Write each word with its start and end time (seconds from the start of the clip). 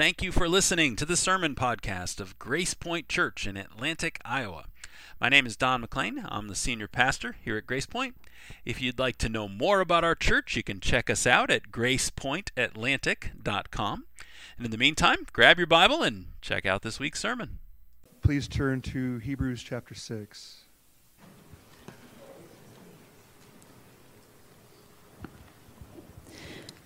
Thank 0.00 0.22
you 0.22 0.32
for 0.32 0.48
listening 0.48 0.96
to 0.96 1.04
the 1.04 1.14
sermon 1.14 1.54
podcast 1.54 2.20
of 2.20 2.38
GracePoint 2.38 3.06
Church 3.06 3.46
in 3.46 3.58
Atlantic, 3.58 4.18
Iowa. 4.24 4.64
My 5.20 5.28
name 5.28 5.44
is 5.44 5.58
Don 5.58 5.82
McLean. 5.82 6.24
I'm 6.26 6.48
the 6.48 6.54
senior 6.54 6.88
pastor 6.88 7.36
here 7.44 7.58
at 7.58 7.66
GracePoint. 7.66 8.14
If 8.64 8.80
you'd 8.80 8.98
like 8.98 9.18
to 9.18 9.28
know 9.28 9.46
more 9.46 9.80
about 9.80 10.02
our 10.02 10.14
church, 10.14 10.56
you 10.56 10.62
can 10.62 10.80
check 10.80 11.10
us 11.10 11.26
out 11.26 11.50
at 11.50 11.70
gracepointatlantic.com. 11.70 14.04
And 14.56 14.64
in 14.64 14.70
the 14.70 14.78
meantime, 14.78 15.26
grab 15.34 15.58
your 15.58 15.66
Bible 15.66 16.02
and 16.02 16.28
check 16.40 16.64
out 16.64 16.80
this 16.80 16.98
week's 16.98 17.20
sermon. 17.20 17.58
Please 18.22 18.48
turn 18.48 18.80
to 18.80 19.18
Hebrews 19.18 19.62
chapter 19.62 19.94
6. 19.94 20.60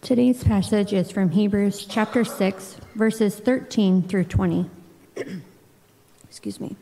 Today's 0.05 0.45
passage 0.45 0.93
is 0.93 1.11
from 1.11 1.31
Hebrews 1.31 1.87
chapter 1.87 2.27
6, 2.27 2.77
verses 2.95 3.37
13 3.37 4.03
through 4.03 4.25
20. 4.25 4.69
Excuse 6.29 6.61
me. 6.61 6.77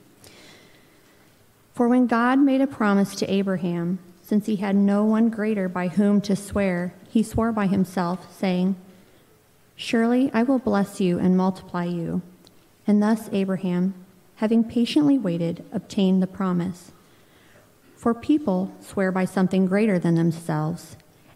For 1.73 1.87
when 1.87 2.09
God 2.09 2.41
made 2.41 2.60
a 2.60 2.66
promise 2.66 3.15
to 3.15 3.32
Abraham, 3.32 4.01
since 4.23 4.46
he 4.46 4.56
had 4.56 4.74
no 4.74 5.05
one 5.05 5.30
greater 5.30 5.69
by 5.69 5.87
whom 5.87 6.20
to 6.23 6.34
swear, 6.34 6.95
he 7.10 7.23
swore 7.23 7.52
by 7.52 7.69
himself, 7.69 8.27
saying, 8.37 8.74
Surely 9.77 10.29
I 10.34 10.43
will 10.43 10.59
bless 10.59 11.01
you 11.01 11.20
and 11.20 11.37
multiply 11.37 11.84
you. 11.84 12.23
And 12.88 13.01
thus 13.01 13.29
Abraham, 13.30 13.95
having 14.34 14.65
patiently 14.65 15.16
waited, 15.16 15.65
obtained 15.70 16.24
the 16.24 16.27
promise. 16.27 16.91
For 17.95 18.15
people 18.15 18.74
swear 18.80 19.12
by 19.12 19.27
something 19.27 19.66
greater 19.66 20.01
than 20.01 20.16
themselves 20.16 20.96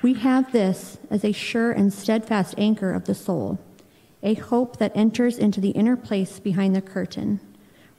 We 0.00 0.14
have 0.14 0.52
this 0.52 0.98
as 1.10 1.24
a 1.24 1.32
sure 1.32 1.72
and 1.72 1.92
steadfast 1.92 2.54
anchor 2.56 2.92
of 2.92 3.06
the 3.06 3.16
soul, 3.16 3.58
a 4.22 4.34
hope 4.34 4.76
that 4.76 4.96
enters 4.96 5.38
into 5.38 5.60
the 5.60 5.70
inner 5.70 5.96
place 5.96 6.38
behind 6.38 6.76
the 6.76 6.80
curtain, 6.80 7.40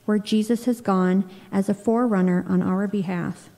where 0.06 0.18
Jesus 0.18 0.64
has 0.64 0.80
gone 0.80 1.28
as 1.52 1.68
a 1.68 1.74
forerunner 1.74 2.46
on 2.48 2.62
our 2.62 2.88
behalf, 2.88 3.50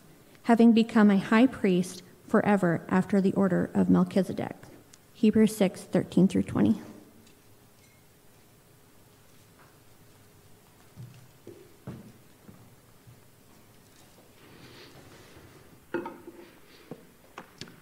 having 0.44 0.72
become 0.72 1.08
a 1.08 1.18
high 1.18 1.46
priest 1.46 2.02
forever 2.26 2.82
after 2.88 3.20
the 3.20 3.32
order 3.34 3.70
of 3.74 3.88
Melchizedek. 3.88 4.56
Hebrews 5.14 5.56
6 5.56 5.82
13 5.82 6.26
through 6.26 6.42
20. 6.42 6.80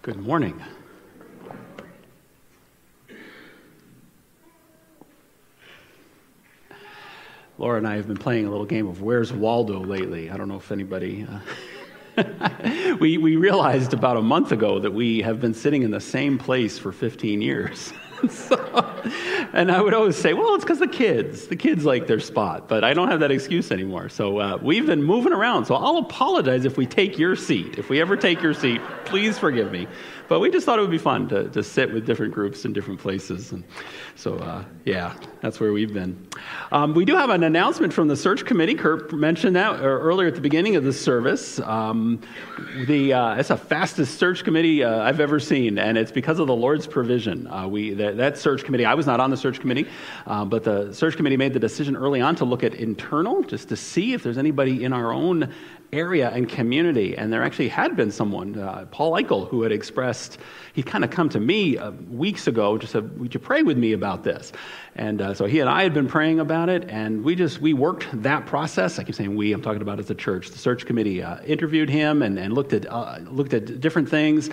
Good 0.03 0.17
morning. 0.17 0.59
Laura 7.59 7.77
and 7.77 7.87
I 7.87 7.97
have 7.97 8.07
been 8.07 8.17
playing 8.17 8.47
a 8.47 8.49
little 8.49 8.65
game 8.65 8.87
of 8.87 9.03
Where's 9.03 9.31
Waldo 9.31 9.79
lately. 9.79 10.31
I 10.31 10.37
don't 10.37 10.47
know 10.47 10.55
if 10.55 10.71
anybody. 10.71 11.27
Uh, 12.17 12.95
we, 12.99 13.19
we 13.19 13.35
realized 13.35 13.93
about 13.93 14.17
a 14.17 14.23
month 14.23 14.51
ago 14.51 14.79
that 14.79 14.91
we 14.91 15.21
have 15.21 15.39
been 15.39 15.53
sitting 15.53 15.83
in 15.83 15.91
the 15.91 16.01
same 16.01 16.39
place 16.39 16.79
for 16.79 16.91
15 16.91 17.39
years. 17.39 17.93
so, 18.29 18.55
and 19.53 19.71
I 19.71 19.81
would 19.81 19.93
always 19.93 20.15
say, 20.15 20.33
well, 20.33 20.55
it's 20.55 20.63
because 20.63 20.79
the 20.79 20.87
kids. 20.87 21.47
The 21.47 21.55
kids 21.55 21.85
like 21.85 22.07
their 22.07 22.19
spot, 22.19 22.67
but 22.67 22.83
I 22.83 22.93
don't 22.93 23.09
have 23.09 23.19
that 23.21 23.31
excuse 23.31 23.71
anymore. 23.71 24.09
So 24.09 24.39
uh, 24.39 24.57
we've 24.61 24.85
been 24.85 25.03
moving 25.03 25.33
around. 25.33 25.65
So 25.65 25.75
I'll 25.75 25.97
apologize 25.97 26.65
if 26.65 26.77
we 26.77 26.85
take 26.85 27.17
your 27.17 27.35
seat. 27.35 27.77
If 27.77 27.89
we 27.89 28.01
ever 28.01 28.15
take 28.15 28.41
your 28.41 28.53
seat, 28.53 28.81
please 29.05 29.37
forgive 29.37 29.71
me. 29.71 29.87
But 30.31 30.39
we 30.39 30.49
just 30.49 30.65
thought 30.65 30.79
it 30.79 30.81
would 30.81 30.89
be 30.89 30.97
fun 30.97 31.27
to, 31.27 31.49
to 31.49 31.61
sit 31.61 31.93
with 31.93 32.05
different 32.05 32.33
groups 32.33 32.63
in 32.63 32.71
different 32.71 33.01
places. 33.01 33.51
And 33.51 33.65
so, 34.15 34.37
uh, 34.37 34.63
yeah, 34.85 35.13
that's 35.41 35.59
where 35.59 35.73
we've 35.73 35.93
been. 35.93 36.25
Um, 36.71 36.93
we 36.93 37.03
do 37.03 37.17
have 37.17 37.29
an 37.29 37.43
announcement 37.43 37.91
from 37.91 38.07
the 38.07 38.15
search 38.15 38.45
committee. 38.45 38.73
Kurt 38.73 39.11
mentioned 39.11 39.57
that 39.57 39.73
uh, 39.73 39.83
earlier 39.83 40.29
at 40.29 40.35
the 40.35 40.39
beginning 40.39 40.77
of 40.77 40.85
the 40.85 40.93
service. 40.93 41.59
Um, 41.59 42.21
the, 42.87 43.11
uh, 43.11 43.35
it's 43.35 43.49
the 43.49 43.57
fastest 43.57 44.17
search 44.17 44.45
committee 44.45 44.85
uh, 44.85 45.03
I've 45.03 45.19
ever 45.19 45.37
seen, 45.37 45.77
and 45.77 45.97
it's 45.97 46.13
because 46.13 46.39
of 46.39 46.47
the 46.47 46.55
Lord's 46.55 46.87
provision. 46.87 47.47
Uh, 47.47 47.67
we, 47.67 47.93
that, 47.95 48.15
that, 48.15 48.37
search 48.37 48.63
committee, 48.63 48.85
I 48.85 48.93
was 48.93 49.05
not 49.05 49.19
on 49.19 49.31
the 49.31 49.37
search 49.37 49.59
committee, 49.59 49.85
uh, 50.27 50.45
but 50.45 50.63
the 50.63 50.93
search 50.93 51.17
committee 51.17 51.35
made 51.35 51.51
the 51.51 51.59
decision 51.59 51.97
early 51.97 52.21
on 52.21 52.37
to 52.37 52.45
look 52.45 52.63
at 52.63 52.73
internal, 52.75 53.43
just 53.43 53.67
to 53.67 53.75
see 53.75 54.13
if 54.13 54.23
there's 54.23 54.37
anybody 54.37 54.85
in 54.85 54.93
our 54.93 55.11
own 55.11 55.51
area 55.93 56.29
and 56.29 56.47
community. 56.47 57.17
And 57.17 57.31
there 57.31 57.43
actually 57.43 57.67
had 57.67 57.95
been 57.95 58.11
someone, 58.11 58.57
uh, 58.57 58.85
Paul 58.91 59.13
Eichel, 59.13 59.47
who 59.49 59.63
had 59.63 59.71
expressed, 59.71 60.37
he'd 60.73 60.85
kind 60.85 61.03
of 61.03 61.09
come 61.09 61.29
to 61.29 61.39
me 61.39 61.77
uh, 61.77 61.91
weeks 62.09 62.47
ago, 62.47 62.77
just 62.77 62.93
said, 62.93 63.19
Would 63.19 63.33
you 63.33 63.39
pray 63.39 63.63
with 63.63 63.77
me 63.77 63.93
about 63.93 64.23
this? 64.23 64.51
And 64.95 65.21
uh, 65.21 65.33
so 65.33 65.45
he 65.45 65.59
and 65.59 65.69
I 65.69 65.83
had 65.83 65.93
been 65.93 66.07
praying 66.07 66.39
about 66.39 66.67
it, 66.67 66.89
and 66.89 67.23
we 67.23 67.35
just, 67.35 67.61
we 67.61 67.73
worked 67.73 68.07
that 68.23 68.45
process. 68.45 68.99
I 68.99 69.03
keep 69.03 69.15
saying 69.15 69.35
we, 69.35 69.53
I'm 69.53 69.61
talking 69.61 69.81
about 69.81 69.99
as 69.99 70.09
a 70.09 70.15
church. 70.15 70.49
The 70.49 70.57
search 70.57 70.85
committee 70.85 71.23
uh, 71.23 71.41
interviewed 71.43 71.89
him 71.89 72.21
and, 72.21 72.37
and 72.37 72.53
looked, 72.53 72.73
at, 72.73 72.85
uh, 72.91 73.19
looked 73.23 73.53
at 73.53 73.79
different 73.79 74.09
things. 74.09 74.49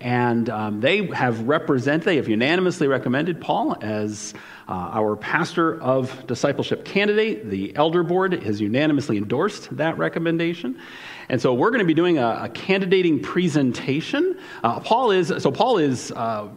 And 0.00 0.48
um, 0.48 0.80
they 0.80 1.06
have 1.08 1.42
represented, 1.42 2.04
they 2.04 2.16
have 2.16 2.28
unanimously 2.28 2.86
recommended 2.86 3.40
Paul 3.40 3.76
as 3.82 4.32
uh, 4.68 4.72
our 4.92 5.16
pastor 5.16 5.80
of 5.80 6.26
discipleship 6.26 6.84
candidate, 6.84 7.50
the 7.50 7.74
elder 7.76 8.02
board, 8.02 8.42
has 8.42 8.60
unanimously 8.60 9.16
endorsed 9.16 9.76
that 9.76 9.98
recommendation. 9.98 10.78
And 11.28 11.40
so 11.40 11.54
we're 11.54 11.70
going 11.70 11.80
to 11.80 11.86
be 11.86 11.94
doing 11.94 12.18
a, 12.18 12.42
a 12.42 12.48
candidating 12.48 13.20
presentation. 13.20 14.38
Uh, 14.62 14.80
Paul 14.80 15.10
is, 15.10 15.32
so 15.38 15.50
Paul 15.50 15.78
is 15.78 16.12
uh, 16.12 16.48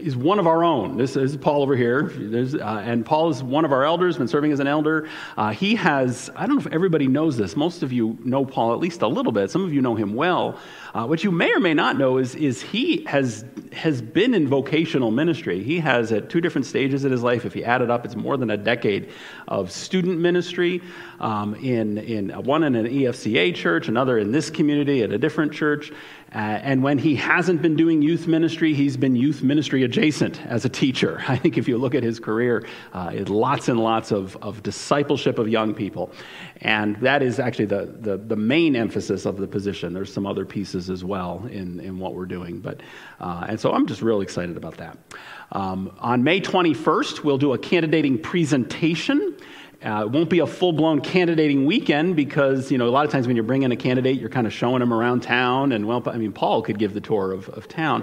is 0.00 0.16
one 0.16 0.38
of 0.38 0.46
our 0.46 0.64
own. 0.64 0.96
This 0.96 1.16
is 1.16 1.36
Paul 1.36 1.62
over 1.62 1.76
here. 1.76 2.10
Uh, 2.10 2.78
and 2.78 3.04
Paul 3.04 3.30
is 3.30 3.42
one 3.42 3.64
of 3.64 3.72
our 3.72 3.84
elders, 3.84 4.16
been 4.16 4.28
serving 4.28 4.52
as 4.52 4.60
an 4.60 4.66
elder. 4.66 5.08
Uh, 5.36 5.50
he 5.50 5.74
has, 5.76 6.30
I 6.36 6.46
don't 6.46 6.56
know 6.56 6.60
if 6.60 6.72
everybody 6.72 7.06
knows 7.06 7.36
this. 7.36 7.56
Most 7.56 7.82
of 7.82 7.92
you 7.92 8.18
know 8.24 8.44
Paul 8.44 8.72
at 8.72 8.78
least 8.78 9.02
a 9.02 9.08
little 9.08 9.32
bit. 9.32 9.50
Some 9.50 9.64
of 9.64 9.72
you 9.72 9.80
know 9.80 9.94
him 9.94 10.14
well. 10.14 10.58
Uh, 10.94 11.06
what 11.06 11.22
you 11.24 11.30
may 11.30 11.52
or 11.52 11.60
may 11.60 11.74
not 11.74 11.98
know 11.98 12.18
is, 12.18 12.34
is 12.34 12.62
he 12.62 13.04
has, 13.04 13.44
has 13.72 14.00
been 14.00 14.34
in 14.34 14.48
vocational 14.48 15.10
ministry. 15.10 15.62
He 15.62 15.78
has, 15.80 16.12
at 16.12 16.30
two 16.30 16.40
different 16.40 16.66
stages 16.66 17.04
in 17.04 17.12
his 17.12 17.22
life, 17.22 17.44
if 17.44 17.54
you 17.54 17.62
add 17.64 17.82
it 17.82 17.90
up, 17.90 18.04
it's 18.04 18.16
more 18.16 18.36
than 18.36 18.50
a 18.50 18.56
decade 18.56 19.10
of 19.48 19.72
student 19.72 20.18
ministry 20.20 20.80
um, 21.20 21.54
in, 21.56 21.98
in 21.98 22.28
one 22.44 22.62
in 22.62 22.74
an 22.74 22.86
EFCA 22.86 23.54
church, 23.54 23.88
another 23.88 24.18
in 24.18 24.30
this 24.30 24.50
community 24.50 25.02
at 25.02 25.10
a 25.10 25.18
different 25.18 25.52
church. 25.52 25.90
Uh, 26.34 26.36
and 26.36 26.82
when 26.82 26.98
he 26.98 27.16
hasn't 27.16 27.62
been 27.62 27.74
doing 27.74 28.02
youth 28.02 28.26
ministry, 28.26 28.74
he's 28.74 28.98
been 28.98 29.16
youth 29.16 29.42
ministry 29.42 29.82
adjacent 29.84 30.44
as 30.46 30.66
a 30.66 30.68
teacher. 30.68 31.24
I 31.28 31.36
think 31.36 31.56
if 31.56 31.66
you 31.66 31.78
look 31.78 31.94
at 31.94 32.02
his 32.02 32.20
career, 32.20 32.66
uh, 32.92 33.12
lots 33.26 33.68
and 33.68 33.80
lots 33.80 34.12
of, 34.12 34.36
of 34.36 34.62
discipleship 34.62 35.38
of 35.38 35.48
young 35.48 35.74
people. 35.74 36.12
And 36.60 36.96
that 36.96 37.22
is 37.22 37.40
actually 37.40 37.66
the, 37.66 37.96
the, 38.00 38.18
the, 38.18 38.36
main 38.36 38.76
emphasis 38.76 39.24
of 39.24 39.38
the 39.38 39.46
position. 39.46 39.94
There's 39.94 40.12
some 40.12 40.26
other 40.26 40.44
pieces 40.44 40.90
as 40.90 41.04
well 41.04 41.46
in, 41.50 41.80
in 41.80 41.98
what 41.98 42.14
we're 42.14 42.26
doing. 42.26 42.60
But, 42.60 42.80
uh, 43.20 43.46
and 43.48 43.58
so 43.58 43.72
I'm 43.72 43.86
just 43.86 44.02
real 44.02 44.20
excited 44.20 44.56
about 44.56 44.76
that. 44.76 44.98
Um, 45.50 45.92
on 45.98 46.24
May 46.24 46.40
21st, 46.40 47.24
we'll 47.24 47.38
do 47.38 47.52
a 47.52 47.58
candidating 47.58 48.18
presentation. 48.18 49.36
Uh, 49.80 50.02
it 50.02 50.10
won't 50.10 50.28
be 50.28 50.40
a 50.40 50.46
full 50.46 50.72
blown 50.72 51.00
candidating 51.00 51.64
weekend 51.64 52.16
because, 52.16 52.68
you 52.68 52.76
know, 52.78 52.88
a 52.88 52.90
lot 52.90 53.04
of 53.04 53.12
times 53.12 53.28
when 53.28 53.36
you're 53.36 53.44
bringing 53.44 53.70
a 53.70 53.76
candidate, 53.76 54.18
you're 54.18 54.28
kind 54.28 54.44
of 54.44 54.52
showing 54.52 54.80
them 54.80 54.92
around 54.92 55.22
town. 55.22 55.70
And, 55.70 55.86
well, 55.86 56.02
I 56.06 56.16
mean, 56.16 56.32
Paul 56.32 56.62
could 56.62 56.80
give 56.80 56.94
the 56.94 57.00
tour 57.00 57.30
of, 57.30 57.48
of 57.50 57.68
town. 57.68 58.02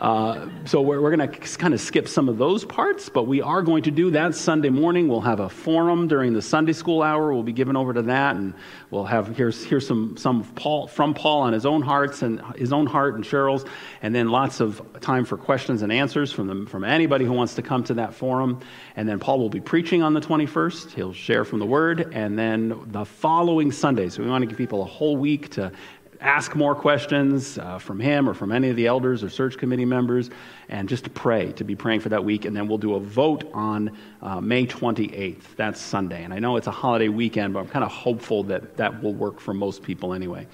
Uh, 0.00 0.48
so 0.64 0.80
we're, 0.80 0.98
we're 0.98 1.14
going 1.14 1.30
to 1.30 1.58
kind 1.58 1.74
of 1.74 1.80
skip 1.80 2.08
some 2.08 2.30
of 2.30 2.38
those 2.38 2.64
parts, 2.64 3.10
but 3.10 3.24
we 3.24 3.42
are 3.42 3.60
going 3.60 3.82
to 3.82 3.90
do 3.90 4.10
that 4.12 4.34
Sunday 4.34 4.70
morning. 4.70 5.08
We'll 5.08 5.20
have 5.20 5.40
a 5.40 5.50
forum 5.50 6.08
during 6.08 6.32
the 6.32 6.40
Sunday 6.40 6.72
school 6.72 7.02
hour. 7.02 7.34
We'll 7.34 7.42
be 7.42 7.52
given 7.52 7.76
over 7.76 7.92
to 7.92 8.02
that, 8.02 8.36
and 8.36 8.54
we'll 8.90 9.04
have 9.04 9.36
here's 9.36 9.62
here's 9.62 9.86
some 9.86 10.16
some 10.16 10.42
Paul 10.54 10.86
from 10.86 11.12
Paul 11.12 11.42
on 11.42 11.52
his 11.52 11.66
own 11.66 11.82
hearts 11.82 12.22
and 12.22 12.40
his 12.56 12.72
own 12.72 12.86
heart 12.86 13.16
and 13.16 13.24
Cheryl's, 13.24 13.66
and 14.00 14.14
then 14.14 14.30
lots 14.30 14.60
of 14.60 14.80
time 15.02 15.26
for 15.26 15.36
questions 15.36 15.82
and 15.82 15.92
answers 15.92 16.32
from 16.32 16.46
them 16.46 16.64
from 16.64 16.82
anybody 16.82 17.26
who 17.26 17.32
wants 17.32 17.54
to 17.56 17.62
come 17.62 17.84
to 17.84 17.94
that 17.94 18.14
forum. 18.14 18.60
And 18.96 19.06
then 19.06 19.18
Paul 19.18 19.38
will 19.38 19.50
be 19.50 19.60
preaching 19.60 20.02
on 20.02 20.14
the 20.14 20.20
21st. 20.20 20.92
He'll 20.92 21.09
share 21.12 21.44
from 21.44 21.58
the 21.58 21.66
Word, 21.66 22.12
and 22.12 22.38
then 22.38 22.80
the 22.86 23.04
following 23.04 23.72
Sunday. 23.72 24.08
So 24.08 24.22
we 24.22 24.28
want 24.28 24.42
to 24.42 24.46
give 24.46 24.58
people 24.58 24.82
a 24.82 24.86
whole 24.86 25.16
week 25.16 25.50
to 25.50 25.72
ask 26.20 26.54
more 26.54 26.74
questions 26.74 27.58
uh, 27.58 27.78
from 27.78 27.98
him 27.98 28.28
or 28.28 28.34
from 28.34 28.52
any 28.52 28.68
of 28.68 28.76
the 28.76 28.86
elders 28.86 29.24
or 29.24 29.30
search 29.30 29.56
committee 29.56 29.84
members, 29.84 30.30
and 30.68 30.88
just 30.88 31.04
to 31.04 31.10
pray, 31.10 31.52
to 31.52 31.64
be 31.64 31.74
praying 31.74 32.00
for 32.00 32.10
that 32.10 32.24
week. 32.24 32.44
And 32.44 32.54
then 32.54 32.68
we'll 32.68 32.78
do 32.78 32.94
a 32.94 33.00
vote 33.00 33.50
on 33.54 33.96
uh, 34.22 34.40
May 34.40 34.66
28th. 34.66 35.56
That's 35.56 35.80
Sunday. 35.80 36.24
And 36.24 36.34
I 36.34 36.38
know 36.38 36.56
it's 36.56 36.66
a 36.66 36.72
holiday 36.72 37.08
weekend, 37.08 37.54
but 37.54 37.60
I'm 37.60 37.68
kind 37.68 37.84
of 37.84 37.90
hopeful 37.90 38.42
that 38.44 38.76
that 38.76 39.02
will 39.02 39.14
work 39.14 39.40
for 39.40 39.54
most 39.54 39.82
people 39.82 40.12
anyway. 40.12 40.46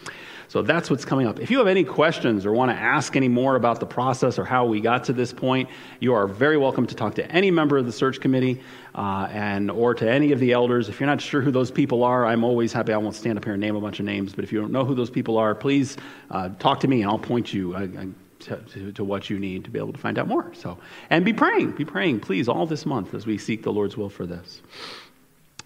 So 0.48 0.62
that's 0.62 0.90
what's 0.90 1.04
coming 1.04 1.26
up. 1.26 1.40
If 1.40 1.50
you 1.50 1.58
have 1.58 1.66
any 1.66 1.84
questions 1.84 2.46
or 2.46 2.52
want 2.52 2.70
to 2.70 2.76
ask 2.76 3.16
any 3.16 3.28
more 3.28 3.56
about 3.56 3.80
the 3.80 3.86
process 3.86 4.38
or 4.38 4.44
how 4.44 4.64
we 4.64 4.80
got 4.80 5.04
to 5.04 5.12
this 5.12 5.32
point, 5.32 5.68
you 6.00 6.14
are 6.14 6.26
very 6.26 6.56
welcome 6.56 6.86
to 6.86 6.94
talk 6.94 7.14
to 7.16 7.30
any 7.30 7.50
member 7.50 7.76
of 7.78 7.86
the 7.86 7.92
search 7.92 8.20
committee 8.20 8.60
uh, 8.94 9.28
and 9.30 9.70
or 9.70 9.94
to 9.94 10.08
any 10.08 10.32
of 10.32 10.38
the 10.38 10.52
elders. 10.52 10.88
If 10.88 11.00
you're 11.00 11.08
not 11.08 11.20
sure 11.20 11.40
who 11.40 11.50
those 11.50 11.70
people 11.70 12.04
are, 12.04 12.24
I'm 12.24 12.44
always 12.44 12.72
happy. 12.72 12.92
I 12.92 12.96
won't 12.98 13.16
stand 13.16 13.38
up 13.38 13.44
here 13.44 13.54
and 13.54 13.60
name 13.60 13.76
a 13.76 13.80
bunch 13.80 13.98
of 13.98 14.06
names, 14.06 14.34
but 14.34 14.44
if 14.44 14.52
you 14.52 14.60
don't 14.60 14.72
know 14.72 14.84
who 14.84 14.94
those 14.94 15.10
people 15.10 15.36
are, 15.36 15.54
please 15.54 15.96
uh, 16.30 16.50
talk 16.58 16.80
to 16.80 16.88
me 16.88 17.02
and 17.02 17.10
I'll 17.10 17.18
point 17.18 17.52
you. 17.52 17.74
I, 17.74 17.82
I, 17.82 18.08
to, 18.38 18.56
to, 18.56 18.92
to, 18.92 19.02
what 19.02 19.30
you 19.30 19.38
need 19.38 19.64
to 19.64 19.70
be 19.70 19.78
able 19.78 19.94
to 19.94 19.98
find 19.98 20.18
out 20.18 20.28
more. 20.28 20.52
So, 20.54 20.76
and 21.08 21.24
be 21.24 21.32
praying, 21.32 21.72
be 21.72 21.86
praying, 21.86 22.20
please, 22.20 22.48
all 22.48 22.66
this 22.66 22.84
month 22.84 23.14
as 23.14 23.26
we 23.26 23.38
seek 23.38 23.62
the 23.62 23.72
Lord's 23.72 23.96
will 23.96 24.10
for 24.10 24.26
this. 24.26 24.60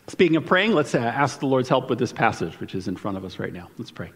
Speaking 0.07 0.37
of 0.37 0.47
praying, 0.47 0.73
let's 0.73 0.95
uh, 0.95 0.99
ask 0.99 1.41
the 1.41 1.47
Lord's 1.47 1.69
help 1.69 1.91
with 1.91 1.99
this 1.99 2.13
passage, 2.13 2.59
which 2.61 2.75
is 2.75 2.89
in 2.89 2.97
front 2.97 3.17
of 3.17 3.25
us 3.25 3.39
right 3.39 3.53
now. 3.53 3.69
Let's 3.77 3.91
pray. 3.91 4.11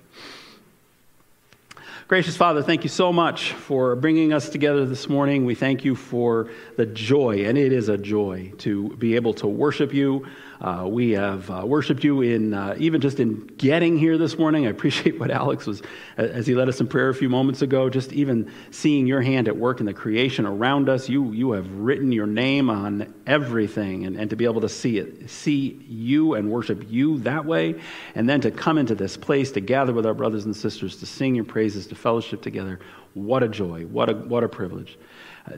Gracious 2.14 2.36
Father, 2.36 2.62
thank 2.62 2.84
you 2.84 2.88
so 2.88 3.12
much 3.12 3.54
for 3.54 3.96
bringing 3.96 4.32
us 4.32 4.48
together 4.48 4.86
this 4.86 5.08
morning. 5.08 5.44
We 5.44 5.56
thank 5.56 5.84
you 5.84 5.96
for 5.96 6.48
the 6.76 6.86
joy, 6.86 7.44
and 7.46 7.58
it 7.58 7.72
is 7.72 7.88
a 7.88 7.98
joy 7.98 8.52
to 8.58 8.90
be 8.90 9.16
able 9.16 9.34
to 9.34 9.48
worship 9.48 9.92
you 9.92 10.24
uh, 10.64 10.86
we 10.86 11.10
have 11.10 11.50
uh, 11.50 11.62
worshiped 11.62 12.02
you 12.04 12.22
in 12.22 12.54
uh, 12.54 12.74
even 12.78 12.98
just 12.98 13.20
in 13.20 13.46
getting 13.58 13.98
here 13.98 14.16
this 14.16 14.38
morning. 14.38 14.66
I 14.66 14.70
appreciate 14.70 15.20
what 15.20 15.30
Alex 15.30 15.66
was 15.66 15.82
as 16.16 16.46
he 16.46 16.54
led 16.54 16.70
us 16.70 16.80
in 16.80 16.88
prayer 16.88 17.10
a 17.10 17.14
few 17.14 17.28
moments 17.28 17.60
ago. 17.60 17.90
Just 17.90 18.14
even 18.14 18.50
seeing 18.70 19.06
your 19.06 19.20
hand 19.20 19.46
at 19.46 19.58
work 19.58 19.80
in 19.80 19.86
the 19.86 19.92
creation 19.92 20.46
around 20.46 20.88
us. 20.88 21.06
You 21.06 21.32
you 21.32 21.52
have 21.52 21.70
written 21.70 22.12
your 22.12 22.26
name 22.26 22.70
on 22.70 23.12
everything, 23.26 24.06
and, 24.06 24.16
and 24.16 24.30
to 24.30 24.36
be 24.36 24.46
able 24.46 24.62
to 24.62 24.68
see 24.70 24.96
it, 24.96 25.28
see 25.28 25.84
you 25.86 26.32
and 26.32 26.50
worship 26.50 26.86
you 26.88 27.18
that 27.18 27.44
way, 27.44 27.78
and 28.14 28.26
then 28.26 28.40
to 28.40 28.50
come 28.50 28.78
into 28.78 28.94
this 28.94 29.18
place 29.18 29.52
to 29.52 29.60
gather 29.60 29.92
with 29.92 30.06
our 30.06 30.14
brothers 30.14 30.46
and 30.46 30.56
sisters 30.56 30.96
to 30.96 31.04
sing 31.04 31.34
your 31.34 31.44
praises, 31.44 31.86
to 31.88 31.94
fellowship 31.94 32.40
together. 32.40 32.80
What 33.12 33.42
a 33.42 33.48
joy! 33.48 33.84
What 33.84 34.08
a 34.08 34.14
what 34.14 34.42
a 34.42 34.48
privilege. 34.48 34.96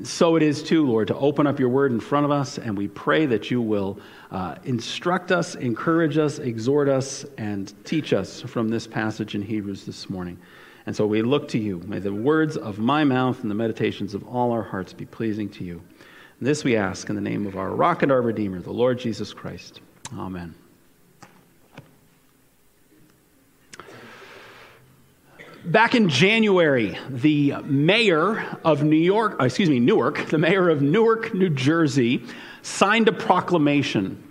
So 0.03 0.35
it 0.35 0.43
is 0.43 0.65
too, 0.65 0.85
Lord, 0.85 1.09
to 1.09 1.17
open 1.17 1.47
up 1.47 1.61
your 1.61 1.69
word 1.69 1.93
in 1.93 2.01
front 2.01 2.25
of 2.25 2.33
us, 2.33 2.59
and 2.59 2.77
we 2.77 2.89
pray 2.89 3.25
that 3.27 3.53
you 3.53 3.63
will 3.63 4.01
uh, 4.33 4.57
instruct 4.65 5.31
us, 5.31 5.55
encourage 5.55 6.19
us, 6.19 6.41
exhort 6.41 6.89
us, 6.89 7.25
and 7.39 7.73
teach 7.85 8.13
us 8.13 8.41
from 8.41 8.69
this 8.69 8.87
passage 8.87 9.37
in 9.37 9.43
Hebrews 9.43 9.87
this 9.87 10.11
morning. 10.11 10.39
And 10.87 10.95
so 10.95 11.07
we 11.07 11.23
look 11.23 11.49
to 11.49 11.59
you. 11.59 11.79
May 11.87 12.01
the 12.01 12.13
words 12.13 12.57
of 12.57 12.79
my 12.79 13.05
mouth 13.05 13.43
and 13.43 13.51
the 13.51 13.55
meditations 13.55 14.13
of 14.15 14.27
all 14.27 14.51
our 14.51 14.63
hearts 14.63 14.93
be 14.93 15.05
pleasing 15.05 15.49
to 15.51 15.65
you. 15.65 15.83
And 16.39 16.49
this 16.49 16.65
we 16.65 16.77
ask 16.77 17.09
in 17.09 17.15
the 17.15 17.21
name 17.21 17.47
of 17.47 17.57
our 17.57 17.71
rock 17.71 18.03
and 18.03 18.11
our 18.11 18.23
Redeemer, 18.23 18.61
the 18.61 18.73
Lord 18.73 18.99
Jesus 18.99 19.33
Christ. 19.33 19.81
Amen. 20.17 20.55
Back 25.67 25.97
in 25.97 26.09
January, 26.09 26.97
the 27.11 27.55
mayor 27.65 28.57
of 28.65 28.85
New 28.85 28.95
York, 28.95 29.41
uh, 29.41 29.47
excuse 29.47 29.69
me, 29.69 29.81
Newark, 29.81 30.27
the 30.27 30.39
mayor 30.39 30.71
of 30.71 30.81
Newark, 30.81 31.35
New 31.35 31.49
Jersey, 31.49 32.23
signed 32.63 33.09
a 33.09 33.13
proclamation. 33.13 34.23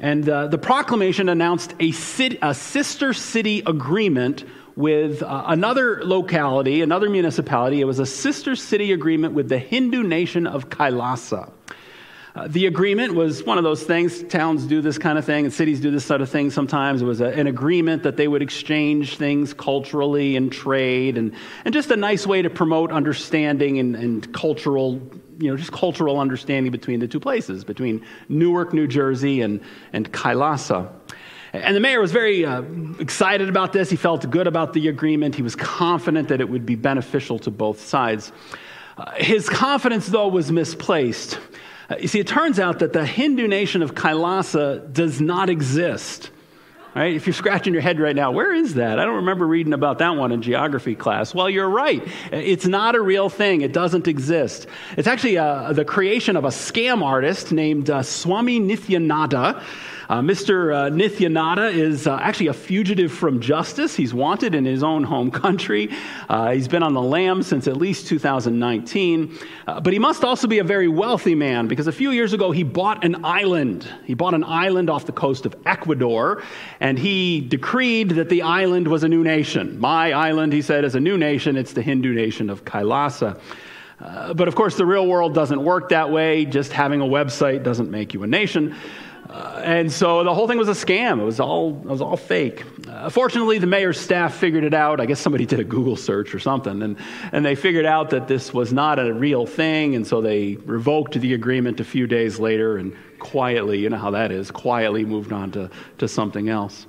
And 0.00 0.28
uh, 0.28 0.48
the 0.48 0.58
proclamation 0.58 1.28
announced 1.28 1.76
a, 1.78 1.92
city, 1.92 2.36
a, 2.42 2.52
sister 2.52 3.12
city 3.12 3.62
agreement 3.64 4.42
with 4.74 5.22
uh, 5.22 5.44
another 5.46 6.02
locality, 6.02 6.82
another 6.82 7.08
municipality. 7.08 7.80
It 7.80 7.84
was 7.84 8.00
a 8.00 8.06
sister 8.06 8.56
city 8.56 8.90
agreement 8.90 9.34
with 9.34 9.48
the 9.48 9.60
Hindu 9.60 10.02
nation 10.02 10.48
of 10.48 10.68
Kailasa. 10.68 11.52
Uh, 12.34 12.48
the 12.48 12.64
agreement 12.64 13.14
was 13.14 13.44
one 13.44 13.58
of 13.58 13.64
those 13.64 13.82
things. 13.82 14.22
Towns 14.22 14.64
do 14.64 14.80
this 14.80 14.96
kind 14.96 15.18
of 15.18 15.24
thing, 15.24 15.44
and 15.44 15.52
cities 15.52 15.80
do 15.80 15.90
this 15.90 16.06
sort 16.06 16.22
of 16.22 16.30
thing 16.30 16.50
sometimes. 16.50 17.02
It 17.02 17.04
was 17.04 17.20
a, 17.20 17.26
an 17.26 17.46
agreement 17.46 18.04
that 18.04 18.16
they 18.16 18.26
would 18.26 18.40
exchange 18.40 19.18
things 19.18 19.52
culturally 19.52 20.34
and 20.34 20.50
trade, 20.50 21.18
and, 21.18 21.34
and 21.66 21.74
just 21.74 21.90
a 21.90 21.96
nice 21.96 22.26
way 22.26 22.40
to 22.40 22.48
promote 22.48 22.90
understanding 22.90 23.78
and, 23.78 23.94
and 23.94 24.32
cultural, 24.32 24.94
you 25.38 25.50
know, 25.50 25.58
just 25.58 25.72
cultural 25.72 26.18
understanding 26.18 26.72
between 26.72 27.00
the 27.00 27.06
two 27.06 27.20
places, 27.20 27.64
between 27.64 28.02
Newark, 28.30 28.72
New 28.72 28.86
Jersey, 28.86 29.42
and, 29.42 29.60
and 29.92 30.10
Kailasa. 30.10 30.90
And 31.52 31.76
the 31.76 31.80
mayor 31.80 32.00
was 32.00 32.12
very 32.12 32.46
uh, 32.46 32.62
excited 32.98 33.50
about 33.50 33.74
this. 33.74 33.90
He 33.90 33.96
felt 33.96 34.30
good 34.30 34.46
about 34.46 34.72
the 34.72 34.88
agreement. 34.88 35.34
He 35.34 35.42
was 35.42 35.54
confident 35.54 36.28
that 36.28 36.40
it 36.40 36.48
would 36.48 36.64
be 36.64 36.76
beneficial 36.76 37.38
to 37.40 37.50
both 37.50 37.78
sides. 37.84 38.32
Uh, 38.96 39.10
his 39.16 39.50
confidence, 39.50 40.06
though, 40.06 40.28
was 40.28 40.50
misplaced. 40.50 41.38
Uh, 41.92 41.96
you 41.98 42.08
see, 42.08 42.20
it 42.20 42.26
turns 42.26 42.58
out 42.58 42.78
that 42.78 42.94
the 42.94 43.04
Hindu 43.04 43.46
nation 43.46 43.82
of 43.82 43.94
Kailasa 43.94 44.90
does 44.94 45.20
not 45.20 45.50
exist. 45.50 46.30
Right? 46.94 47.14
If 47.14 47.26
you're 47.26 47.34
scratching 47.34 47.74
your 47.74 47.82
head 47.82 48.00
right 48.00 48.16
now, 48.16 48.30
where 48.30 48.54
is 48.54 48.74
that? 48.74 48.98
I 48.98 49.04
don't 49.04 49.16
remember 49.16 49.46
reading 49.46 49.74
about 49.74 49.98
that 49.98 50.16
one 50.16 50.32
in 50.32 50.40
geography 50.40 50.94
class. 50.94 51.34
Well, 51.34 51.50
you're 51.50 51.68
right. 51.68 52.02
It's 52.30 52.66
not 52.66 52.94
a 52.94 53.00
real 53.00 53.28
thing. 53.28 53.60
It 53.60 53.74
doesn't 53.74 54.08
exist. 54.08 54.66
It's 54.96 55.08
actually 55.08 55.36
uh, 55.36 55.74
the 55.74 55.84
creation 55.84 56.36
of 56.36 56.44
a 56.44 56.48
scam 56.48 57.02
artist 57.02 57.52
named 57.52 57.90
uh, 57.90 58.02
Swami 58.02 58.58
Nityananda. 58.58 59.62
Uh, 60.08 60.20
Mr. 60.20 60.74
Uh, 60.74 60.88
Nityananda 60.88 61.68
is 61.68 62.06
uh, 62.06 62.18
actually 62.20 62.48
a 62.48 62.52
fugitive 62.52 63.12
from 63.12 63.40
justice. 63.40 63.94
He's 63.94 64.12
wanted 64.12 64.54
in 64.54 64.64
his 64.64 64.82
own 64.82 65.04
home 65.04 65.30
country. 65.30 65.90
Uh, 66.28 66.52
he's 66.52 66.68
been 66.68 66.82
on 66.82 66.94
the 66.94 67.02
lam 67.02 67.42
since 67.42 67.68
at 67.68 67.76
least 67.76 68.06
2019. 68.08 69.38
Uh, 69.66 69.80
but 69.80 69.92
he 69.92 69.98
must 69.98 70.24
also 70.24 70.46
be 70.46 70.58
a 70.58 70.64
very 70.64 70.88
wealthy 70.88 71.34
man 71.34 71.68
because 71.68 71.86
a 71.86 71.92
few 71.92 72.10
years 72.10 72.32
ago 72.32 72.50
he 72.50 72.62
bought 72.62 73.04
an 73.04 73.24
island. 73.24 73.88
He 74.04 74.14
bought 74.14 74.34
an 74.34 74.44
island 74.44 74.90
off 74.90 75.06
the 75.06 75.12
coast 75.12 75.46
of 75.46 75.54
Ecuador, 75.66 76.42
and 76.80 76.98
he 76.98 77.40
decreed 77.40 78.10
that 78.10 78.28
the 78.28 78.42
island 78.42 78.88
was 78.88 79.04
a 79.04 79.08
new 79.08 79.22
nation. 79.22 79.78
My 79.78 80.12
island, 80.12 80.52
he 80.52 80.62
said, 80.62 80.84
is 80.84 80.94
a 80.94 81.00
new 81.00 81.16
nation. 81.16 81.56
It's 81.56 81.72
the 81.72 81.82
Hindu 81.82 82.12
nation 82.14 82.50
of 82.50 82.64
Kailasa. 82.64 83.40
Uh, 84.00 84.34
but 84.34 84.48
of 84.48 84.56
course, 84.56 84.76
the 84.76 84.86
real 84.86 85.06
world 85.06 85.32
doesn't 85.32 85.62
work 85.62 85.90
that 85.90 86.10
way. 86.10 86.44
Just 86.44 86.72
having 86.72 87.00
a 87.00 87.04
website 87.04 87.62
doesn't 87.62 87.90
make 87.90 88.14
you 88.14 88.22
a 88.24 88.26
nation. 88.26 88.74
Uh, 89.32 89.62
and 89.64 89.90
so 89.90 90.22
the 90.24 90.34
whole 90.34 90.46
thing 90.46 90.58
was 90.58 90.68
a 90.68 90.72
scam. 90.72 91.18
It 91.18 91.24
was 91.24 91.40
all, 91.40 91.70
it 91.70 91.86
was 91.86 92.02
all 92.02 92.18
fake. 92.18 92.64
Uh, 92.86 93.08
fortunately, 93.08 93.58
the 93.58 93.66
mayor's 93.66 93.98
staff 93.98 94.34
figured 94.34 94.62
it 94.62 94.74
out. 94.74 95.00
I 95.00 95.06
guess 95.06 95.20
somebody 95.20 95.46
did 95.52 95.58
a 95.58 95.64
Google 95.64 95.96
search 95.96 96.34
or 96.34 96.38
something, 96.38 96.82
and, 96.82 96.98
and 97.32 97.44
they 97.44 97.54
figured 97.54 97.86
out 97.86 98.10
that 98.10 98.28
this 98.28 98.52
was 98.52 98.74
not 98.74 98.98
a 98.98 99.12
real 99.12 99.46
thing, 99.46 99.94
and 99.94 100.06
so 100.06 100.20
they 100.20 100.56
revoked 100.66 101.14
the 101.14 101.32
agreement 101.32 101.80
a 101.80 101.84
few 101.84 102.06
days 102.06 102.38
later 102.38 102.76
and 102.76 102.94
quietly, 103.20 103.78
you 103.78 103.88
know 103.88 103.96
how 103.96 104.10
that 104.10 104.32
is, 104.32 104.50
quietly 104.50 105.04
moved 105.04 105.32
on 105.32 105.50
to, 105.52 105.70
to 105.96 106.08
something 106.08 106.50
else. 106.50 106.86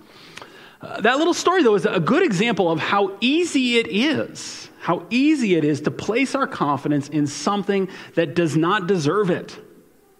Uh, 0.82 1.00
that 1.00 1.17
little 1.17 1.34
story, 1.34 1.63
though, 1.63 1.75
is 1.75 1.86
a 1.86 2.00
good 2.00 2.24
example 2.24 2.70
of 2.70 2.79
how 2.79 3.15
easy 3.22 3.77
it 3.77 3.88
is, 3.88 4.70
how 4.82 5.06
easy 5.10 5.56
it 5.56 5.63
is 5.63 5.79
to 5.79 5.91
place 5.91 6.36
our 6.36 6.48
confidence 6.48 7.08
in 7.08 7.25
something 7.25 7.88
that 8.15 8.36
does 8.36 8.58
not 8.58 8.86
deserve 8.86 9.29
it. 9.29 9.58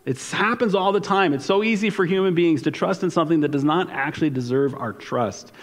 It 0.06 0.22
happens 0.22 0.76
all 0.76 0.92
the 0.92 1.00
time. 1.00 1.34
It's 1.34 1.46
so 1.46 1.64
easy 1.64 1.90
for 1.90 2.06
human 2.06 2.36
beings 2.36 2.64
to 2.64 2.72
trust 2.72 3.04
in 3.04 3.10
something 3.10 3.42
that 3.42 3.52
does 3.52 3.64
not 3.64 3.90
actually 3.90 4.32
deserve 4.32 4.76
our 4.76 4.92
trust. 4.92 5.54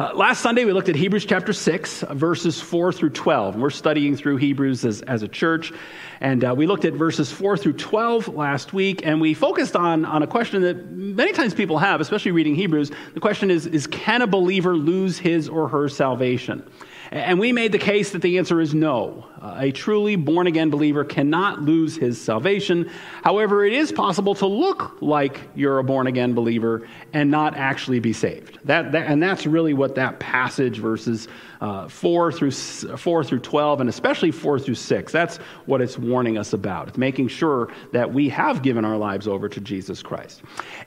Uh, 0.00 0.10
last 0.14 0.40
Sunday, 0.40 0.64
we 0.64 0.72
looked 0.72 0.88
at 0.88 0.96
Hebrews 0.96 1.26
chapter 1.26 1.52
6, 1.52 2.00
verses 2.10 2.60
4 2.60 2.92
through 2.92 3.10
12. 3.10 3.54
We're 3.54 3.70
studying 3.70 4.16
through 4.16 4.38
Hebrews 4.38 4.84
as, 4.84 5.02
as 5.02 5.22
a 5.22 5.28
church. 5.28 5.72
And 6.20 6.42
uh, 6.44 6.54
we 6.56 6.66
looked 6.66 6.84
at 6.84 6.94
verses 6.94 7.30
4 7.30 7.56
through 7.56 7.74
12 7.74 8.28
last 8.28 8.72
week, 8.72 9.06
and 9.06 9.20
we 9.20 9.32
focused 9.32 9.76
on, 9.76 10.04
on 10.04 10.24
a 10.24 10.26
question 10.26 10.62
that 10.62 10.90
many 10.90 11.32
times 11.32 11.54
people 11.54 11.78
have, 11.78 12.00
especially 12.00 12.32
reading 12.32 12.56
Hebrews. 12.56 12.90
The 13.14 13.20
question 13.20 13.48
is, 13.48 13.66
is 13.66 13.86
Can 13.86 14.22
a 14.22 14.26
believer 14.26 14.76
lose 14.76 15.18
his 15.18 15.48
or 15.48 15.68
her 15.68 15.88
salvation? 15.88 16.68
And 17.12 17.38
we 17.38 17.52
made 17.52 17.70
the 17.70 17.78
case 17.78 18.10
that 18.10 18.22
the 18.22 18.38
answer 18.38 18.60
is 18.60 18.74
no. 18.74 19.26
A 19.44 19.72
truly 19.72 20.14
born 20.14 20.46
again 20.46 20.70
believer 20.70 21.04
cannot 21.04 21.62
lose 21.62 21.96
his 21.96 22.20
salvation. 22.20 22.88
However, 23.24 23.64
it 23.64 23.72
is 23.72 23.90
possible 23.90 24.36
to 24.36 24.46
look 24.46 25.02
like 25.02 25.40
you're 25.56 25.80
a 25.80 25.84
born 25.84 26.06
again 26.06 26.32
believer 26.32 26.86
and 27.12 27.28
not 27.28 27.56
actually 27.56 27.98
be 27.98 28.12
saved. 28.12 28.60
That, 28.64 28.92
that 28.92 29.08
and 29.08 29.20
that's 29.20 29.44
really 29.44 29.74
what 29.74 29.96
that 29.96 30.20
passage, 30.20 30.78
verses 30.78 31.26
uh, 31.60 31.88
4, 31.88 32.30
through, 32.32 32.50
4 32.52 33.24
through 33.24 33.38
12, 33.40 33.80
and 33.80 33.88
especially 33.88 34.30
4 34.30 34.60
through 34.60 34.74
6. 34.76 35.12
That's 35.12 35.38
what 35.66 35.80
it's 35.80 35.98
warning 35.98 36.38
us 36.38 36.52
about. 36.52 36.88
It's 36.88 36.98
making 36.98 37.28
sure 37.28 37.68
that 37.92 38.12
we 38.12 38.28
have 38.28 38.62
given 38.62 38.84
our 38.84 38.96
lives 38.96 39.26
over 39.26 39.48
to 39.48 39.60
Jesus 39.60 40.02
Christ. 40.02 40.42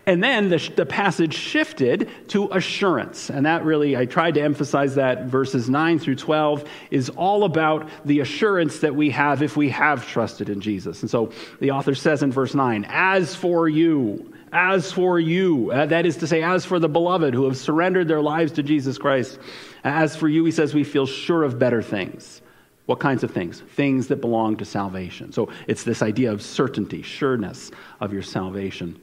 And 0.06 0.24
then 0.24 0.50
the, 0.50 0.72
the 0.76 0.86
passage 0.86 1.34
shifted 1.34 2.10
to 2.30 2.50
assurance. 2.52 3.30
And 3.30 3.46
that 3.46 3.66
really, 3.66 3.98
I 3.98 4.06
tried 4.06 4.36
to 4.36 4.42
emphasize 4.42 4.96
that 4.96 5.26
verses 5.26 5.70
9 5.70 6.00
through 6.00 6.16
12 6.16 6.70
is 6.92 7.10
all 7.10 7.44
about 7.44 7.90
the 8.06 8.22
assurance 8.22 8.45
that 8.80 8.96
we 8.96 9.10
have 9.12 9.42
if 9.42 9.58
we 9.58 9.70
have 9.70 10.08
trusted 10.08 10.50
in 10.50 10.62
Jesus. 10.62 11.02
And 11.02 11.10
so 11.10 11.32
the 11.60 11.72
author 11.72 11.96
says 11.96 12.24
in 12.24 12.32
verse 12.32 12.54
9, 12.54 12.86
As 12.88 13.36
for 13.36 13.68
you, 13.68 14.34
as 14.52 14.92
for 14.92 15.20
you, 15.20 15.72
uh, 15.72 15.86
that 15.88 16.06
is 16.06 16.18
to 16.18 16.28
say, 16.28 16.42
as 16.42 16.66
for 16.66 16.80
the 16.80 16.88
beloved 16.88 17.34
who 17.34 17.46
have 17.46 17.58
surrendered 17.58 18.08
their 18.08 18.22
lives 18.22 18.54
to 18.54 18.64
Jesus 18.64 18.98
Christ, 18.98 19.38
as 19.84 20.16
for 20.16 20.28
you, 20.28 20.46
he 20.46 20.52
says, 20.52 20.74
we 20.74 20.84
feel 20.84 21.06
sure 21.06 21.44
of 21.44 21.60
better 21.60 21.82
things. 21.82 22.42
What 22.86 23.00
kinds 23.00 23.24
of 23.24 23.32
things? 23.32 23.62
Things 23.62 24.08
that 24.08 24.22
belong 24.22 24.58
to 24.58 24.66
salvation. 24.66 25.32
So 25.32 25.50
it's 25.68 25.84
this 25.84 26.02
idea 26.02 26.32
of 26.32 26.42
certainty, 26.42 27.02
sureness 27.02 27.72
of 28.00 28.14
your 28.14 28.22
salvation. 28.22 29.00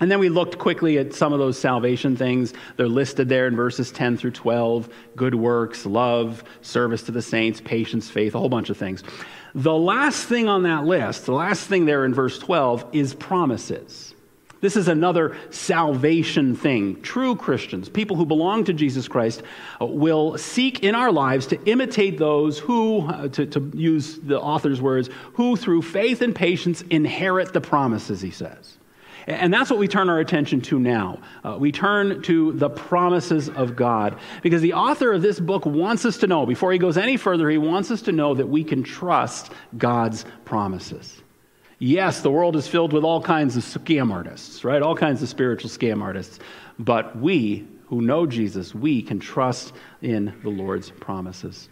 And 0.00 0.10
then 0.10 0.18
we 0.18 0.30
looked 0.30 0.58
quickly 0.58 0.98
at 0.98 1.12
some 1.12 1.34
of 1.34 1.38
those 1.38 1.58
salvation 1.58 2.16
things. 2.16 2.54
They're 2.76 2.88
listed 2.88 3.28
there 3.28 3.46
in 3.46 3.54
verses 3.54 3.92
10 3.92 4.16
through 4.16 4.32
12 4.32 4.88
good 5.14 5.34
works, 5.34 5.84
love, 5.84 6.42
service 6.62 7.02
to 7.02 7.12
the 7.12 7.22
saints, 7.22 7.60
patience, 7.60 8.10
faith, 8.10 8.34
a 8.34 8.38
whole 8.38 8.48
bunch 8.48 8.70
of 8.70 8.78
things. 8.78 9.04
The 9.54 9.74
last 9.74 10.26
thing 10.26 10.48
on 10.48 10.62
that 10.62 10.84
list, 10.84 11.26
the 11.26 11.32
last 11.32 11.66
thing 11.66 11.84
there 11.84 12.04
in 12.04 12.14
verse 12.14 12.38
12, 12.38 12.86
is 12.92 13.14
promises. 13.14 14.14
This 14.60 14.76
is 14.76 14.88
another 14.88 15.36
salvation 15.50 16.54
thing. 16.54 17.00
True 17.00 17.34
Christians, 17.34 17.88
people 17.88 18.16
who 18.16 18.26
belong 18.26 18.64
to 18.64 18.72
Jesus 18.72 19.08
Christ, 19.08 19.42
uh, 19.80 19.86
will 19.86 20.36
seek 20.36 20.82
in 20.84 20.94
our 20.94 21.10
lives 21.10 21.46
to 21.48 21.62
imitate 21.64 22.18
those 22.18 22.58
who, 22.58 23.06
uh, 23.06 23.28
to, 23.28 23.46
to 23.46 23.70
use 23.74 24.18
the 24.18 24.38
author's 24.38 24.80
words, 24.80 25.08
who 25.34 25.56
through 25.56 25.82
faith 25.82 26.20
and 26.20 26.34
patience 26.34 26.82
inherit 26.90 27.52
the 27.54 27.60
promises, 27.60 28.20
he 28.20 28.30
says. 28.30 28.76
And 29.30 29.54
that's 29.54 29.70
what 29.70 29.78
we 29.78 29.86
turn 29.86 30.08
our 30.08 30.18
attention 30.18 30.60
to 30.62 30.78
now. 30.78 31.18
Uh, 31.44 31.56
we 31.58 31.70
turn 31.70 32.22
to 32.22 32.52
the 32.52 32.68
promises 32.68 33.48
of 33.48 33.76
God. 33.76 34.18
Because 34.42 34.60
the 34.60 34.72
author 34.72 35.12
of 35.12 35.22
this 35.22 35.38
book 35.38 35.64
wants 35.64 36.04
us 36.04 36.18
to 36.18 36.26
know, 36.26 36.46
before 36.46 36.72
he 36.72 36.78
goes 36.78 36.98
any 36.98 37.16
further, 37.16 37.48
he 37.48 37.58
wants 37.58 37.90
us 37.90 38.02
to 38.02 38.12
know 38.12 38.34
that 38.34 38.48
we 38.48 38.64
can 38.64 38.82
trust 38.82 39.52
God's 39.78 40.24
promises. 40.44 41.22
Yes, 41.78 42.20
the 42.20 42.30
world 42.30 42.56
is 42.56 42.66
filled 42.66 42.92
with 42.92 43.04
all 43.04 43.22
kinds 43.22 43.56
of 43.56 43.62
scam 43.62 44.12
artists, 44.12 44.64
right? 44.64 44.82
All 44.82 44.96
kinds 44.96 45.22
of 45.22 45.28
spiritual 45.28 45.70
scam 45.70 46.02
artists. 46.02 46.38
But 46.78 47.18
we 47.18 47.66
who 47.86 48.00
know 48.00 48.26
Jesus, 48.26 48.74
we 48.74 49.02
can 49.02 49.18
trust 49.18 49.72
in 50.02 50.34
the 50.42 50.50
Lord's 50.50 50.90
promises. 50.90 51.68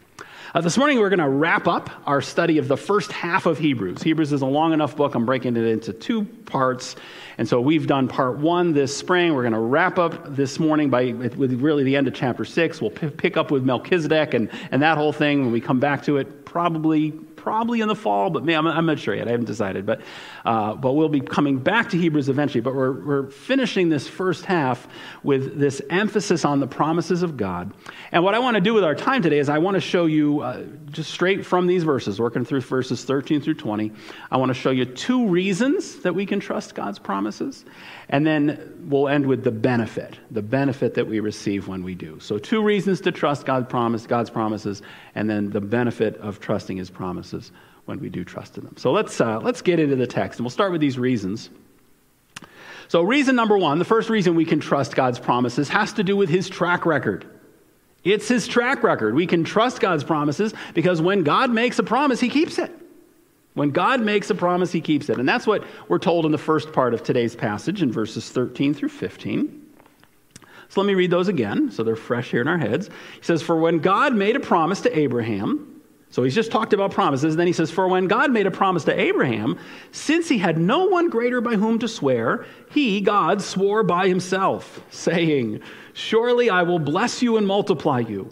Uh, 0.55 0.62
this 0.62 0.78
morning, 0.78 0.99
we're 0.99 1.11
going 1.11 1.19
to 1.19 1.28
wrap 1.28 1.69
up 1.69 1.90
our 2.07 2.23
study 2.23 2.57
of 2.57 2.69
the 2.69 2.76
first 2.76 3.12
half 3.12 3.45
of 3.45 3.59
Hebrews. 3.59 4.02
Hebrews 4.02 4.33
is 4.33 4.40
a 4.40 4.47
long 4.47 4.73
enough 4.73 4.97
book. 4.97 5.14
I'm 5.14 5.26
breaking 5.26 5.59
it 5.59 5.64
into 5.64 5.93
two 5.93 6.25
parts. 6.25 6.97
And 7.37 7.47
so 7.47 7.61
we've 7.61 7.87
done 7.87 8.09
part 8.09 8.38
one 8.38 8.73
this 8.73 8.97
spring. 8.97 9.35
We're 9.35 9.43
going 9.43 9.52
to 9.52 9.59
wrap 9.59 9.99
up 9.99 10.35
this 10.35 10.59
morning 10.59 10.88
by 10.88 11.12
with 11.12 11.61
really 11.61 11.85
the 11.85 11.97
end 11.97 12.09
of 12.09 12.14
chapter 12.14 12.47
six. 12.47 12.81
We'll 12.81 12.93
p- 12.93 13.11
pick 13.11 13.37
up 13.37 13.50
with 13.50 13.62
Melchizedek 13.62 14.33
and, 14.33 14.49
and 14.71 14.81
that 14.81 14.97
whole 14.97 15.12
thing 15.12 15.43
when 15.43 15.52
we 15.52 15.61
come 15.61 15.81
back 15.81 16.05
to 16.05 16.17
it, 16.17 16.47
probably 16.47 17.12
probably 17.38 17.80
in 17.80 17.88
the 17.88 17.95
fall, 17.95 18.30
but 18.30 18.45
man, 18.45 18.59
I'm, 18.59 18.66
I'm 18.66 18.87
not 18.87 18.99
sure 18.99 19.14
yet. 19.14 19.28
I 19.28 19.30
haven't 19.30 19.47
decided. 19.47 19.87
But, 19.87 20.00
uh, 20.45 20.75
but 20.75 20.92
we'll 20.92 21.09
be 21.09 21.21
coming 21.21 21.59
back 21.59 21.90
to 21.90 21.97
Hebrews 21.97 22.28
eventually. 22.28 22.61
But 22.61 22.75
we're, 22.75 22.92
we're 22.92 23.30
finishing 23.30 23.88
this 23.88 24.07
first 24.07 24.45
half 24.45 24.87
with 25.23 25.59
this 25.59 25.80
emphasis 25.90 26.45
on 26.45 26.61
the 26.61 26.66
promises 26.66 27.23
of 27.23 27.37
God. 27.37 27.73
And 28.12 28.25
what 28.25 28.35
I 28.35 28.38
want 28.38 28.57
to 28.57 28.61
do 28.61 28.75
with 28.75 28.85
our 28.85 28.95
time 28.95 29.23
today 29.23 29.38
is 29.38 29.49
I 29.49 29.59
want 29.59 29.76
to 29.76 29.80
show 29.80 30.07
you, 30.07 30.40
uh, 30.40 30.64
just 30.90 31.11
straight 31.11 31.47
from 31.47 31.66
these 31.66 31.85
verses, 31.85 32.21
working 32.21 32.45
through 32.45 32.61
verses 32.62 33.04
13 33.04 33.40
through 33.40 33.54
20, 33.54 33.92
I 34.30 34.37
want 34.37 34.50
to 34.50 34.54
show 34.54 34.71
you 34.71 34.85
two 34.85 35.28
reasons 35.28 36.00
that 36.00 36.14
we 36.14 36.26
can 36.26 36.40
trust 36.40 36.75
God's 36.75 36.99
promises. 36.99 37.64
And 38.10 38.26
then 38.26 38.86
we'll 38.88 39.08
end 39.08 39.26
with 39.26 39.44
the 39.44 39.50
benefit, 39.50 40.18
the 40.30 40.40
benefit 40.42 40.94
that 40.94 41.06
we 41.06 41.20
receive 41.20 41.68
when 41.68 41.82
we 41.82 41.94
do. 41.94 42.18
So, 42.20 42.38
two 42.38 42.62
reasons 42.62 43.02
to 43.02 43.12
trust 43.12 43.44
God 43.44 43.68
promise, 43.68 44.06
God's 44.06 44.30
promises, 44.30 44.82
and 45.14 45.28
then 45.28 45.50
the 45.50 45.60
benefit 45.60 46.16
of 46.16 46.40
trusting 46.40 46.78
His 46.78 46.88
promises 46.88 47.52
when 47.84 48.00
we 48.00 48.08
do 48.08 48.24
trust 48.24 48.56
in 48.56 48.64
them. 48.64 48.76
So, 48.78 48.92
let's, 48.92 49.20
uh, 49.20 49.40
let's 49.40 49.60
get 49.60 49.78
into 49.78 49.96
the 49.96 50.06
text, 50.06 50.38
and 50.38 50.44
we'll 50.44 50.50
start 50.50 50.72
with 50.72 50.80
these 50.80 50.98
reasons. 50.98 51.50
So, 52.88 53.02
reason 53.02 53.36
number 53.36 53.58
one, 53.58 53.78
the 53.78 53.84
first 53.84 54.08
reason 54.08 54.34
we 54.34 54.46
can 54.46 54.60
trust 54.60 54.96
God's 54.96 55.18
promises 55.18 55.68
has 55.68 55.92
to 55.94 56.04
do 56.04 56.16
with 56.16 56.30
His 56.30 56.48
track 56.48 56.86
record. 56.86 57.26
It's 58.04 58.26
His 58.26 58.48
track 58.48 58.82
record. 58.82 59.14
We 59.14 59.26
can 59.26 59.44
trust 59.44 59.80
God's 59.80 60.04
promises 60.04 60.54
because 60.72 61.02
when 61.02 61.24
God 61.24 61.50
makes 61.50 61.78
a 61.78 61.82
promise, 61.82 62.20
He 62.20 62.30
keeps 62.30 62.58
it. 62.58 62.74
When 63.58 63.70
God 63.70 64.00
makes 64.00 64.30
a 64.30 64.36
promise, 64.36 64.70
he 64.70 64.80
keeps 64.80 65.08
it. 65.08 65.18
And 65.18 65.28
that's 65.28 65.46
what 65.46 65.64
we're 65.88 65.98
told 65.98 66.24
in 66.24 66.32
the 66.32 66.38
first 66.38 66.72
part 66.72 66.94
of 66.94 67.02
today's 67.02 67.34
passage 67.34 67.82
in 67.82 67.90
verses 67.90 68.30
13 68.30 68.72
through 68.72 68.90
15. 68.90 69.66
So 70.68 70.80
let 70.80 70.86
me 70.86 70.94
read 70.94 71.10
those 71.10 71.26
again 71.26 71.70
so 71.72 71.82
they're 71.82 71.96
fresh 71.96 72.30
here 72.30 72.40
in 72.40 72.46
our 72.46 72.58
heads. 72.58 72.86
He 72.86 73.22
says, 73.22 73.42
For 73.42 73.56
when 73.56 73.78
God 73.80 74.14
made 74.14 74.36
a 74.36 74.40
promise 74.40 74.80
to 74.82 74.96
Abraham, 74.96 75.82
so 76.10 76.22
he's 76.22 76.36
just 76.36 76.52
talked 76.52 76.72
about 76.72 76.92
promises. 76.92 77.34
and 77.34 77.40
Then 77.40 77.48
he 77.48 77.52
says, 77.52 77.70
For 77.70 77.88
when 77.88 78.06
God 78.06 78.30
made 78.30 78.46
a 78.46 78.50
promise 78.50 78.84
to 78.84 78.98
Abraham, 78.98 79.58
since 79.90 80.28
he 80.28 80.38
had 80.38 80.56
no 80.56 80.84
one 80.86 81.10
greater 81.10 81.40
by 81.40 81.56
whom 81.56 81.80
to 81.80 81.88
swear, 81.88 82.46
he, 82.70 83.00
God, 83.00 83.42
swore 83.42 83.82
by 83.82 84.06
himself, 84.06 84.80
saying, 84.90 85.60
Surely 85.94 86.48
I 86.48 86.62
will 86.62 86.78
bless 86.78 87.22
you 87.22 87.36
and 87.36 87.46
multiply 87.46 87.98
you. 87.98 88.30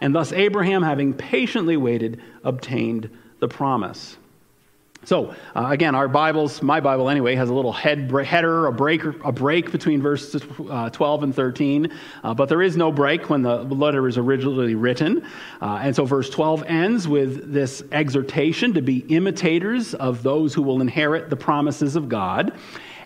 And 0.00 0.14
thus 0.14 0.32
Abraham, 0.32 0.82
having 0.82 1.12
patiently 1.12 1.76
waited, 1.76 2.22
obtained 2.42 3.10
the 3.38 3.48
promise. 3.48 4.16
So, 5.04 5.34
uh, 5.56 5.66
again, 5.68 5.96
our 5.96 6.06
Bibles, 6.06 6.62
my 6.62 6.78
Bible 6.78 7.10
anyway, 7.10 7.34
has 7.34 7.48
a 7.48 7.54
little 7.54 7.72
head, 7.72 8.08
header, 8.24 8.66
a 8.66 8.72
break, 8.72 9.02
a 9.02 9.32
break 9.32 9.72
between 9.72 10.00
verses 10.00 10.44
uh, 10.70 10.90
12 10.90 11.24
and 11.24 11.34
13, 11.34 11.92
uh, 12.22 12.34
but 12.34 12.48
there 12.48 12.62
is 12.62 12.76
no 12.76 12.92
break 12.92 13.28
when 13.28 13.42
the 13.42 13.64
letter 13.64 14.06
is 14.06 14.16
originally 14.16 14.76
written. 14.76 15.26
Uh, 15.60 15.80
and 15.82 15.96
so, 15.96 16.04
verse 16.04 16.30
12 16.30 16.62
ends 16.68 17.08
with 17.08 17.52
this 17.52 17.82
exhortation 17.90 18.72
to 18.74 18.80
be 18.80 18.98
imitators 19.08 19.94
of 19.94 20.22
those 20.22 20.54
who 20.54 20.62
will 20.62 20.80
inherit 20.80 21.30
the 21.30 21.36
promises 21.36 21.96
of 21.96 22.08
God. 22.08 22.52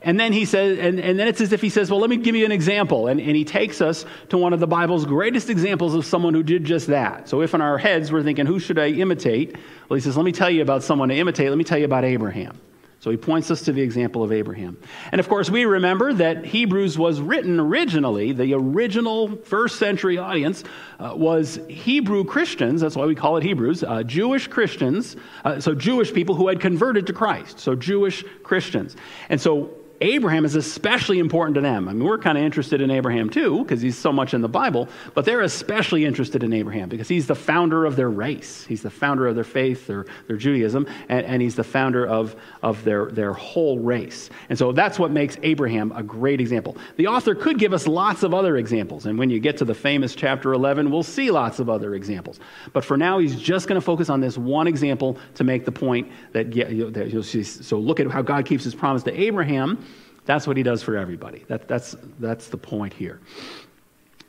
And 0.07 0.21
then 0.21 0.33
he 0.33 0.45
says, 0.45 0.79
and, 0.79 1.01
and 1.01 1.19
then 1.19 1.27
it's 1.27 1.41
as 1.41 1.53
if 1.53 1.61
he 1.61 1.69
says, 1.69 1.91
Well, 1.91 1.99
let 1.99 2.09
me 2.09 2.17
give 2.17 2.37
you 2.37 2.45
an 2.45 2.53
example. 2.53 3.09
And, 3.09 3.21
and 3.21 3.35
he 3.35 3.45
takes 3.45 3.81
us 3.81 4.07
to 4.29 4.39
one 4.39 4.53
of 4.53 4.61
the 4.61 4.67
Bible's 4.67 5.05
greatest 5.05 5.51
examples 5.51 5.97
of 5.97 6.07
someone 6.07 6.33
who 6.33 6.45
did 6.45 6.65
just 6.65 6.87
that. 6.87 7.29
So 7.29 7.43
if 7.43 7.55
in 7.55 7.61
our 7.61 7.77
heads 7.77 8.13
we're 8.13 8.23
thinking, 8.23 8.47
Who 8.47 8.61
should 8.61 8.79
I 8.79 8.91
imitate? 8.91 9.57
Well, 9.89 9.97
he 9.97 10.01
says, 10.01 10.17
Let 10.17 10.25
me 10.25 10.31
tell 10.31 10.49
you 10.49 10.63
about 10.63 10.85
someone 10.85 11.09
to 11.09 11.17
imitate. 11.17 11.49
Let 11.49 11.59
me 11.59 11.65
tell 11.65 11.77
you 11.77 11.87
about 11.87 12.05
Abraham. 12.05 12.57
So 13.01 13.11
he 13.11 13.17
points 13.17 13.51
us 13.51 13.63
to 13.63 13.73
the 13.73 13.83
example 13.83 14.23
of 14.23 14.31
Abraham. 14.31 14.79
And 15.11 15.19
of 15.19 15.29
course, 15.29 15.51
we 15.51 15.65
remember 15.65 16.13
that 16.15 16.45
Hebrews 16.45 16.97
was 16.97 17.21
written 17.21 17.59
originally, 17.59 18.33
the 18.33 18.55
original 18.55 19.37
first 19.37 19.79
century 19.81 20.19
audience 20.19 20.63
uh, 21.01 21.15
was 21.17 21.59
Hebrew 21.69 22.25
Christians. 22.25 22.81
That's 22.81 22.97
why 22.97 23.07
we 23.07 23.17
call 23.17 23.37
it 23.39 23.43
Hebrews, 23.43 23.83
uh, 23.83 24.05
Jewish 24.05 24.47
Christians. 24.47 25.17
Uh, 25.45 25.61
so 25.61 25.75
Jewish 25.75 26.13
people 26.13 26.37
who 26.37 26.47
had 26.47 26.61
converted 26.61 27.09
to 27.09 27.13
Christ. 27.13 27.59
So 27.59 27.75
Jewish 27.75 28.25
Christians. 28.45 28.97
And 29.29 29.41
so 29.41 29.71
Abraham 30.01 30.45
is 30.45 30.55
especially 30.55 31.19
important 31.19 31.55
to 31.55 31.61
them. 31.61 31.89
I 31.89 31.93
mean, 31.93 32.05
we're 32.05 32.19
kind 32.19 32.37
of 32.37 32.45
interested 32.45 32.81
in 32.81 32.91
Abraham 32.91 33.31
too, 33.31 33.63
because 33.63 33.81
he's 33.81 33.97
so 33.97 34.13
much 34.13 34.35
in 34.35 34.41
the 34.41 34.49
Bible, 34.49 34.89
but 35.15 35.25
they're 35.25 35.41
especially 35.41 36.05
interested 36.05 36.43
in 36.43 36.53
Abraham 36.53 36.89
because 36.89 37.09
he's 37.09 37.27
the 37.27 37.35
founder 37.35 37.85
of 37.85 37.97
their 37.97 38.11
race. 38.11 38.65
He's 38.67 38.83
the 38.83 38.91
founder 38.91 39.27
of 39.27 39.35
their 39.35 39.45
faith, 39.45 39.87
their, 39.87 40.07
their 40.27 40.37
Judaism, 40.37 40.87
and, 41.09 41.25
and 41.25 41.43
he's 41.43 41.55
the 41.55 41.65
founder 41.65 42.07
of, 42.07 42.37
of 42.63 42.85
their, 42.85 43.07
their 43.07 43.33
whole 43.33 43.79
race. 43.79 44.29
And 44.49 44.59
so 44.59 44.73
that's 44.73 44.99
what 44.99 45.11
makes 45.11 45.39
Abraham 45.43 45.93
a 45.93 46.03
great 46.03 46.41
example. 46.41 46.77
The 46.97 47.07
author 47.07 47.35
could 47.35 47.59
give 47.59 47.73
us 47.73 47.87
lots 47.87 48.23
of 48.23 48.35
other 48.35 48.57
examples, 48.57 49.07
and 49.07 49.19
when 49.19 49.31
you 49.31 49.41
get 49.41 49.57
to 49.59 49.65
the 49.65 49.75
famous 49.75 50.15
chapter 50.15 50.53
11, 50.53 50.91
we'll 50.91 51.03
see 51.03 51.31
lots 51.31 51.59
of 51.59 51.71
other 51.71 51.95
examples. 51.95 52.39
But 52.73 52.85
for 52.85 52.97
now, 52.97 53.19
he's 53.19 53.37
just 53.37 53.69
going 53.69 53.81
to 53.81 53.85
focus 53.85 54.11
on 54.11 54.21
this 54.21 54.37
one 54.37 54.67
example 54.67 55.17
to 55.37 55.45
make 55.45 55.65
the 55.65 55.73
point 55.73 56.11
that, 56.33 56.55
yeah, 56.55 56.69
you'll 56.69 57.23
see. 57.23 57.43
So 57.43 57.79
look 57.79 58.01
at 58.01 58.11
how 58.11 58.23
God 58.23 58.45
keeps 58.45 58.65
his 58.65 58.75
promise 58.75 59.03
to 59.05 59.21
Abraham 59.21 59.79
that's 60.27 60.47
what 60.47 60.57
he 60.57 60.63
does 60.63 60.83
for 60.83 60.97
everybody. 60.97 61.45
That, 61.49 61.69
that's, 61.69 61.97
that's 62.19 62.49
the 62.49 62.59
point 62.59 62.93
here. 62.93 63.21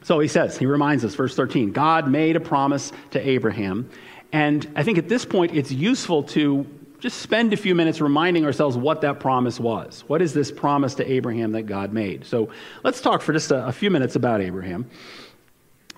So 0.04 0.20
he 0.20 0.28
says, 0.28 0.58
he 0.58 0.66
reminds 0.66 1.04
us, 1.04 1.16
verse 1.16 1.36
13, 1.36 1.72
God 1.72 2.10
made 2.10 2.36
a 2.36 2.40
promise 2.40 2.94
to 3.12 3.20
Abraham. 3.20 3.90
And 4.32 4.72
I 4.76 4.84
think 4.84 4.98
at 4.98 5.10
this 5.10 5.26
point, 5.26 5.54
it's 5.54 5.72
useful 5.72 6.24
to 6.24 6.66
just 7.00 7.20
spend 7.20 7.54
a 7.54 7.58
few 7.58 7.76
minutes 7.76 8.02
reminding 8.02 8.46
ourselves 8.46 8.78
what 8.78 9.02
that 9.02 9.20
promise 9.20 9.60
was. 9.60 10.04
What 10.08 10.22
is 10.22 10.34
this 10.34 10.52
promise 10.52 10.96
to 10.96 11.12
Abraham 11.12 11.52
that 11.52 11.64
God 11.64 11.94
made? 11.94 12.26
So 12.26 12.50
let's 12.84 13.02
talk 13.02 13.22
for 13.22 13.34
just 13.34 13.52
a, 13.52 13.68
a 13.68 13.72
few 13.72 13.92
minutes 13.92 14.16
about 14.16 14.42
Abraham. 14.42 14.90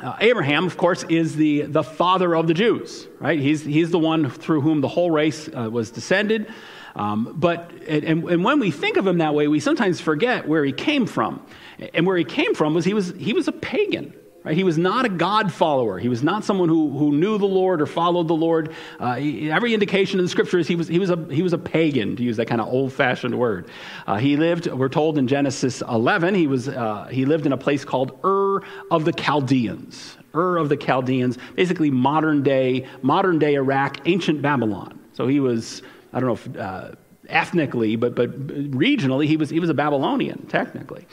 Uh, 0.02 0.16
Abraham, 0.22 0.66
of 0.66 0.78
course, 0.78 1.04
is 1.04 1.36
the, 1.36 1.64
the 1.64 1.84
father 1.84 2.36
of 2.36 2.48
the 2.48 2.54
Jews, 2.54 3.08
right? 3.20 3.40
He's, 3.40 3.64
he's 3.64 3.92
the 3.92 4.00
one 4.00 4.30
through 4.30 4.62
whom 4.62 4.82
the 4.82 4.88
whole 4.88 5.12
race 5.12 5.50
uh, 5.50 5.70
was 5.70 5.92
descended. 5.92 6.52
Um, 6.96 7.34
but, 7.36 7.72
and, 7.88 8.24
and 8.30 8.44
when 8.44 8.60
we 8.60 8.72
think 8.72 8.98
of 8.98 9.06
him 9.06 9.20
that 9.20 9.34
way, 9.34 9.48
we 9.48 9.60
sometimes 9.60 10.02
forget 10.02 10.48
where 10.48 10.64
he 10.64 10.72
came 10.72 11.06
from. 11.06 11.46
And 11.94 12.06
where 12.06 12.18
he 12.18 12.26
came 12.26 12.56
from 12.56 12.74
was 12.74 12.86
he 12.86 12.94
was, 12.94 13.14
he 13.18 13.34
was 13.34 13.48
a 13.48 13.52
pagan. 13.52 14.14
Right? 14.44 14.56
He 14.56 14.64
was 14.64 14.78
not 14.78 15.06
a 15.06 15.10
God 15.10 15.52
follower. 15.52 16.00
He 16.00 16.08
was 16.08 16.24
not 16.24 16.46
someone 16.46 16.70
who, 16.70 16.98
who 16.98 17.12
knew 17.12 17.38
the 17.38 17.46
Lord 17.46 17.82
or 17.82 17.86
followed 17.86 18.30
the 18.30 18.36
Lord. 18.36 18.74
Uh, 18.98 19.16
he, 19.16 19.52
every 19.52 19.74
indication 19.74 20.18
in 20.18 20.26
the 20.26 20.30
scriptures, 20.30 20.66
he 20.66 20.76
was, 20.76 20.88
he, 20.88 20.98
was 20.98 21.10
a, 21.10 21.28
he 21.30 21.44
was 21.44 21.52
a 21.52 21.58
pagan, 21.58 22.16
to 22.16 22.24
use 22.24 22.38
that 22.38 22.48
kind 22.48 22.62
of 22.62 22.68
old 22.68 22.94
fashioned 22.94 23.38
word. 23.38 23.70
Uh, 24.08 24.16
he 24.16 24.38
lived, 24.38 24.68
we're 24.68 24.88
told 24.88 25.18
in 25.18 25.28
Genesis 25.28 25.82
11, 25.82 26.36
he, 26.36 26.48
was, 26.48 26.70
uh, 26.70 27.08
he 27.12 27.26
lived 27.26 27.46
in 27.46 27.52
a 27.52 27.58
place 27.58 27.84
called 27.84 28.18
Ur 28.24 28.62
of 28.90 29.04
the 29.04 29.12
Chaldeans. 29.12 30.18
Ur 30.34 30.58
of 30.58 30.70
the 30.70 30.78
Chaldeans, 30.78 31.38
basically 31.56 31.92
modern 31.92 32.42
day, 32.42 32.88
modern 33.02 33.40
day 33.40 33.56
Iraq, 33.56 34.08
ancient 34.08 34.42
Babylon. 34.42 35.00
So 35.14 35.28
he 35.28 35.42
was 35.42 35.82
I 36.14 36.20
don't 36.20 36.28
know 36.28 36.34
if 36.34 36.58
uh, 36.58 36.96
ethnically, 37.28 37.96
but, 37.96 38.16
but 38.16 38.48
regionally, 38.48 39.28
he 39.28 39.38
was, 39.38 39.50
he 39.50 39.60
was 39.60 39.70
a 39.70 39.74
Babylonian, 39.74 40.48
technically. 40.48 41.06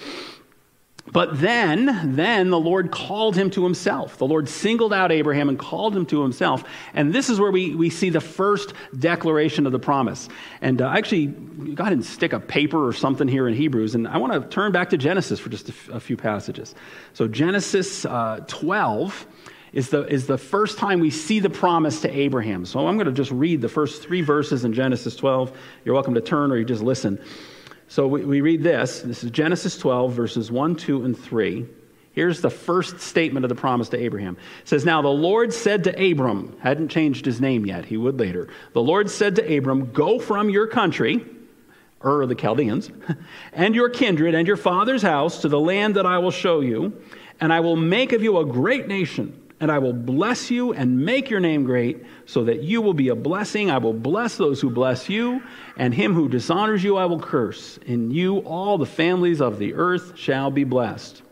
But 1.12 1.40
then, 1.40 2.16
then 2.16 2.50
the 2.50 2.58
Lord 2.58 2.90
called 2.90 3.36
him 3.36 3.48
to 3.50 3.62
himself. 3.62 4.18
The 4.18 4.26
Lord 4.26 4.48
singled 4.48 4.92
out 4.92 5.12
Abraham 5.12 5.48
and 5.48 5.58
called 5.58 5.96
him 5.96 6.04
to 6.06 6.20
himself. 6.20 6.64
And 6.94 7.12
this 7.12 7.30
is 7.30 7.38
where 7.38 7.52
we, 7.52 7.76
we 7.76 7.90
see 7.90 8.10
the 8.10 8.20
first 8.20 8.72
declaration 8.98 9.66
of 9.66 9.72
the 9.72 9.78
promise. 9.78 10.28
And 10.60 10.82
uh, 10.82 10.88
actually, 10.88 11.26
go 11.26 11.82
ahead 11.82 11.92
and 11.92 12.04
stick 12.04 12.32
a 12.32 12.40
paper 12.40 12.86
or 12.86 12.92
something 12.92 13.28
here 13.28 13.46
in 13.46 13.54
Hebrews. 13.54 13.94
And 13.94 14.08
I 14.08 14.18
want 14.18 14.32
to 14.32 14.48
turn 14.48 14.72
back 14.72 14.90
to 14.90 14.98
Genesis 14.98 15.38
for 15.38 15.48
just 15.48 15.68
a, 15.68 15.72
f- 15.72 15.88
a 15.90 16.00
few 16.00 16.16
passages. 16.16 16.74
So, 17.12 17.28
Genesis 17.28 18.04
uh, 18.04 18.40
12 18.48 19.26
is 19.76 19.90
the, 19.90 20.04
is 20.06 20.26
the 20.26 20.38
first 20.38 20.78
time 20.78 21.00
we 21.00 21.10
see 21.10 21.38
the 21.38 21.50
promise 21.50 22.00
to 22.00 22.10
Abraham. 22.10 22.64
So, 22.64 22.88
I'm 22.88 22.96
going 22.96 23.06
to 23.06 23.12
just 23.12 23.30
read 23.30 23.60
the 23.60 23.68
first 23.68 24.02
three 24.02 24.22
verses 24.22 24.64
in 24.64 24.72
Genesis 24.72 25.14
12. 25.16 25.56
You're 25.84 25.94
welcome 25.94 26.14
to 26.14 26.20
turn 26.22 26.50
or 26.50 26.56
you 26.56 26.64
just 26.64 26.82
listen. 26.82 27.22
So 27.88 28.08
we, 28.08 28.24
we 28.24 28.40
read 28.40 28.62
this. 28.62 29.02
This 29.02 29.22
is 29.22 29.30
Genesis 29.30 29.76
12, 29.76 30.12
verses 30.12 30.50
1, 30.50 30.76
2, 30.76 31.04
and 31.04 31.18
3. 31.18 31.66
Here's 32.12 32.40
the 32.40 32.50
first 32.50 33.00
statement 33.00 33.44
of 33.44 33.50
the 33.50 33.54
promise 33.54 33.90
to 33.90 33.98
Abraham. 33.98 34.38
It 34.62 34.68
says, 34.68 34.86
Now 34.86 35.02
the 35.02 35.08
Lord 35.08 35.52
said 35.52 35.84
to 35.84 36.10
Abram, 36.10 36.56
hadn't 36.62 36.88
changed 36.88 37.26
his 37.26 37.40
name 37.40 37.66
yet, 37.66 37.84
he 37.84 37.98
would 37.98 38.18
later. 38.18 38.48
The 38.72 38.82
Lord 38.82 39.10
said 39.10 39.36
to 39.36 39.56
Abram, 39.56 39.92
Go 39.92 40.18
from 40.18 40.48
your 40.48 40.66
country, 40.66 41.24
Ur 42.02 42.22
of 42.22 42.30
the 42.30 42.34
Chaldeans, 42.34 42.90
and 43.52 43.74
your 43.74 43.90
kindred 43.90 44.34
and 44.34 44.46
your 44.46 44.56
father's 44.56 45.02
house 45.02 45.42
to 45.42 45.48
the 45.48 45.60
land 45.60 45.96
that 45.96 46.06
I 46.06 46.18
will 46.18 46.30
show 46.30 46.60
you, 46.60 46.98
and 47.40 47.52
I 47.52 47.60
will 47.60 47.76
make 47.76 48.12
of 48.12 48.22
you 48.22 48.38
a 48.38 48.44
great 48.46 48.88
nation 48.88 49.45
and 49.60 49.72
I 49.72 49.78
will 49.78 49.92
bless 49.92 50.50
you 50.50 50.72
and 50.72 51.04
make 51.04 51.30
your 51.30 51.40
name 51.40 51.64
great, 51.64 52.04
so 52.26 52.44
that 52.44 52.62
you 52.62 52.82
will 52.82 52.94
be 52.94 53.08
a 53.08 53.14
blessing. 53.14 53.70
I 53.70 53.78
will 53.78 53.94
bless 53.94 54.36
those 54.36 54.60
who 54.60 54.70
bless 54.70 55.08
you, 55.08 55.42
and 55.76 55.94
him 55.94 56.14
who 56.14 56.28
dishonors 56.28 56.84
you 56.84 56.96
I 56.96 57.06
will 57.06 57.20
curse. 57.20 57.78
In 57.86 58.10
you 58.10 58.38
all 58.38 58.78
the 58.78 58.86
families 58.86 59.40
of 59.40 59.58
the 59.58 59.74
earth 59.74 60.12
shall 60.16 60.50
be 60.50 60.64
blessed. 60.64 61.22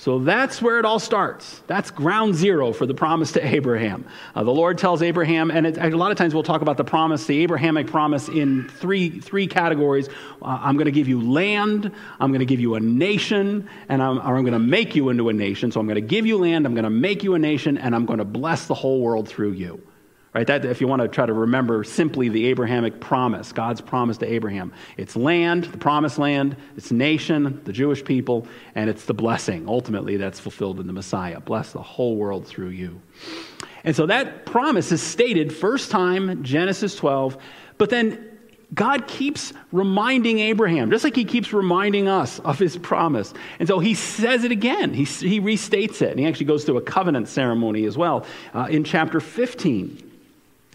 So 0.00 0.18
that's 0.18 0.62
where 0.62 0.78
it 0.78 0.86
all 0.86 0.98
starts. 0.98 1.60
That's 1.66 1.90
ground 1.90 2.34
zero 2.34 2.72
for 2.72 2.86
the 2.86 2.94
promise 2.94 3.32
to 3.32 3.46
Abraham. 3.46 4.06
Uh, 4.34 4.44
the 4.44 4.50
Lord 4.50 4.78
tells 4.78 5.02
Abraham, 5.02 5.50
and 5.50 5.66
it, 5.66 5.76
a 5.76 5.94
lot 5.94 6.10
of 6.10 6.16
times 6.16 6.32
we'll 6.32 6.42
talk 6.42 6.62
about 6.62 6.78
the 6.78 6.84
promise, 6.84 7.26
the 7.26 7.42
Abrahamic 7.42 7.86
promise, 7.86 8.26
in 8.26 8.66
three, 8.66 9.20
three 9.20 9.46
categories. 9.46 10.08
Uh, 10.40 10.58
I'm 10.62 10.76
going 10.76 10.86
to 10.86 10.90
give 10.90 11.06
you 11.06 11.20
land, 11.20 11.92
I'm 12.18 12.30
going 12.30 12.40
to 12.40 12.46
give 12.46 12.60
you 12.60 12.76
a 12.76 12.80
nation, 12.80 13.68
and 13.90 14.02
I'm, 14.02 14.18
I'm 14.20 14.40
going 14.40 14.54
to 14.54 14.58
make 14.58 14.96
you 14.96 15.10
into 15.10 15.28
a 15.28 15.34
nation. 15.34 15.70
So 15.70 15.80
I'm 15.80 15.86
going 15.86 15.96
to 15.96 16.00
give 16.00 16.24
you 16.24 16.38
land, 16.38 16.64
I'm 16.64 16.72
going 16.72 16.84
to 16.84 16.88
make 16.88 17.22
you 17.22 17.34
a 17.34 17.38
nation, 17.38 17.76
and 17.76 17.94
I'm 17.94 18.06
going 18.06 18.20
to 18.20 18.24
bless 18.24 18.68
the 18.68 18.74
whole 18.74 19.02
world 19.02 19.28
through 19.28 19.52
you. 19.52 19.82
Right? 20.32 20.46
That, 20.46 20.64
if 20.64 20.80
you 20.80 20.86
want 20.86 21.02
to 21.02 21.08
try 21.08 21.26
to 21.26 21.32
remember 21.32 21.82
simply 21.82 22.28
the 22.28 22.46
Abrahamic 22.46 23.00
promise, 23.00 23.50
God's 23.50 23.80
promise 23.80 24.16
to 24.18 24.32
Abraham, 24.32 24.72
it's 24.96 25.16
land, 25.16 25.64
the 25.64 25.78
promised 25.78 26.18
land, 26.18 26.56
it's 26.76 26.92
nation, 26.92 27.60
the 27.64 27.72
Jewish 27.72 28.04
people, 28.04 28.46
and 28.76 28.88
it's 28.88 29.06
the 29.06 29.14
blessing 29.14 29.68
ultimately 29.68 30.16
that's 30.16 30.38
fulfilled 30.38 30.78
in 30.78 30.86
the 30.86 30.92
Messiah. 30.92 31.40
Bless 31.40 31.72
the 31.72 31.82
whole 31.82 32.16
world 32.16 32.46
through 32.46 32.68
you. 32.68 33.00
And 33.82 33.96
so 33.96 34.06
that 34.06 34.46
promise 34.46 34.92
is 34.92 35.02
stated 35.02 35.52
first 35.52 35.90
time, 35.90 36.44
Genesis 36.44 36.94
12, 36.94 37.36
but 37.76 37.90
then 37.90 38.30
God 38.72 39.08
keeps 39.08 39.52
reminding 39.72 40.38
Abraham, 40.38 40.90
just 40.90 41.02
like 41.02 41.16
he 41.16 41.24
keeps 41.24 41.52
reminding 41.52 42.06
us 42.06 42.38
of 42.40 42.58
his 42.58 42.76
promise. 42.76 43.34
And 43.58 43.66
so 43.66 43.80
he 43.80 43.94
says 43.94 44.44
it 44.44 44.52
again. 44.52 44.94
He, 44.94 45.04
he 45.04 45.40
restates 45.40 46.02
it. 46.02 46.10
And 46.10 46.20
he 46.20 46.26
actually 46.26 46.46
goes 46.46 46.64
through 46.64 46.76
a 46.76 46.82
covenant 46.82 47.26
ceremony 47.26 47.84
as 47.84 47.98
well 47.98 48.24
uh, 48.54 48.68
in 48.70 48.84
chapter 48.84 49.18
15. 49.18 50.09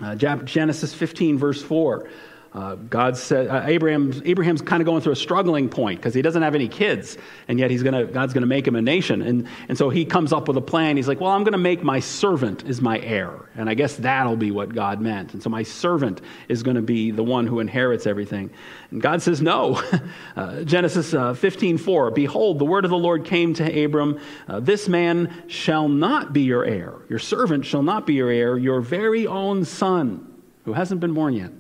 Uh, 0.02 0.16
Genesis 0.16 0.94
15, 0.94 1.38
verse 1.38 1.62
4. 1.62 2.10
Uh, 2.56 2.76
God 2.76 3.18
said, 3.18 3.50
uh, 3.50 3.64
Abraham's, 3.66 4.22
Abraham's 4.24 4.62
kind 4.62 4.82
of 4.82 4.86
going 4.86 5.02
through 5.02 5.12
a 5.12 5.18
struggling 5.18 5.68
point 5.68 6.00
because 6.00 6.14
he 6.14 6.22
doesn't 6.22 6.42
have 6.42 6.56
any 6.56 6.70
kids, 6.70 7.18
and 7.50 7.60
yet 7.60 7.70
he's 7.70 7.84
gonna, 7.84 8.06
God's 8.06 8.32
going 8.32 8.44
to 8.44 8.48
make 8.48 8.66
him 8.66 8.78
a 8.78 8.82
nation. 8.82 9.22
And, 9.22 9.50
and 9.68 9.78
so 9.78 9.90
he 9.90 10.06
comes 10.06 10.32
up 10.32 10.48
with 10.48 10.56
a 10.56 10.62
plan. 10.62 10.96
He's 10.96 11.10
like, 11.10 11.20
Well, 11.20 11.32
I'm 11.32 11.44
going 11.44 11.52
to 11.52 11.58
make 11.58 11.84
my 11.84 12.00
servant 12.00 12.64
is 12.64 12.82
my 12.82 13.00
heir. 13.00 13.50
And 13.56 13.70
I 13.70 13.74
guess 13.74 13.98
that'll 13.98 14.38
be 14.38 14.52
what 14.52 14.74
God 14.74 15.02
meant. 15.02 15.34
And 15.34 15.44
so 15.44 15.50
my 15.50 15.64
servant 15.64 16.22
is 16.48 16.64
going 16.64 16.76
to 16.78 16.82
be 16.82 17.12
the 17.12 17.26
one 17.26 17.46
who 17.46 17.60
inherits 17.60 18.08
everything. 18.08 18.50
And 18.90 19.02
God 19.02 19.22
says, 19.22 19.42
No. 19.42 19.84
uh, 20.38 20.64
Genesis 20.64 21.14
uh, 21.14 21.34
15, 21.34 21.78
4. 21.78 22.12
Behold, 22.12 22.60
the 22.60 22.66
word 22.66 22.86
of 22.86 22.92
the 22.92 22.98
Lord 22.98 23.26
came 23.26 23.54
to 23.56 23.84
Abram 23.84 24.18
uh, 24.48 24.62
This 24.62 24.88
man 24.88 25.44
shall 25.48 25.90
not 25.90 26.32
be 26.32 26.44
your 26.44 26.64
heir. 26.64 26.94
Your 27.10 27.20
servant 27.20 27.66
shall 27.66 27.84
not 27.84 28.08
be 28.08 28.14
your 28.14 28.30
heir. 28.30 28.58
Your 28.58 28.80
very 28.80 29.28
own 29.28 29.66
son, 29.66 30.42
who 30.64 30.72
hasn't 30.72 31.02
been 31.02 31.14
born 31.14 31.34
yet 31.34 31.52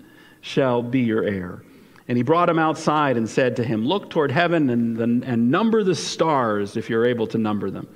shall 0.45 0.83
be 0.83 0.99
your 0.99 1.23
heir. 1.23 1.63
And 2.07 2.17
he 2.17 2.23
brought 2.23 2.49
him 2.49 2.59
outside 2.59 3.17
and 3.17 3.27
said 3.27 3.55
to 3.55 3.63
him, 3.63 3.83
Look 3.83 4.11
toward 4.11 4.31
heaven 4.31 4.69
and, 4.69 5.23
and 5.23 5.49
number 5.49 5.83
the 5.83 5.95
stars 5.95 6.77
if 6.77 6.87
you're 6.87 7.07
able 7.07 7.25
to 7.27 7.39
number 7.39 7.71
them. 7.71 7.87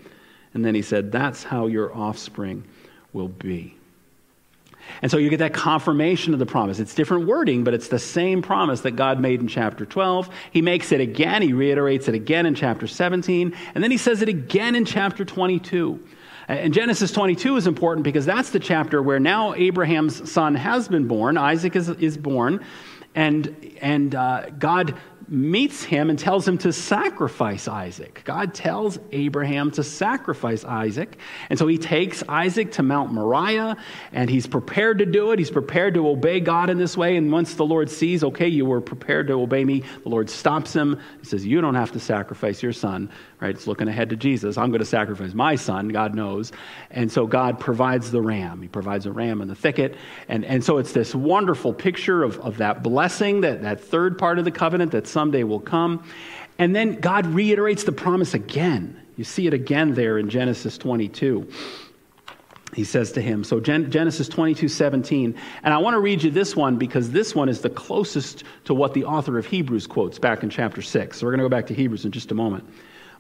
And 0.55 0.65
then 0.65 0.73
he 0.73 0.81
said, 0.81 1.11
That's 1.11 1.43
how 1.43 1.67
your 1.67 1.95
offspring 1.95 2.63
will 3.13 3.27
be. 3.27 3.75
And 5.03 5.11
so 5.11 5.17
you 5.17 5.29
get 5.29 5.37
that 5.37 5.53
confirmation 5.53 6.33
of 6.33 6.39
the 6.39 6.47
promise. 6.47 6.79
It's 6.79 6.95
different 6.95 7.27
wording, 7.27 7.63
but 7.63 7.75
it's 7.75 7.89
the 7.89 7.99
same 7.99 8.41
promise 8.41 8.81
that 8.81 8.91
God 8.95 9.19
made 9.19 9.41
in 9.41 9.47
chapter 9.47 9.85
12. 9.85 10.31
He 10.49 10.63
makes 10.63 10.91
it 10.91 10.99
again, 10.99 11.43
he 11.43 11.53
reiterates 11.53 12.07
it 12.07 12.15
again 12.15 12.47
in 12.47 12.55
chapter 12.55 12.87
17, 12.87 13.55
and 13.75 13.83
then 13.83 13.91
he 13.91 13.97
says 13.97 14.23
it 14.23 14.29
again 14.29 14.73
in 14.73 14.85
chapter 14.85 15.23
22. 15.23 16.03
And 16.49 16.73
Genesis 16.73 17.11
22 17.11 17.57
is 17.57 17.67
important 17.67 18.03
because 18.03 18.25
that's 18.25 18.49
the 18.49 18.59
chapter 18.59 19.03
where 19.03 19.19
now 19.19 19.53
Abraham's 19.53 20.31
son 20.31 20.55
has 20.55 20.87
been 20.87 21.07
born, 21.07 21.37
Isaac 21.37 21.75
is, 21.75 21.89
is 21.89 22.17
born, 22.17 22.65
and, 23.13 23.77
and 23.81 24.15
uh, 24.15 24.49
God 24.57 24.95
meets 25.31 25.83
him 25.83 26.09
and 26.09 26.17
tells 26.17 26.47
him 26.47 26.57
to 26.57 26.73
sacrifice 26.73 27.67
Isaac. 27.67 28.21
God 28.25 28.53
tells 28.53 28.97
Abraham 29.11 29.69
to 29.71 29.83
sacrifice 29.83 30.65
Isaac. 30.65 31.17
And 31.49 31.59
so 31.59 31.67
he 31.67 31.77
takes 31.77 32.23
Isaac 32.27 32.71
to 32.73 32.83
Mount 32.83 33.13
Moriah 33.13 33.77
and 34.11 34.29
he's 34.29 34.47
prepared 34.47 34.99
to 34.99 35.05
do 35.05 35.31
it. 35.31 35.39
He's 35.39 35.51
prepared 35.51 35.93
to 35.93 36.07
obey 36.07 36.39
God 36.39 36.69
in 36.69 36.77
this 36.77 36.97
way. 36.97 37.15
And 37.15 37.31
once 37.31 37.53
the 37.53 37.65
Lord 37.65 37.89
sees, 37.89 38.23
okay, 38.23 38.47
you 38.47 38.65
were 38.65 38.81
prepared 38.81 39.27
to 39.27 39.33
obey 39.33 39.63
me, 39.63 39.83
the 40.03 40.09
Lord 40.09 40.29
stops 40.29 40.73
him. 40.73 40.99
He 41.19 41.25
says, 41.25 41.45
You 41.45 41.61
don't 41.61 41.75
have 41.75 41.91
to 41.91 41.99
sacrifice 41.99 42.63
your 42.63 42.73
son, 42.73 43.11
right? 43.39 43.51
It's 43.51 43.67
looking 43.67 43.87
ahead 43.87 44.09
to 44.09 44.15
Jesus. 44.15 44.57
I'm 44.57 44.69
going 44.69 44.79
to 44.79 44.85
sacrifice 44.85 45.33
my 45.33 45.55
son, 45.55 45.89
God 45.89 46.15
knows. 46.15 46.51
And 46.89 47.11
so 47.11 47.27
God 47.27 47.59
provides 47.59 48.09
the 48.09 48.21
ram. 48.21 48.61
He 48.61 48.67
provides 48.67 49.05
a 49.05 49.11
ram 49.11 49.41
in 49.41 49.47
the 49.47 49.55
thicket. 49.55 49.95
And, 50.27 50.43
and 50.43 50.63
so 50.63 50.79
it's 50.79 50.93
this 50.93 51.13
wonderful 51.13 51.73
picture 51.73 52.23
of, 52.23 52.39
of 52.39 52.57
that 52.57 52.81
blessing, 52.81 53.41
that, 53.41 53.61
that 53.61 53.79
third 53.79 54.17
part 54.17 54.39
of 54.39 54.45
the 54.45 54.51
covenant 54.51 54.91
that's 54.91 55.09
someday 55.19 55.43
will 55.43 55.59
come. 55.59 56.01
And 56.59 56.73
then 56.73 56.95
God 56.95 57.25
reiterates 57.25 57.83
the 57.83 57.91
promise 57.91 58.33
again. 58.33 58.97
You 59.17 59.25
see 59.25 59.47
it 59.47 59.53
again 59.53 59.93
there 59.93 60.17
in 60.17 60.29
Genesis 60.29 60.77
22. 60.77 61.45
He 62.73 62.85
says 62.85 63.11
to 63.13 63.21
him, 63.21 63.43
so 63.43 63.59
Genesis 63.59 64.29
22, 64.29 64.69
17. 64.69 65.35
And 65.63 65.73
I 65.73 65.77
want 65.77 65.95
to 65.95 65.99
read 65.99 66.23
you 66.23 66.31
this 66.31 66.55
one 66.55 66.77
because 66.77 67.11
this 67.11 67.35
one 67.35 67.49
is 67.49 67.59
the 67.59 67.69
closest 67.69 68.45
to 68.63 68.73
what 68.73 68.93
the 68.93 69.03
author 69.03 69.37
of 69.37 69.45
Hebrews 69.45 69.87
quotes 69.87 70.17
back 70.19 70.41
in 70.41 70.49
chapter 70.49 70.81
6. 70.81 71.17
So 71.17 71.25
we're 71.25 71.31
going 71.31 71.39
to 71.39 71.45
go 71.45 71.49
back 71.49 71.67
to 71.67 71.73
Hebrews 71.73 72.05
in 72.05 72.11
just 72.11 72.31
a 72.31 72.35
moment. 72.35 72.63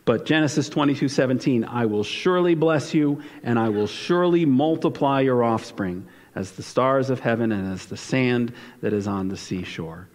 But 0.05 0.25
Genesis 0.25 0.69
22, 0.69 1.09
17, 1.09 1.65
I 1.65 1.85
will 1.85 2.05
surely 2.05 2.55
bless 2.55 2.93
you, 2.93 3.21
and 3.43 3.59
I 3.59 3.67
will 3.67 3.87
surely 3.87 4.45
multiply 4.45 5.19
your 5.19 5.43
offspring 5.43 6.07
as 6.35 6.51
the 6.51 6.63
stars 6.63 7.09
of 7.09 7.19
heaven 7.19 7.51
and 7.51 7.73
as 7.73 7.87
the 7.87 7.97
sand 7.97 8.53
that 8.79 8.93
is 8.93 9.05
on 9.05 9.27
the 9.27 9.35
seashore. 9.35 10.07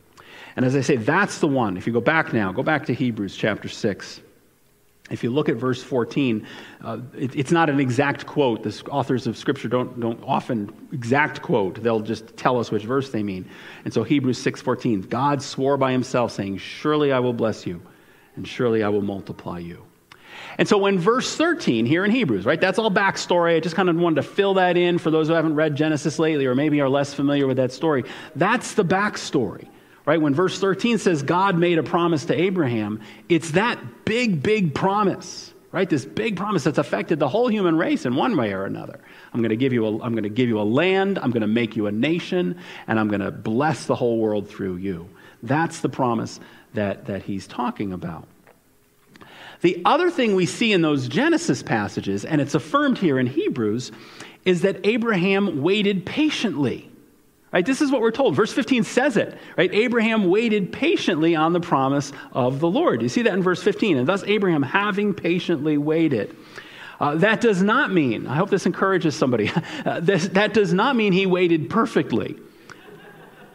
And 0.57 0.65
as 0.65 0.77
I 0.77 0.81
say, 0.81 0.97
that's 0.97 1.39
the 1.39 1.49
one. 1.49 1.77
If 1.77 1.87
you 1.87 1.93
go 1.93 2.01
back 2.01 2.33
now, 2.33 2.53
go 2.53 2.63
back 2.63 2.87
to 2.87 2.95
Hebrews 2.95 3.37
chapter 3.37 3.69
6. 3.69 4.21
If 5.11 5.23
you 5.23 5.31
look 5.31 5.51
at 5.51 5.57
verse 5.57 5.83
14, 5.83 6.47
uh, 6.83 6.99
it, 7.17 7.37
it's 7.37 7.53
not 7.53 7.69
an 7.69 7.79
exact 7.79 8.25
quote. 8.25 8.63
The 8.63 8.83
authors 8.91 9.27
of 9.27 9.37
Scripture 9.37 9.69
don't, 9.69 10.01
don't 10.01 10.23
often 10.25 10.73
exact 10.93 11.43
quote. 11.43 11.83
They'll 11.83 12.01
just 12.01 12.37
tell 12.39 12.59
us 12.59 12.71
which 12.71 12.85
verse 12.85 13.11
they 13.11 13.23
mean. 13.23 13.49
And 13.85 13.93
so 13.93 14.03
Hebrews 14.03 14.43
6.14, 14.43 15.09
God 15.11 15.43
swore 15.43 15.77
by 15.77 15.93
himself, 15.93 16.33
saying, 16.33 16.57
Surely 16.57 17.13
I 17.13 17.19
will 17.19 17.35
bless 17.35 17.67
you, 17.67 17.83
and 18.37 18.49
surely 18.49 18.83
I 18.83 18.89
will 18.89 19.03
multiply 19.03 19.59
you. 19.59 19.85
And 20.57 20.67
so 20.67 20.79
when 20.79 20.99
verse 20.99 21.37
13 21.37 21.85
here 21.85 22.05
in 22.05 22.11
Hebrews, 22.11 22.47
right, 22.47 22.61
that's 22.61 22.79
all 22.79 22.91
backstory. 22.91 23.57
I 23.57 23.61
just 23.61 23.77
kind 23.77 23.91
of 23.91 23.97
wanted 23.97 24.17
to 24.17 24.23
fill 24.23 24.55
that 24.55 24.77
in 24.77 24.99
for 24.99 25.11
those 25.11 25.29
who 25.29 25.35
haven't 25.35 25.55
read 25.55 25.77
Genesis 25.77 26.19
lately 26.19 26.47
or 26.47 26.55
maybe 26.55 26.81
are 26.81 26.89
less 26.89 27.13
familiar 27.13 27.47
with 27.47 27.59
that 27.59 27.73
story. 27.73 28.05
That's 28.37 28.73
the 28.73 28.85
backstory 28.85 29.69
right? 30.07 30.21
When 30.21 30.35
verse 30.35 30.59
13 30.59 30.99
says 30.99 31.23
God 31.23 31.59
made 31.59 31.79
a 31.79 31.83
promise 31.83 32.27
to 32.27 32.35
Abraham, 32.35 33.01
it's 33.29 33.53
that 33.53 34.05
big, 34.05 34.43
big 34.43 34.75
promise, 34.75 35.53
right? 35.73 35.89
This 35.89 36.05
big 36.05 36.37
promise 36.37 36.65
that's 36.65 36.79
affected 36.79 37.19
the 37.19 37.29
whole 37.29 37.49
human 37.49 37.77
race 37.77 38.05
in 38.05 38.15
one 38.15 38.37
way 38.37 38.53
or 38.53 38.65
another. 38.65 39.01
I'm 39.33 39.41
going 39.41 39.51
to 39.51 39.57
give 39.57 39.73
you 39.73 39.87
a, 39.87 40.03
I'm 40.03 40.13
going 40.13 40.25
to 40.25 40.29
give 40.29 40.49
you 40.49 40.61
a 40.61 40.63
land, 40.63 41.19
I'm 41.19 41.31
going 41.31 41.43
to 41.43 41.47
make 41.47 41.77
you 41.77 41.87
a 41.87 41.93
nation, 41.93 42.59
and 42.87 43.01
I'm 43.01 43.09
going 43.09 43.21
to 43.21 43.31
bless 43.31 43.87
the 43.87 43.95
whole 43.95 44.19
world 44.19 44.49
through 44.49 44.77
you. 44.77 45.09
That's 45.43 45.81
the 45.81 45.89
promise 45.89 46.41
that, 46.75 47.07
that 47.07 47.23
he's 47.23 47.47
talking 47.47 47.93
about. 47.93 48.27
The 49.63 49.81
other 49.87 50.11
thing 50.11 50.35
we 50.35 50.45
see 50.45 50.73
in 50.73 50.83
those 50.83 51.09
Genesis 51.09 51.63
passages, 51.63 52.27
and 52.27 52.41
it's 52.41 52.55
affirmed 52.55 52.99
here 52.99 53.19
in 53.19 53.27
Hebrews, 53.27 53.93
is 54.45 54.61
that 54.61 54.85
Abraham 54.85 55.63
waited 55.63 56.05
patiently 56.05 56.91
Right? 57.55 57.65
This 57.65 57.81
is 57.81 57.93
what 57.93 58.01
we're 58.01 58.11
told. 58.11 58.35
Verse 58.35 58.53
15 58.53 58.83
says 58.83 59.17
it. 59.17 59.39
Right? 59.57 59.73
Abraham 59.73 60.25
waited 60.25 60.73
patiently 60.73 61.37
on 61.37 61.53
the 61.53 61.61
promise 61.61 62.13
of 62.33 62.59
the 62.59 62.69
Lord. 62.69 63.01
You 63.01 63.09
see 63.09 63.23
that 63.23 63.33
in 63.33 63.45
verse 63.45 63.63
15. 63.63 63.97
And 63.97 64.09
thus 64.09 64.25
Abraham, 64.25 64.61
having 64.61 65.15
patiently 65.15 65.79
waited. 65.79 66.37
Uh, 66.99 67.15
that 67.15 67.41
does 67.41 67.63
not 67.63 67.93
mean, 67.93 68.27
I 68.27 68.35
hope 68.35 68.51
this 68.51 68.67
encourages 68.67 69.15
somebody, 69.15 69.53
uh, 69.87 70.01
this, 70.01 70.27
that 70.29 70.53
does 70.53 70.75
not 70.75 70.97
mean 70.97 71.13
he 71.13 71.27
waited 71.27 71.71
perfectly. 71.71 72.37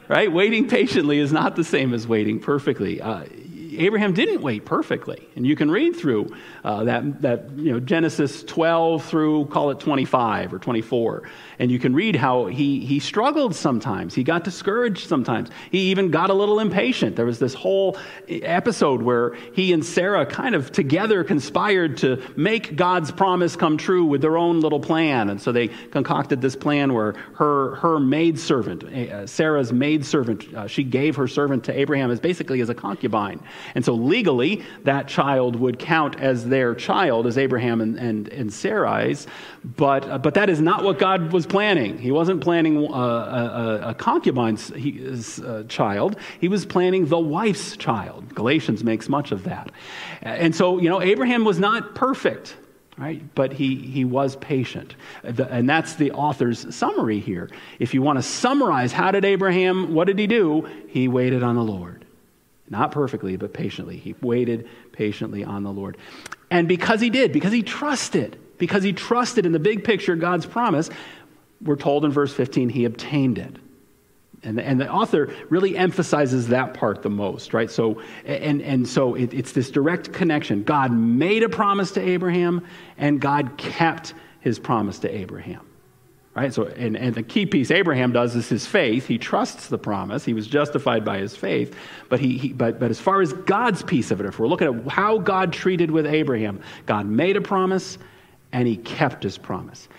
Right? 0.08 0.32
Waiting 0.32 0.70
patiently 0.70 1.20
is 1.20 1.34
not 1.34 1.58
the 1.58 1.66
same 1.66 1.94
as 1.94 2.08
waiting 2.08 2.40
perfectly. 2.40 3.02
Uh, 3.02 3.26
Abraham 3.80 4.14
didn't 4.14 4.42
wait 4.42 4.66
perfectly. 4.66 5.28
And 5.36 5.46
you 5.46 5.56
can 5.56 5.70
read 5.70 5.96
through 5.96 6.36
uh, 6.64 6.86
that, 6.86 7.22
that 7.22 7.50
you 7.58 7.72
know, 7.72 7.80
Genesis 7.80 8.44
12 8.44 9.06
through, 9.06 9.46
call 9.48 9.72
it 9.72 9.80
25 9.80 10.54
or 10.54 10.60
24. 10.60 11.24
And 11.60 11.70
you 11.70 11.78
can 11.78 11.94
read 11.94 12.16
how 12.16 12.46
he, 12.46 12.80
he 12.86 13.00
struggled 13.00 13.54
sometimes. 13.54 14.16
He 14.16 14.24
got 14.24 14.46
discouraged 14.46 15.10
sometimes. 15.10 15.50
He 15.72 15.92
even 15.92 16.10
got 16.10 16.30
a 16.30 16.34
little 16.34 16.62
impatient. 16.62 17.18
There 17.18 17.26
was 17.26 17.38
this 17.38 17.54
whole 17.54 17.98
episode 18.30 19.02
where 19.02 19.34
he 19.54 19.74
and 19.74 19.86
Sarah 19.86 20.26
kind 20.26 20.56
of 20.56 20.72
together 20.72 21.26
conspired 21.26 21.98
to 21.98 22.24
make 22.38 22.78
God's 22.78 23.12
promise 23.12 23.58
come 23.58 23.78
true 23.78 24.06
with 24.06 24.22
their 24.22 24.38
own 24.38 24.62
little 24.62 24.80
plan. 24.80 25.30
And 25.30 25.42
so 25.42 25.52
they 25.52 25.68
concocted 25.68 26.42
this 26.42 26.56
plan 26.56 26.94
where 26.94 27.12
her, 27.36 27.76
her 27.76 28.00
maidservant, 28.00 28.86
uh, 28.86 29.28
Sarah's 29.28 29.74
maidservant, 29.74 30.54
uh, 30.54 30.68
she 30.68 30.86
gave 30.86 31.18
her 31.18 31.28
servant 31.28 31.66
to 31.66 31.78
Abraham 31.78 32.10
as 32.10 32.22
basically 32.22 32.62
as 32.62 32.70
a 32.70 32.76
concubine. 32.76 33.42
And 33.76 33.84
so 33.84 33.96
legally, 33.96 34.64
that 34.86 35.10
child 35.10 35.58
would 35.58 35.78
count 35.78 36.18
as 36.22 36.48
their 36.48 36.74
child, 36.74 37.28
as 37.28 37.38
Abraham 37.38 37.82
and, 37.82 37.98
and, 37.98 38.30
and 38.30 38.54
Sarai's. 38.54 39.28
But, 39.76 40.10
uh, 40.10 40.18
but 40.20 40.36
that 40.36 40.50
is 40.50 40.62
not 40.62 40.86
what 40.86 41.00
God 41.00 41.34
was 41.34 41.46
planning. 41.50 41.98
He 41.98 42.12
wasn't 42.12 42.42
planning 42.42 42.92
uh, 42.92 43.82
a, 43.84 43.90
a, 43.90 43.94
concubine's 43.96 44.70
his, 44.70 45.40
uh, 45.40 45.64
child, 45.68 46.16
he 46.40 46.48
was 46.48 46.66
planning 46.66 47.08
the 47.08 47.20
wife's 47.20 47.76
child. 47.78 48.34
Galatians 48.34 48.84
makes 48.84 49.10
much 49.10 49.32
of 49.32 49.44
that. 49.44 49.72
And 50.22 50.56
so, 50.56 50.80
you 50.80 50.90
know, 50.90 51.02
Abraham 51.02 51.44
was 51.44 51.60
not 51.60 51.96
perfect. 51.96 52.56
Right? 52.98 53.24
But 53.34 53.54
he, 53.54 53.76
he 53.76 54.04
was 54.04 54.36
patient. 54.36 54.96
And 55.24 55.70
that's 55.70 55.96
the 55.96 56.12
author's 56.12 56.76
summary 56.76 57.22
here. 57.22 57.50
If 57.80 57.94
you 57.94 58.02
want 58.02 58.20
to 58.20 58.24
summarize, 58.24 58.92
how 58.92 59.12
did 59.12 59.24
Abraham, 59.24 59.94
what 59.94 60.08
did 60.08 60.20
he 60.20 60.28
do? 60.28 60.68
He 60.90 61.08
waited 61.08 61.42
on 61.42 61.56
the 61.56 61.64
Lord. 61.64 62.04
Not 62.70 62.92
perfectly, 62.92 63.38
but 63.38 63.54
patiently. 63.54 63.96
He 63.96 64.16
waited 64.22 64.68
patiently 64.92 65.46
on 65.46 65.64
the 65.64 65.72
Lord. 65.72 65.98
And 66.52 66.68
because 66.68 67.00
he 67.00 67.10
did, 67.10 67.32
because 67.32 67.54
he 67.54 67.64
trusted, 67.64 68.38
because 68.58 68.84
he 68.84 68.92
trusted 68.92 69.46
in 69.46 69.54
the 69.54 69.60
big 69.60 69.84
picture, 69.84 70.16
God's 70.16 70.46
promise, 70.46 70.90
we're 71.62 71.76
told 71.76 72.06
in 72.06 72.12
verse 72.12 72.34
15, 72.34 72.70
he 72.70 72.86
obtained 72.86 73.38
it. 73.38 73.56
And 74.44 74.58
the, 74.58 74.64
and 74.66 74.80
the 74.80 74.90
author 74.90 75.34
really 75.50 75.76
emphasizes 75.76 76.48
that 76.48 76.74
part 76.74 77.02
the 77.02 77.10
most, 77.10 77.54
right? 77.54 77.70
So, 77.70 78.02
and, 78.26 78.62
and 78.62 78.88
so 78.88 79.16
it, 79.16 79.34
it's 79.34 79.52
this 79.52 79.70
direct 79.70 80.14
connection. 80.14 80.64
God 80.64 80.94
made 80.94 81.44
a 81.44 81.50
promise 81.50 81.92
to 81.92 82.02
Abraham, 82.02 82.66
and 82.98 83.20
God 83.20 83.58
kept 83.58 84.14
his 84.40 84.58
promise 84.58 85.00
to 85.00 85.14
Abraham. 85.14 85.66
Right? 86.36 86.54
So, 86.54 86.68
and, 86.68 86.96
and 86.96 87.14
the 87.16 87.24
key 87.24 87.46
piece 87.46 87.70
Abraham 87.70 88.14
does 88.14 88.34
is 88.36 88.48
his 88.48 88.66
faith. 88.66 89.08
He 89.08 89.18
trusts 89.18 89.68
the 89.68 89.78
promise. 89.78 90.24
He 90.24 90.34
was 90.34 90.48
justified 90.48 91.04
by 91.04 91.18
his 91.18 91.36
faith. 91.36 91.76
But, 92.08 92.22
he, 92.22 92.38
he, 92.38 92.54
but, 92.54 92.80
but 92.80 92.92
as 92.92 93.00
far 93.00 93.22
as 93.22 93.34
God's 93.34 93.84
piece 93.84 94.10
of 94.10 94.22
it, 94.22 94.26
if 94.26 94.40
we're 94.40 94.48
looking 94.48 94.68
at 94.68 94.88
how 94.88 95.18
God 95.18 95.52
treated 95.52 95.92
with 95.92 96.06
Abraham, 96.06 96.62
God 96.86 97.08
made 97.08 97.36
a 97.36 97.42
promise 97.42 97.98
and 98.54 98.68
he 98.68 98.78
kept 98.78 99.22
his 99.22 99.38
promise 99.38 99.90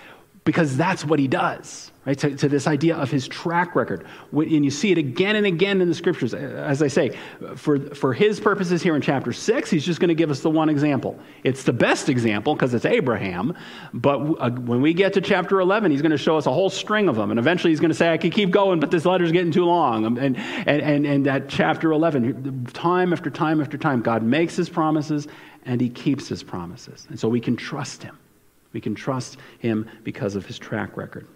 because 0.44 0.76
that's 0.76 1.04
what 1.04 1.18
he 1.18 1.28
does, 1.28 1.92
right? 2.06 2.18
To, 2.18 2.34
to, 2.34 2.48
this 2.48 2.66
idea 2.66 2.96
of 2.96 3.10
his 3.10 3.28
track 3.28 3.76
record. 3.76 4.06
And 4.32 4.64
you 4.64 4.70
see 4.70 4.90
it 4.90 4.96
again 4.96 5.36
and 5.36 5.44
again 5.44 5.82
in 5.82 5.88
the 5.88 5.94
scriptures. 5.94 6.32
As 6.32 6.82
I 6.82 6.88
say, 6.88 7.18
for, 7.56 7.78
for 7.94 8.14
his 8.14 8.40
purposes 8.40 8.82
here 8.82 8.96
in 8.96 9.02
chapter 9.02 9.34
6, 9.34 9.70
he's 9.70 9.84
just 9.84 10.00
going 10.00 10.08
to 10.08 10.14
give 10.14 10.30
us 10.30 10.40
the 10.40 10.48
one 10.48 10.70
example. 10.70 11.18
It's 11.44 11.64
the 11.64 11.74
best 11.74 12.08
example 12.08 12.54
because 12.54 12.72
it's 12.72 12.86
Abraham. 12.86 13.54
But 13.92 14.18
uh, 14.18 14.50
when 14.50 14.80
we 14.80 14.94
get 14.94 15.12
to 15.14 15.20
chapter 15.20 15.60
11, 15.60 15.90
he's 15.90 16.02
going 16.02 16.10
to 16.10 16.18
show 16.18 16.38
us 16.38 16.46
a 16.46 16.52
whole 16.52 16.70
string 16.70 17.08
of 17.08 17.16
them. 17.16 17.30
And 17.30 17.38
eventually 17.38 17.70
he's 17.70 17.80
going 17.80 17.90
to 17.90 17.96
say, 17.96 18.10
I 18.10 18.16
could 18.16 18.32
keep 18.32 18.50
going, 18.50 18.80
but 18.80 18.90
this 18.90 19.04
letter's 19.04 19.32
getting 19.32 19.52
too 19.52 19.66
long. 19.66 20.06
And, 20.06 20.18
and, 20.18 20.36
and, 20.66 21.06
and 21.06 21.26
that 21.26 21.50
chapter 21.50 21.92
11, 21.92 22.64
time 22.72 23.12
after 23.12 23.28
time 23.28 23.60
after 23.60 23.76
time, 23.76 24.00
God 24.00 24.22
makes 24.22 24.56
his 24.56 24.70
promises 24.70 25.28
and 25.66 25.82
he 25.82 25.90
keeps 25.90 26.28
his 26.28 26.42
promises. 26.42 27.06
And 27.10 27.20
so 27.20 27.28
we 27.28 27.40
can 27.40 27.56
trust 27.56 28.02
him. 28.02 28.18
We 28.72 28.80
can 28.80 28.94
trust 28.94 29.38
him 29.58 29.88
because 30.04 30.36
of 30.36 30.46
his 30.46 30.58
track 30.58 30.96
record. 30.96 31.26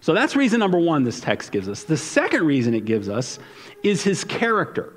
So 0.00 0.14
that's 0.14 0.34
reason 0.34 0.58
number 0.58 0.78
one 0.78 1.04
this 1.04 1.20
text 1.20 1.52
gives 1.52 1.68
us. 1.68 1.84
The 1.84 1.96
second 1.96 2.44
reason 2.44 2.74
it 2.74 2.84
gives 2.84 3.08
us 3.08 3.38
is 3.82 4.02
his 4.02 4.24
character. 4.24 4.94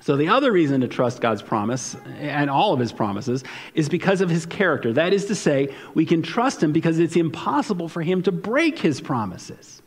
So, 0.00 0.16
the 0.16 0.28
other 0.28 0.52
reason 0.52 0.80
to 0.82 0.88
trust 0.88 1.20
God's 1.20 1.42
promise 1.42 1.96
and 2.18 2.48
all 2.48 2.72
of 2.72 2.80
his 2.80 2.92
promises 2.92 3.42
is 3.74 3.88
because 3.88 4.20
of 4.20 4.30
his 4.30 4.46
character. 4.46 4.92
That 4.92 5.12
is 5.12 5.26
to 5.26 5.34
say, 5.34 5.74
we 5.92 6.06
can 6.06 6.22
trust 6.22 6.62
him 6.62 6.72
because 6.72 6.98
it's 6.98 7.16
impossible 7.16 7.88
for 7.88 8.00
him 8.00 8.22
to 8.22 8.32
break 8.32 8.78
his 8.78 9.00
promises. 9.00 9.82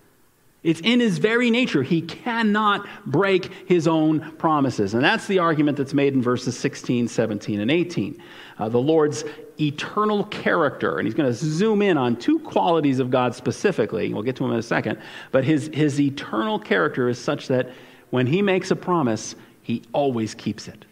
It's 0.63 0.79
in 0.81 0.99
his 0.99 1.17
very 1.17 1.49
nature. 1.49 1.81
He 1.81 2.01
cannot 2.01 2.87
break 3.05 3.51
his 3.65 3.87
own 3.87 4.31
promises. 4.37 4.93
And 4.93 5.03
that's 5.03 5.25
the 5.25 5.39
argument 5.39 5.77
that's 5.77 5.93
made 5.93 6.13
in 6.13 6.21
verses 6.21 6.55
16, 6.57 7.07
17, 7.07 7.59
and 7.59 7.71
18. 7.71 8.21
Uh, 8.59 8.69
the 8.69 8.77
Lord's 8.77 9.23
eternal 9.59 10.25
character, 10.25 10.99
and 10.99 11.07
he's 11.07 11.15
going 11.15 11.29
to 11.29 11.33
zoom 11.33 11.81
in 11.81 11.97
on 11.97 12.15
two 12.15 12.37
qualities 12.39 12.99
of 12.99 13.09
God 13.09 13.33
specifically. 13.33 14.13
We'll 14.13 14.21
get 14.21 14.35
to 14.35 14.43
them 14.43 14.51
in 14.51 14.59
a 14.59 14.63
second. 14.63 15.01
But 15.31 15.45
his, 15.45 15.71
his 15.73 15.99
eternal 15.99 16.59
character 16.59 17.09
is 17.09 17.17
such 17.17 17.47
that 17.47 17.71
when 18.11 18.27
he 18.27 18.43
makes 18.43 18.69
a 18.69 18.75
promise, 18.75 19.35
he 19.63 19.81
always 19.93 20.35
keeps 20.35 20.67
it. 20.67 20.85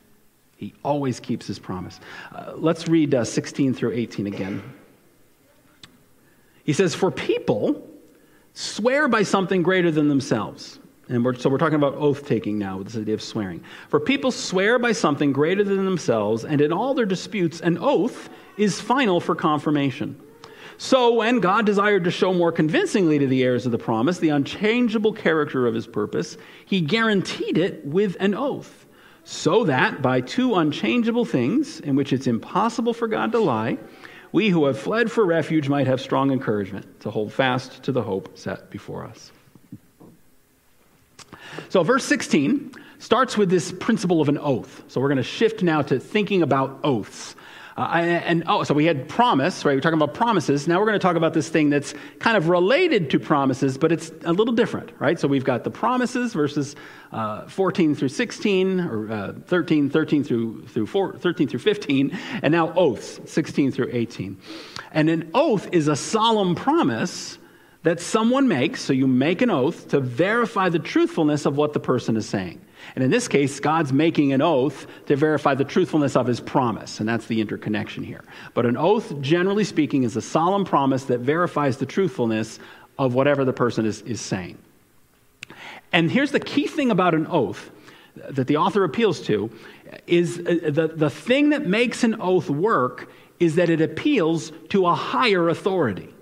He 0.58 0.74
always 0.84 1.20
keeps 1.20 1.46
his 1.46 1.60
promise. 1.60 2.00
Uh, 2.34 2.54
let's 2.56 2.88
read 2.88 3.14
uh, 3.14 3.24
16 3.24 3.76
through 3.76 3.92
18 3.92 4.26
again. 4.26 4.64
He 6.64 6.74
says, 6.74 6.96
For 6.96 7.12
people, 7.12 7.89
swear 8.60 9.08
by 9.08 9.24
something 9.24 9.64
greater 9.64 9.90
than 9.90 10.10
themselves. 10.10 10.80
And 11.08 11.24
we're, 11.24 11.34
so 11.36 11.50
we're 11.50 11.58
talking 11.58 11.76
about 11.76 11.96
oath 11.96 12.28
taking 12.28 12.60
now 12.60 12.78
with 12.78 12.88
this 12.88 12.98
idea 12.98 13.14
of 13.14 13.22
swearing. 13.22 13.64
For 13.88 14.02
people 14.02 14.32
swear 14.32 14.78
by 14.78 14.92
something 14.92 15.32
greater 15.32 15.64
than 15.64 15.86
themselves, 15.86 16.44
and 16.44 16.60
in 16.60 16.74
all 16.74 16.94
their 16.94 17.06
disputes, 17.06 17.62
an 17.62 17.78
oath 17.80 18.30
is 18.58 18.82
final 18.82 19.22
for 19.22 19.34
confirmation. 19.34 20.20
So, 20.78 21.14
when 21.14 21.40
God 21.40 21.66
desired 21.66 22.04
to 22.04 22.12
show 22.12 22.34
more 22.34 22.52
convincingly 22.52 23.18
to 23.20 23.28
the 23.28 23.44
heirs 23.44 23.66
of 23.66 23.72
the 23.72 23.78
promise 23.78 24.20
the 24.20 24.30
unchangeable 24.30 25.14
character 25.14 25.66
of 25.66 25.74
his 25.74 25.88
purpose, 25.88 26.38
he 26.66 26.82
guaranteed 26.82 27.58
it 27.58 27.86
with 27.86 28.18
an 28.20 28.36
oath, 28.36 28.86
so 29.24 29.64
that 29.66 30.02
by 30.02 30.20
two 30.20 30.56
unchangeable 30.56 31.26
things, 31.26 31.80
in 31.80 31.96
which 31.96 32.12
it's 32.12 32.28
impossible 32.28 32.94
for 32.94 33.08
God 33.08 33.32
to 33.32 33.40
lie, 33.40 33.78
we 34.32 34.50
who 34.50 34.66
have 34.66 34.78
fled 34.78 35.12
for 35.12 35.26
refuge 35.26 35.70
might 35.70 35.88
have 35.88 36.02
strong 36.02 36.32
encouragement 36.32 37.00
to 37.02 37.12
hold 37.12 37.34
fast 37.34 37.84
to 37.84 37.92
the 37.92 38.02
hope 38.02 38.38
set 38.38 38.70
before 38.70 39.06
us. 39.06 39.32
So, 41.70 41.84
verse 41.84 42.06
16 42.06 42.72
starts 43.00 43.38
with 43.38 43.50
this 43.50 43.72
principle 43.72 44.22
of 44.22 44.30
an 44.30 44.38
oath. 44.38 44.84
So, 44.88 45.02
we're 45.02 45.08
going 45.08 45.18
to 45.18 45.24
shift 45.24 45.64
now 45.64 45.82
to 45.84 46.00
thinking 46.00 46.42
about 46.42 46.80
oaths. 46.84 47.36
Uh, 47.80 47.94
and, 47.94 48.44
oh, 48.48 48.62
so 48.64 48.74
we 48.74 48.84
had 48.84 49.08
promise, 49.08 49.64
right? 49.64 49.74
We're 49.74 49.80
talking 49.80 50.02
about 50.02 50.14
promises. 50.14 50.68
Now 50.68 50.80
we're 50.80 50.86
going 50.86 51.00
to 51.00 51.02
talk 51.02 51.16
about 51.16 51.34
this 51.34 51.48
thing 51.48 51.70
that's 51.70 51.94
kind 52.20 52.36
of 52.36 52.50
related 52.50 53.10
to 53.12 53.20
promises, 53.20 53.78
but 53.78 53.94
it's 53.94 54.12
a 54.26 54.34
little 54.34 54.54
different, 54.54 54.92
right? 55.00 55.18
So 55.18 55.30
we've 55.30 55.46
got 55.46 55.64
the 55.64 55.72
promises 55.72 56.34
verses 56.34 56.76
uh, 57.14 57.48
14 57.48 57.96
through 57.96 58.10
16, 58.10 58.82
or 58.82 59.10
uh, 59.10 59.34
13, 59.46 59.90
13 59.90 60.26
through, 60.26 60.68
through 60.68 60.88
4, 60.88 61.20
13 61.20 61.48
through 61.48 61.60
15, 61.60 62.20
and 62.44 62.52
now 62.52 62.74
oaths, 62.74 63.22
16 63.32 63.72
through 63.72 63.90
18. 63.94 64.38
And 64.92 65.10
an 65.10 65.32
oath 65.34 65.70
is 65.72 65.88
a 65.88 65.96
solemn 65.96 66.56
promise 66.56 67.38
that 67.84 68.02
someone 68.02 68.50
makes, 68.50 68.82
so 68.82 68.92
you 68.92 69.08
make 69.08 69.42
an 69.42 69.50
oath 69.50 69.88
to 69.88 70.02
verify 70.02 70.68
the 70.68 70.80
truthfulness 70.80 71.46
of 71.46 71.56
what 71.56 71.72
the 71.72 71.80
person 71.80 72.18
is 72.18 72.28
saying. 72.28 72.60
And 72.96 73.04
in 73.04 73.12
this 73.12 73.28
case, 73.28 73.60
God's 73.60 73.94
making 73.94 74.34
an 74.34 74.42
oath 74.42 74.88
to 75.08 75.16
verify 75.16 75.54
the 75.56 75.64
truthfulness 75.64 76.16
of 76.16 76.28
his 76.28 76.40
promise, 76.40 77.00
and 77.00 77.08
that's 77.08 77.28
the 77.28 77.42
interconnection 77.42 78.04
here. 78.04 78.24
But 78.54 78.66
an 78.66 78.78
oath, 78.78 79.20
generally 79.22 79.64
speaking, 79.64 80.04
is 80.04 80.16
a 80.16 80.22
solemn 80.22 80.66
promise 80.66 81.04
that 81.06 81.20
verifies 81.20 81.78
the 81.78 81.86
truthfulness 81.86 82.60
of 82.98 83.14
whatever 83.14 83.46
the 83.46 83.54
person 83.54 83.86
is, 83.86 84.02
is 84.02 84.22
saying. 84.22 84.58
And 85.92 86.12
here's 86.12 86.32
the 86.32 86.40
key 86.40 86.68
thing 86.68 86.92
about 86.92 87.14
an 87.14 87.28
oath 87.28 87.72
that 88.16 88.48
the 88.48 88.58
author 88.58 88.84
appeals 88.84 89.22
to 89.22 89.50
is 90.06 90.40
uh, 90.40 90.70
the, 90.70 90.92
the 90.94 91.10
thing 91.10 91.50
that 91.50 91.66
makes 91.66 92.04
an 92.04 92.20
oath 92.22 92.50
work 92.50 93.10
is 93.40 93.56
that 93.56 93.70
it 93.70 93.82
appeals 93.82 94.52
to 94.70 94.86
a 94.86 94.94
higher 94.94 95.50
authority. 95.50 96.14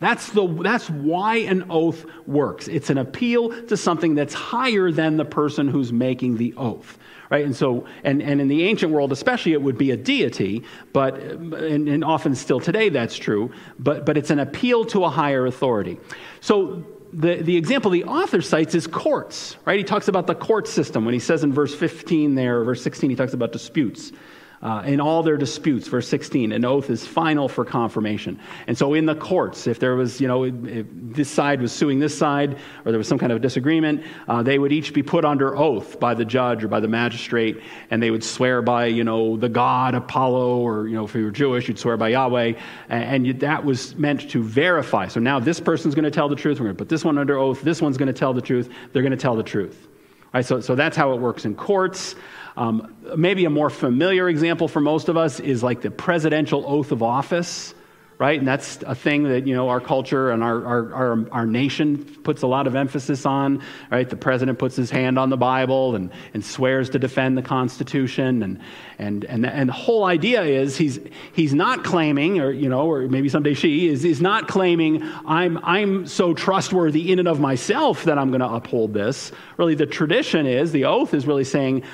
That's, 0.00 0.30
the, 0.30 0.46
that's 0.46 0.88
why 0.88 1.36
an 1.36 1.66
oath 1.70 2.04
works. 2.26 2.68
It's 2.68 2.88
an 2.88 2.98
appeal 2.98 3.66
to 3.66 3.76
something 3.76 4.14
that's 4.14 4.32
higher 4.32 4.92
than 4.92 5.16
the 5.16 5.24
person 5.24 5.66
who's 5.66 5.92
making 5.92 6.36
the 6.36 6.54
oath. 6.56 6.98
Right? 7.30 7.44
And 7.44 7.54
so, 7.54 7.84
and, 8.04 8.22
and 8.22 8.40
in 8.40 8.48
the 8.48 8.64
ancient 8.64 8.92
world 8.92 9.12
especially, 9.12 9.52
it 9.52 9.60
would 9.60 9.76
be 9.76 9.90
a 9.90 9.96
deity, 9.96 10.62
but, 10.92 11.18
and, 11.18 11.88
and 11.88 12.04
often 12.04 12.34
still 12.34 12.60
today 12.60 12.88
that's 12.88 13.16
true, 13.16 13.52
but, 13.78 14.06
but 14.06 14.16
it's 14.16 14.30
an 14.30 14.38
appeal 14.38 14.84
to 14.86 15.04
a 15.04 15.10
higher 15.10 15.46
authority. 15.46 15.98
So 16.40 16.84
the, 17.12 17.36
the 17.36 17.56
example 17.56 17.90
the 17.90 18.04
author 18.04 18.40
cites 18.40 18.74
is 18.74 18.86
courts, 18.86 19.56
right? 19.64 19.78
He 19.78 19.84
talks 19.84 20.08
about 20.08 20.26
the 20.26 20.34
court 20.34 20.68
system 20.68 21.04
when 21.04 21.12
he 21.12 21.20
says 21.20 21.42
in 21.42 21.52
verse 21.52 21.74
15 21.74 22.34
there, 22.34 22.62
verse 22.62 22.82
16, 22.82 23.10
he 23.10 23.16
talks 23.16 23.34
about 23.34 23.52
disputes 23.52 24.12
uh, 24.60 24.82
in 24.84 25.00
all 25.00 25.22
their 25.22 25.36
disputes, 25.36 25.86
verse 25.86 26.08
16, 26.08 26.50
an 26.50 26.64
oath 26.64 26.90
is 26.90 27.06
final 27.06 27.48
for 27.48 27.64
confirmation. 27.64 28.40
And 28.66 28.76
so 28.76 28.94
in 28.94 29.06
the 29.06 29.14
courts, 29.14 29.68
if 29.68 29.78
there 29.78 29.94
was, 29.94 30.20
you 30.20 30.26
know, 30.26 30.44
if 30.44 30.86
this 30.90 31.30
side 31.30 31.60
was 31.60 31.70
suing 31.70 32.00
this 32.00 32.16
side 32.16 32.58
or 32.84 32.90
there 32.90 32.98
was 32.98 33.06
some 33.06 33.18
kind 33.18 33.30
of 33.30 33.40
disagreement, 33.40 34.02
uh, 34.26 34.42
they 34.42 34.58
would 34.58 34.72
each 34.72 34.92
be 34.92 35.02
put 35.02 35.24
under 35.24 35.56
oath 35.56 36.00
by 36.00 36.12
the 36.12 36.24
judge 36.24 36.64
or 36.64 36.68
by 36.68 36.80
the 36.80 36.88
magistrate, 36.88 37.62
and 37.90 38.02
they 38.02 38.10
would 38.10 38.24
swear 38.24 38.60
by, 38.60 38.86
you 38.86 39.04
know, 39.04 39.36
the 39.36 39.48
god 39.48 39.94
Apollo, 39.94 40.58
or, 40.58 40.88
you 40.88 40.94
know, 40.94 41.04
if 41.04 41.14
you 41.14 41.24
were 41.24 41.30
Jewish, 41.30 41.68
you'd 41.68 41.78
swear 41.78 41.96
by 41.96 42.08
Yahweh. 42.08 42.54
And, 42.88 43.26
and 43.26 43.40
that 43.40 43.64
was 43.64 43.94
meant 43.94 44.28
to 44.30 44.42
verify. 44.42 45.06
So 45.06 45.20
now 45.20 45.38
this 45.38 45.60
person's 45.60 45.94
going 45.94 46.04
to 46.04 46.10
tell 46.10 46.28
the 46.28 46.36
truth. 46.36 46.58
We're 46.58 46.66
going 46.66 46.76
to 46.76 46.78
put 46.78 46.88
this 46.88 47.04
one 47.04 47.16
under 47.16 47.38
oath. 47.38 47.62
This 47.62 47.80
one's 47.80 47.96
going 47.96 48.12
to 48.12 48.12
tell 48.12 48.32
the 48.32 48.42
truth. 48.42 48.72
They're 48.92 49.02
going 49.02 49.12
to 49.12 49.16
tell 49.16 49.36
the 49.36 49.42
truth. 49.44 49.86
All 50.28 50.30
right, 50.34 50.44
so, 50.44 50.60
so 50.60 50.74
that's 50.74 50.94
how 50.94 51.14
it 51.14 51.20
works 51.20 51.46
in 51.46 51.54
courts. 51.54 52.14
Um, 52.58 52.92
maybe 53.16 53.44
a 53.44 53.50
more 53.50 53.70
familiar 53.70 54.28
example 54.28 54.66
for 54.66 54.80
most 54.80 55.08
of 55.08 55.16
us 55.16 55.38
is 55.38 55.62
like 55.62 55.80
the 55.80 55.92
presidential 55.92 56.64
oath 56.66 56.90
of 56.90 57.04
office, 57.04 57.72
right? 58.18 58.36
And 58.36 58.48
that's 58.48 58.82
a 58.84 58.96
thing 58.96 59.22
that, 59.24 59.46
you 59.46 59.54
know, 59.54 59.68
our 59.68 59.80
culture 59.80 60.32
and 60.32 60.42
our, 60.42 60.66
our, 60.66 60.92
our, 60.92 61.28
our, 61.30 61.46
nation 61.46 62.04
puts 62.24 62.42
a 62.42 62.48
lot 62.48 62.66
of 62.66 62.74
emphasis 62.74 63.24
on, 63.24 63.62
right? 63.92 64.10
The 64.10 64.16
president 64.16 64.58
puts 64.58 64.74
his 64.74 64.90
hand 64.90 65.20
on 65.20 65.30
the 65.30 65.36
Bible 65.36 65.94
and, 65.94 66.10
and 66.34 66.44
swears 66.44 66.90
to 66.90 66.98
defend 66.98 67.38
the 67.38 67.42
Constitution. 67.42 68.42
And, 68.42 68.60
and, 68.98 69.24
and, 69.26 69.46
and 69.46 69.68
the 69.68 69.72
whole 69.74 70.04
idea 70.04 70.42
is 70.42 70.76
he's, 70.76 70.98
he's 71.32 71.54
not 71.54 71.84
claiming, 71.84 72.40
or, 72.40 72.50
you 72.50 72.68
know, 72.68 72.90
or 72.90 73.02
maybe 73.06 73.28
someday 73.28 73.54
she 73.54 73.86
is, 73.86 74.04
is 74.04 74.20
not 74.20 74.48
claiming, 74.48 75.00
I'm, 75.24 75.58
I'm 75.62 76.08
so 76.08 76.34
trustworthy 76.34 77.12
in 77.12 77.20
and 77.20 77.28
of 77.28 77.38
myself 77.38 78.02
that 78.02 78.18
I'm 78.18 78.30
going 78.30 78.40
to 78.40 78.52
uphold 78.52 78.94
this. 78.94 79.30
Really, 79.58 79.76
the 79.76 79.86
tradition 79.86 80.44
is, 80.44 80.72
the 80.72 80.86
oath 80.86 81.14
is 81.14 81.24
really 81.24 81.44
saying, 81.44 81.84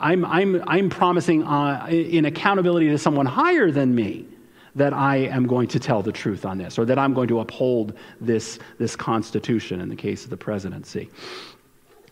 I'm, 0.00 0.24
I'm, 0.24 0.62
I'm 0.66 0.90
promising 0.90 1.44
uh, 1.44 1.86
in 1.88 2.24
accountability 2.24 2.88
to 2.88 2.98
someone 2.98 3.26
higher 3.26 3.70
than 3.70 3.94
me 3.94 4.26
that 4.74 4.92
I 4.92 5.16
am 5.16 5.46
going 5.46 5.68
to 5.68 5.80
tell 5.80 6.02
the 6.02 6.12
truth 6.12 6.44
on 6.44 6.58
this, 6.58 6.78
or 6.78 6.84
that 6.84 6.98
I'm 6.98 7.14
going 7.14 7.28
to 7.28 7.40
uphold 7.40 7.94
this, 8.20 8.58
this 8.78 8.94
Constitution 8.94 9.80
in 9.80 9.88
the 9.88 9.96
case 9.96 10.24
of 10.24 10.30
the 10.30 10.36
presidency. 10.36 11.08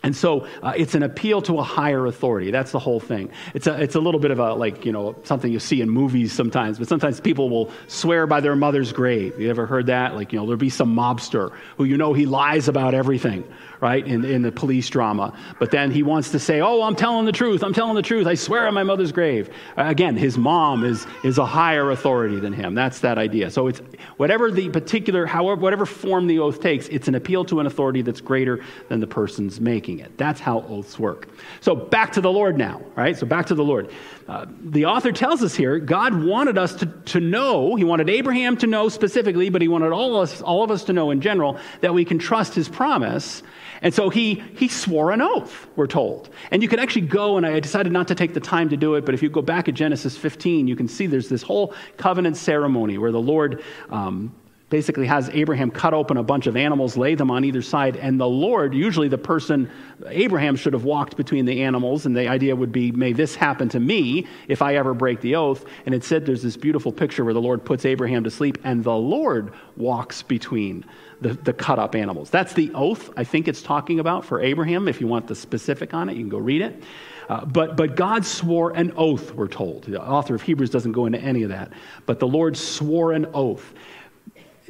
And 0.05 0.15
so 0.15 0.47
uh, 0.63 0.75
it's 0.77 0.95
an 0.95 1.03
appeal 1.03 1.41
to 1.43 1.59
a 1.59 1.63
higher 1.63 2.05
authority. 2.07 2.51
That's 2.51 2.73
the 2.73 2.79
whole 2.79 3.01
thing. 3.01 3.31
It's 3.55 3.67
a, 3.67 3.83
it's 3.83 3.95
a 3.95 4.01
little 4.01 4.21
bit 4.21 4.31
of 4.31 4.39
a, 4.39 4.53
like, 4.53 4.85
you 4.85 4.93
know, 4.93 5.17
something 5.25 5.51
you 5.51 5.59
see 5.59 5.81
in 5.81 5.89
movies 5.89 6.31
sometimes, 6.31 6.79
but 6.79 6.89
sometimes 6.89 7.21
people 7.21 7.49
will 7.49 7.71
swear 7.89 8.27
by 8.27 8.41
their 8.41 8.55
mother's 8.55 8.93
grave. 8.93 9.41
You 9.41 9.49
ever 9.49 9.65
heard 9.65 9.87
that? 9.87 10.15
Like, 10.15 10.31
you 10.31 10.39
know, 10.39 10.45
there'll 10.45 10.59
be 10.59 10.69
some 10.69 10.95
mobster 10.95 11.53
who 11.79 11.85
you 11.85 11.97
know 11.97 12.13
he 12.13 12.27
lies 12.27 12.69
about 12.69 12.93
everything, 12.93 13.45
right, 13.81 14.07
in, 14.07 14.27
in 14.27 14.43
the 14.43 14.53
police 14.53 14.91
drama. 14.91 15.33
But 15.59 15.71
then 15.71 15.91
he 15.91 16.03
wants 16.03 16.33
to 16.33 16.39
say, 16.39 16.61
oh, 16.61 16.83
I'm 16.83 16.97
telling 16.97 17.25
the 17.25 17.33
truth. 17.33 17.65
I'm 17.65 17.73
telling 17.73 17.95
the 17.95 18.03
truth. 18.03 18.27
I 18.27 18.35
swear 18.35 18.67
on 18.67 18.75
my 18.75 18.83
mother's 18.83 19.11
grave. 19.11 19.49
Uh, 19.79 19.85
again, 19.87 20.17
his 20.17 20.37
mom 20.37 20.85
is, 20.85 21.07
is 21.25 21.39
a 21.39 21.47
higher 21.47 21.91
authority 21.91 22.41
than 22.41 22.53
him. 22.53 22.75
That's 22.75 23.01
that 23.01 23.17
idea. 23.17 23.51
So 23.51 23.69
it's 23.69 23.81
whatever 24.19 24.51
the 24.51 24.69
particular, 24.69 25.25
however, 25.25 25.63
whatever 25.63 25.87
form 25.87 26.27
the 26.27 26.41
oath 26.41 26.61
takes, 26.61 26.89
it's 26.89 27.09
an 27.09 27.15
appeal 27.15 27.47
to 27.47 27.61
an 27.61 27.67
authority 27.67 28.03
that's 28.03 28.21
greater 28.21 28.63
than 28.91 29.01
the 29.01 29.07
person's 29.07 29.61
making 29.61 29.94
it. 29.99 30.17
That's 30.17 30.41
how 30.41 30.61
oaths 30.63 30.99
work. 30.99 31.29
So 31.61 31.75
back 31.75 32.13
to 32.13 32.21
the 32.21 32.31
Lord 32.31 32.57
now, 32.57 32.83
right? 32.97 33.17
So 33.17 33.27
back 33.27 33.47
to 33.47 33.55
the 33.55 33.65
Lord. 33.65 33.91
Uh, 34.29 34.47
the 34.63 34.87
author 34.87 35.13
tells 35.13 35.43
us 35.43 35.55
here 35.55 35.79
God 35.79 36.25
wanted 36.25 36.59
us 36.59 36.75
to, 36.77 36.87
to 36.87 37.21
know, 37.21 37.75
he 37.77 37.85
wanted 37.85 38.09
Abraham 38.09 38.57
to 38.59 38.67
know 38.67 38.89
specifically, 38.89 39.51
but 39.51 39.63
he 39.63 39.69
wanted 39.69 39.93
all 39.93 40.17
of, 40.17 40.23
us, 40.23 40.43
all 40.43 40.63
of 40.63 40.71
us 40.71 40.85
to 40.85 40.93
know 40.93 41.11
in 41.11 41.21
general 41.21 41.59
that 41.81 41.95
we 41.95 42.05
can 42.05 42.19
trust 42.19 42.55
his 42.55 42.69
promise 42.69 43.43
and 43.85 43.93
so 43.93 44.09
he, 44.09 44.43
he 44.57 44.69
swore 44.69 45.11
an 45.11 45.21
oath, 45.21 45.67
we're 45.77 45.87
told. 45.87 46.31
And 46.51 46.63
you 46.63 46.69
can 46.71 46.79
actually 46.79 47.07
go, 47.07 47.37
and 47.37 47.45
I 47.45 47.61
decided 47.61 47.93
not 47.93 48.09
to 48.09 48.15
take 48.15 48.33
the 48.33 48.41
time 48.41 48.71
to 48.71 48.79
do 48.79 48.95
it, 48.95 49.05
but 49.05 49.15
if 49.15 49.23
you 49.23 49.29
go 49.29 49.43
back 49.43 49.69
at 49.69 49.75
Genesis 49.75 50.17
15, 50.17 50.67
you 50.67 50.75
can 50.75 50.89
see 50.89 51.07
there's 51.07 51.29
this 51.29 51.43
whole 51.43 51.75
covenant 51.99 52.39
ceremony 52.39 52.97
where 52.97 53.13
the 53.13 53.21
Lord 53.21 53.63
um, 53.91 54.35
basically 54.71 55.07
has 55.07 55.29
Abraham 55.31 55.71
cut 55.71 55.95
open 55.95 56.17
a 56.17 56.23
bunch 56.23 56.47
of 56.47 56.57
animals, 56.57 56.97
lay 56.97 57.15
them 57.15 57.31
on 57.31 57.45
either 57.45 57.63
side, 57.63 57.97
and 57.97 58.19
the 58.19 58.27
Lord, 58.27 58.75
usually 58.75 59.09
the 59.09 59.19
person, 59.19 59.71
Abraham 60.07 60.57
should 60.57 60.73
have 60.73 60.85
walked 60.85 61.17
between 61.17 61.45
the 61.45 61.63
animals, 61.63 62.07
and 62.07 62.17
the 62.17 62.29
idea 62.29 62.57
would 62.57 62.73
be, 62.73 62.91
may 62.91 63.13
this 63.13 63.35
happen 63.35 63.69
to 63.71 63.81
me 63.81 64.27
if 64.49 64.63
I 64.63 64.77
ever 64.77 64.95
break 64.95 65.21
the 65.21 65.37
oath. 65.37 65.65
And 65.87 65.95
it 65.95 66.03
said 66.03 66.27
there's 66.27 66.43
this 66.43 66.57
beautiful 66.57 66.93
picture 66.93 67.25
where 67.25 67.35
the 67.35 67.41
Lord 67.41 67.65
puts 67.65 67.85
Abraham 67.85 68.25
to 68.25 68.31
sleep, 68.31 68.59
and 68.65 68.83
the 68.83 68.97
Lord 68.97 69.53
walks 69.77 70.23
between 70.23 70.85
the, 71.21 71.35
the 71.35 71.53
cut 71.53 71.79
up 71.79 71.95
animals. 71.95 72.31
That's 72.31 72.53
the 72.53 72.73
oath 72.75 73.11
I 73.17 73.25
think 73.25 73.49
it's 73.49 73.63
talking 73.63 74.01
about 74.01 74.25
for 74.25 74.41
Abraham. 74.41 74.89
If 74.89 75.01
you 75.01 75.07
want 75.07 75.27
the 75.27 75.35
specific 75.35 75.95
on 75.95 76.09
it, 76.09 76.17
you 76.17 76.23
can 76.23 76.29
go 76.29 76.39
read 76.39 76.63
it. 76.63 76.83
Uh, 77.29 77.45
but, 77.45 77.77
but 77.77 77.97
God 77.97 78.25
swore 78.25 78.73
an 78.73 78.93
oath, 78.97 79.33
we're 79.33 79.49
told. 79.49 79.85
The 79.85 80.03
author 80.03 80.35
of 80.35 80.43
Hebrews 80.43 80.71
doesn't 80.71 80.93
go 80.93 81.07
into 81.07 81.19
any 81.19 81.43
of 81.43 81.49
that. 81.49 81.73
But 82.05 82.19
the 82.19 82.29
Lord 82.29 82.57
swore 82.57 83.13
an 83.13 83.27
oath 83.33 83.73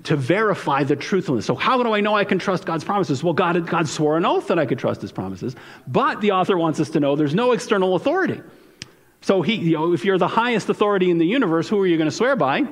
to 0.04 0.16
verify 0.16 0.84
the 0.84 0.96
truthfulness. 0.96 1.46
So, 1.46 1.54
how 1.54 1.82
do 1.82 1.92
I 1.92 2.00
know 2.00 2.14
I 2.14 2.24
can 2.24 2.38
trust 2.38 2.64
God's 2.66 2.84
promises? 2.84 3.22
Well, 3.24 3.32
God, 3.32 3.66
God 3.66 3.88
swore 3.88 4.16
an 4.16 4.24
oath 4.24 4.48
that 4.48 4.58
I 4.58 4.66
could 4.66 4.78
trust 4.78 5.00
his 5.00 5.12
promises. 5.12 5.56
But 5.86 6.20
the 6.20 6.32
author 6.32 6.56
wants 6.56 6.78
us 6.78 6.90
to 6.90 7.00
know 7.00 7.16
there's 7.16 7.34
no 7.34 7.52
external 7.52 7.96
authority. 7.96 8.40
So, 9.22 9.40
he, 9.42 9.54
you 9.54 9.72
know, 9.72 9.92
if 9.94 10.04
you're 10.04 10.18
the 10.18 10.28
highest 10.28 10.68
authority 10.68 11.10
in 11.10 11.18
the 11.18 11.26
universe, 11.26 11.68
who 11.68 11.80
are 11.80 11.86
you 11.86 11.96
going 11.96 12.10
to 12.10 12.14
swear 12.14 12.36
by? 12.36 12.66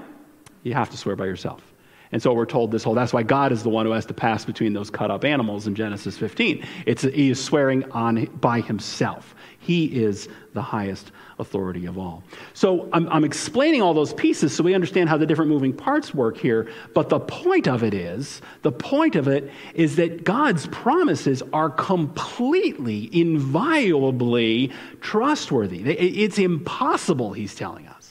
You 0.63 0.75
have 0.75 0.91
to 0.91 0.97
swear 0.97 1.17
by 1.17 1.27
yourself. 1.27 1.72
And 2.13 2.23
so 2.23 2.35
we're 2.35 2.45
told 2.45 2.71
this 2.71 2.85
whole, 2.85 2.95
that's 2.95 3.15
why 3.15 3.23
God 3.23 3.53
is 3.53 3.63
the 3.63 3.71
one 3.71 3.87
who 3.87 3.93
has 3.93 4.05
to 4.07 4.15
pass 4.15 4.45
between 4.45 4.75
those 4.75 4.91
cut 4.91 5.11
up 5.11 5.25
animals 5.25 5.67
in 5.67 5.75
Genesis 5.75 6.19
15. 6.19 6.65
It's, 6.85 7.03
he 7.03 7.31
is 7.31 7.43
swearing 7.43 7.91
on 7.93 8.27
by 8.27 8.61
himself. 8.61 9.35
He 9.59 9.87
is 10.03 10.29
the 10.53 10.61
highest 10.61 11.11
authority 11.39 11.87
of 11.87 11.97
all. 11.97 12.23
So 12.53 12.91
I'm, 12.93 13.09
I'm 13.09 13.25
explaining 13.25 13.81
all 13.81 13.95
those 13.95 14.13
pieces 14.13 14.55
so 14.55 14.63
we 14.63 14.75
understand 14.75 15.09
how 15.09 15.17
the 15.17 15.25
different 15.25 15.51
moving 15.51 15.73
parts 15.73 16.13
work 16.13 16.37
here. 16.37 16.71
But 16.95 17.09
the 17.09 17.21
point 17.21 17.67
of 17.67 17.83
it 17.83 17.95
is, 17.95 18.43
the 18.61 18.73
point 18.73 19.17
of 19.17 19.27
it 19.27 19.51
is 19.75 19.97
that 19.97 20.25
God's 20.25 20.67
promises 20.67 21.43
are 21.55 21.71
completely, 21.71 23.09
inviolably 23.19 24.71
trustworthy. 25.01 25.83
It's 25.83 26.39
impossible, 26.39 27.33
he's 27.33 27.55
telling 27.55 27.87
us 27.87 28.02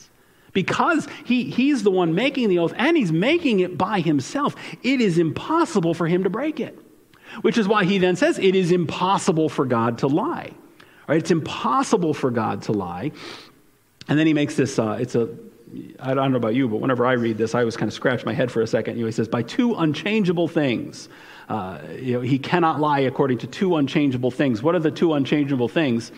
because 0.52 1.08
he, 1.24 1.44
he's 1.44 1.82
the 1.82 1.90
one 1.90 2.14
making 2.14 2.48
the 2.48 2.58
oath 2.58 2.74
and 2.76 2.96
he's 2.96 3.12
making 3.12 3.60
it 3.60 3.78
by 3.78 4.00
himself, 4.00 4.54
it 4.82 5.00
is 5.00 5.18
impossible 5.18 5.94
for 5.94 6.06
him 6.06 6.24
to 6.24 6.30
break 6.30 6.60
it. 6.60 6.78
Which 7.40 7.56
is 7.56 7.66
why 7.66 7.84
he 7.84 7.98
then 7.98 8.16
says 8.16 8.38
it 8.38 8.54
is 8.54 8.72
impossible 8.72 9.48
for 9.48 9.64
God 9.64 9.98
to 9.98 10.06
lie. 10.06 10.52
Right? 11.08 11.18
It's 11.18 11.30
impossible 11.30 12.12
for 12.12 12.30
God 12.30 12.62
to 12.62 12.72
lie. 12.72 13.12
And 14.08 14.18
then 14.18 14.26
he 14.26 14.34
makes 14.34 14.54
this, 14.54 14.78
uh, 14.78 14.98
it's 15.00 15.14
a, 15.14 15.30
I 15.98 16.12
don't 16.12 16.32
know 16.32 16.36
about 16.36 16.54
you, 16.54 16.68
but 16.68 16.76
whenever 16.76 17.06
I 17.06 17.12
read 17.12 17.38
this, 17.38 17.54
I 17.54 17.60
always 17.60 17.76
kind 17.76 17.88
of 17.88 17.94
scratch 17.94 18.26
my 18.26 18.34
head 18.34 18.52
for 18.52 18.60
a 18.60 18.66
second. 18.66 18.96
You 18.96 19.02
know, 19.02 19.06
he 19.06 19.12
says, 19.12 19.28
by 19.28 19.42
two 19.42 19.74
unchangeable 19.74 20.48
things. 20.48 21.08
Uh, 21.48 21.78
you 21.98 22.14
know, 22.14 22.20
he 22.20 22.38
cannot 22.38 22.80
lie 22.80 23.00
according 23.00 23.38
to 23.38 23.46
two 23.46 23.76
unchangeable 23.76 24.30
things. 24.30 24.62
What 24.62 24.74
are 24.74 24.80
the 24.80 24.90
two 24.90 25.14
unchangeable 25.14 25.68
things? 25.68 26.12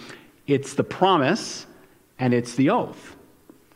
It's 0.46 0.74
the 0.74 0.84
promise 0.84 1.66
and 2.18 2.34
it's 2.34 2.54
the 2.54 2.70
oath. 2.70 3.13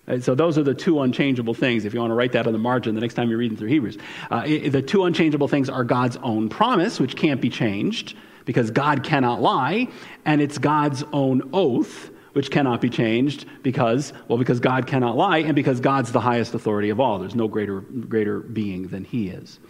And 0.09 0.25
so 0.25 0.35
those 0.35 0.59
are 0.59 0.63
the 0.63 0.75
two 0.75 1.01
unchangeable 1.03 1.55
things. 1.55 1.85
If 1.85 1.95
you 1.95 2.01
want 2.01 2.11
to 2.11 2.15
write 2.15 2.33
that 2.33 2.47
on 2.47 2.53
the 2.53 2.59
margin 2.59 2.95
the 2.95 3.01
next 3.01 3.15
time 3.15 3.29
you're 3.29 3.39
reading 3.39 3.57
through 3.57 3.69
Hebrews, 3.69 3.99
uh, 4.31 4.43
it, 4.47 4.71
the 4.71 4.83
two 4.83 5.05
unchangeable 5.05 5.49
things 5.49 5.69
are 5.69 5.85
God's 5.85 6.17
own 6.17 6.49
promise, 6.49 6.99
which 6.99 7.15
can't 7.15 7.41
be 7.41 7.51
changed 7.51 8.17
because 8.47 8.71
God 8.71 9.05
cannot 9.05 9.43
lie, 9.43 9.89
and 10.25 10.41
it's 10.41 10.57
God's 10.57 11.05
own 11.13 11.51
oath, 11.53 12.11
which 12.33 12.51
cannot 12.51 12.81
be 12.81 12.89
changed 12.89 13.45
because, 13.63 14.15
well, 14.27 14.39
because 14.39 14.59
God 14.59 14.87
cannot 14.87 15.17
lie, 15.19 15.39
and 15.39 15.55
because 15.55 15.81
God's 15.81 16.13
the 16.13 16.21
highest 16.21 16.55
authority 16.55 16.89
of 16.89 16.99
all. 16.99 17.19
There's 17.19 17.35
no 17.35 17.47
greater, 17.47 17.81
greater 17.81 18.41
being 18.41 18.89
than 18.89 19.05
He 19.05 19.29
is. 19.29 19.61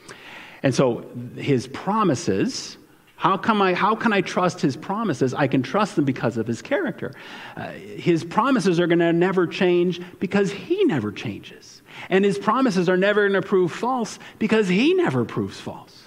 And 0.62 0.72
so 0.72 1.04
His 1.36 1.66
promises 1.66 2.77
how, 3.18 3.36
come 3.36 3.60
I, 3.60 3.74
how 3.74 3.96
can 3.96 4.12
I 4.12 4.20
trust 4.20 4.60
his 4.60 4.76
promises? 4.76 5.34
I 5.34 5.48
can 5.48 5.60
trust 5.60 5.96
them 5.96 6.04
because 6.04 6.36
of 6.36 6.46
his 6.46 6.62
character. 6.62 7.12
Uh, 7.56 7.70
his 7.70 8.22
promises 8.22 8.78
are 8.78 8.86
going 8.86 9.00
to 9.00 9.12
never 9.12 9.44
change 9.48 10.00
because 10.20 10.52
he 10.52 10.84
never 10.84 11.10
changes. 11.10 11.82
And 12.10 12.24
his 12.24 12.38
promises 12.38 12.88
are 12.88 12.96
never 12.96 13.28
going 13.28 13.42
to 13.42 13.46
prove 13.46 13.72
false 13.72 14.20
because 14.38 14.68
he 14.68 14.94
never 14.94 15.24
proves 15.24 15.60
false. 15.60 16.00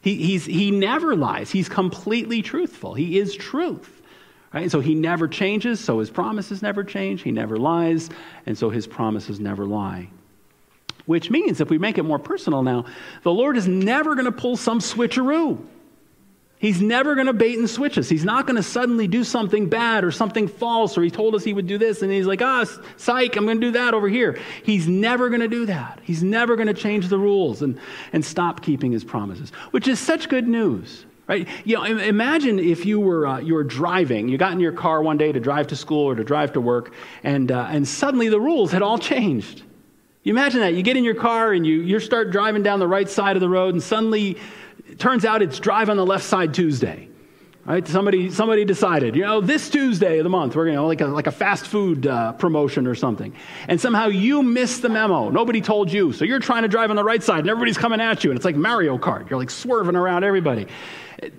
He, 0.00 0.38
he 0.38 0.70
never 0.70 1.14
lies. 1.14 1.50
He's 1.50 1.68
completely 1.68 2.40
truthful. 2.40 2.94
He 2.94 3.18
is 3.18 3.34
truth. 3.34 4.00
Right? 4.50 4.70
So 4.70 4.80
he 4.80 4.94
never 4.94 5.28
changes, 5.28 5.78
so 5.78 5.98
his 5.98 6.08
promises 6.08 6.62
never 6.62 6.84
change. 6.84 7.20
He 7.20 7.32
never 7.32 7.58
lies, 7.58 8.08
and 8.46 8.56
so 8.56 8.70
his 8.70 8.86
promises 8.86 9.38
never 9.38 9.66
lie. 9.66 10.08
Which 11.04 11.30
means, 11.30 11.60
if 11.60 11.68
we 11.68 11.76
make 11.76 11.98
it 11.98 12.04
more 12.04 12.18
personal 12.18 12.62
now, 12.62 12.86
the 13.24 13.30
Lord 13.30 13.58
is 13.58 13.68
never 13.68 14.14
going 14.14 14.24
to 14.24 14.32
pull 14.32 14.56
some 14.56 14.78
switcheroo. 14.78 15.62
He's 16.60 16.82
never 16.82 17.14
going 17.14 17.26
to 17.26 17.32
bait 17.32 17.58
and 17.58 17.68
switch 17.68 17.96
us. 17.96 18.10
He's 18.10 18.24
not 18.24 18.46
going 18.46 18.56
to 18.56 18.62
suddenly 18.62 19.08
do 19.08 19.24
something 19.24 19.70
bad 19.70 20.04
or 20.04 20.10
something 20.10 20.46
false, 20.46 20.98
or 20.98 21.02
he 21.02 21.10
told 21.10 21.34
us 21.34 21.42
he 21.42 21.54
would 21.54 21.66
do 21.66 21.78
this, 21.78 22.02
and 22.02 22.12
he's 22.12 22.26
like, 22.26 22.42
ah, 22.42 22.66
psych, 22.98 23.34
I'm 23.36 23.46
going 23.46 23.58
to 23.58 23.66
do 23.68 23.72
that 23.72 23.94
over 23.94 24.10
here. 24.10 24.38
He's 24.62 24.86
never 24.86 25.30
going 25.30 25.40
to 25.40 25.48
do 25.48 25.64
that. 25.64 26.00
He's 26.04 26.22
never 26.22 26.56
going 26.56 26.66
to 26.66 26.74
change 26.74 27.08
the 27.08 27.18
rules 27.18 27.62
and, 27.62 27.80
and 28.12 28.22
stop 28.22 28.60
keeping 28.60 28.92
his 28.92 29.04
promises, 29.04 29.50
which 29.70 29.88
is 29.88 29.98
such 29.98 30.28
good 30.28 30.46
news. 30.46 31.06
Right? 31.26 31.48
You 31.64 31.76
know, 31.76 31.84
imagine 31.84 32.58
if 32.58 32.84
you 32.84 33.00
were, 33.00 33.26
uh, 33.26 33.40
you 33.40 33.54
were 33.54 33.64
driving, 33.64 34.28
you 34.28 34.36
got 34.36 34.52
in 34.52 34.60
your 34.60 34.72
car 34.72 35.00
one 35.00 35.16
day 35.16 35.32
to 35.32 35.40
drive 35.40 35.68
to 35.68 35.76
school 35.76 36.10
or 36.10 36.14
to 36.14 36.24
drive 36.24 36.52
to 36.52 36.60
work, 36.60 36.92
and, 37.22 37.50
uh, 37.50 37.68
and 37.70 37.88
suddenly 37.88 38.28
the 38.28 38.40
rules 38.40 38.70
had 38.70 38.82
all 38.82 38.98
changed. 38.98 39.62
You 40.24 40.34
imagine 40.34 40.60
that. 40.60 40.74
You 40.74 40.82
get 40.82 40.98
in 40.98 41.04
your 41.04 41.14
car 41.14 41.54
and 41.54 41.66
you, 41.66 41.80
you 41.80 41.98
start 42.00 42.30
driving 42.30 42.62
down 42.62 42.80
the 42.80 42.88
right 42.88 43.08
side 43.08 43.36
of 43.36 43.40
the 43.40 43.48
road, 43.48 43.72
and 43.72 43.82
suddenly 43.82 44.36
turns 45.00 45.24
out 45.24 45.42
it's 45.42 45.58
drive 45.58 45.90
on 45.90 45.96
the 45.96 46.06
left 46.06 46.24
side 46.24 46.54
Tuesday. 46.54 47.08
Right? 47.66 47.86
Somebody, 47.86 48.30
somebody 48.30 48.64
decided, 48.64 49.14
you 49.14 49.22
know, 49.22 49.40
this 49.42 49.68
Tuesday 49.68 50.18
of 50.18 50.24
the 50.24 50.30
month, 50.30 50.56
we're 50.56 50.64
going 50.64 50.76
to, 50.76 50.82
like 50.82 51.02
a, 51.02 51.06
like 51.06 51.26
a 51.26 51.32
fast 51.32 51.66
food 51.66 52.06
uh, 52.06 52.32
promotion 52.32 52.86
or 52.86 52.94
something. 52.94 53.34
And 53.68 53.78
somehow 53.78 54.06
you 54.06 54.42
missed 54.42 54.80
the 54.80 54.88
memo. 54.88 55.28
Nobody 55.28 55.60
told 55.60 55.92
you. 55.92 56.12
So 56.12 56.24
you're 56.24 56.40
trying 56.40 56.62
to 56.62 56.68
drive 56.68 56.88
on 56.88 56.96
the 56.96 57.04
right 57.04 57.22
side 57.22 57.40
and 57.40 57.50
everybody's 57.50 57.76
coming 57.76 58.00
at 58.00 58.24
you. 58.24 58.30
And 58.30 58.36
it's 58.36 58.46
like 58.46 58.56
Mario 58.56 58.96
Kart. 58.96 59.28
You're 59.28 59.38
like 59.38 59.50
swerving 59.50 59.94
around 59.94 60.24
everybody. 60.24 60.68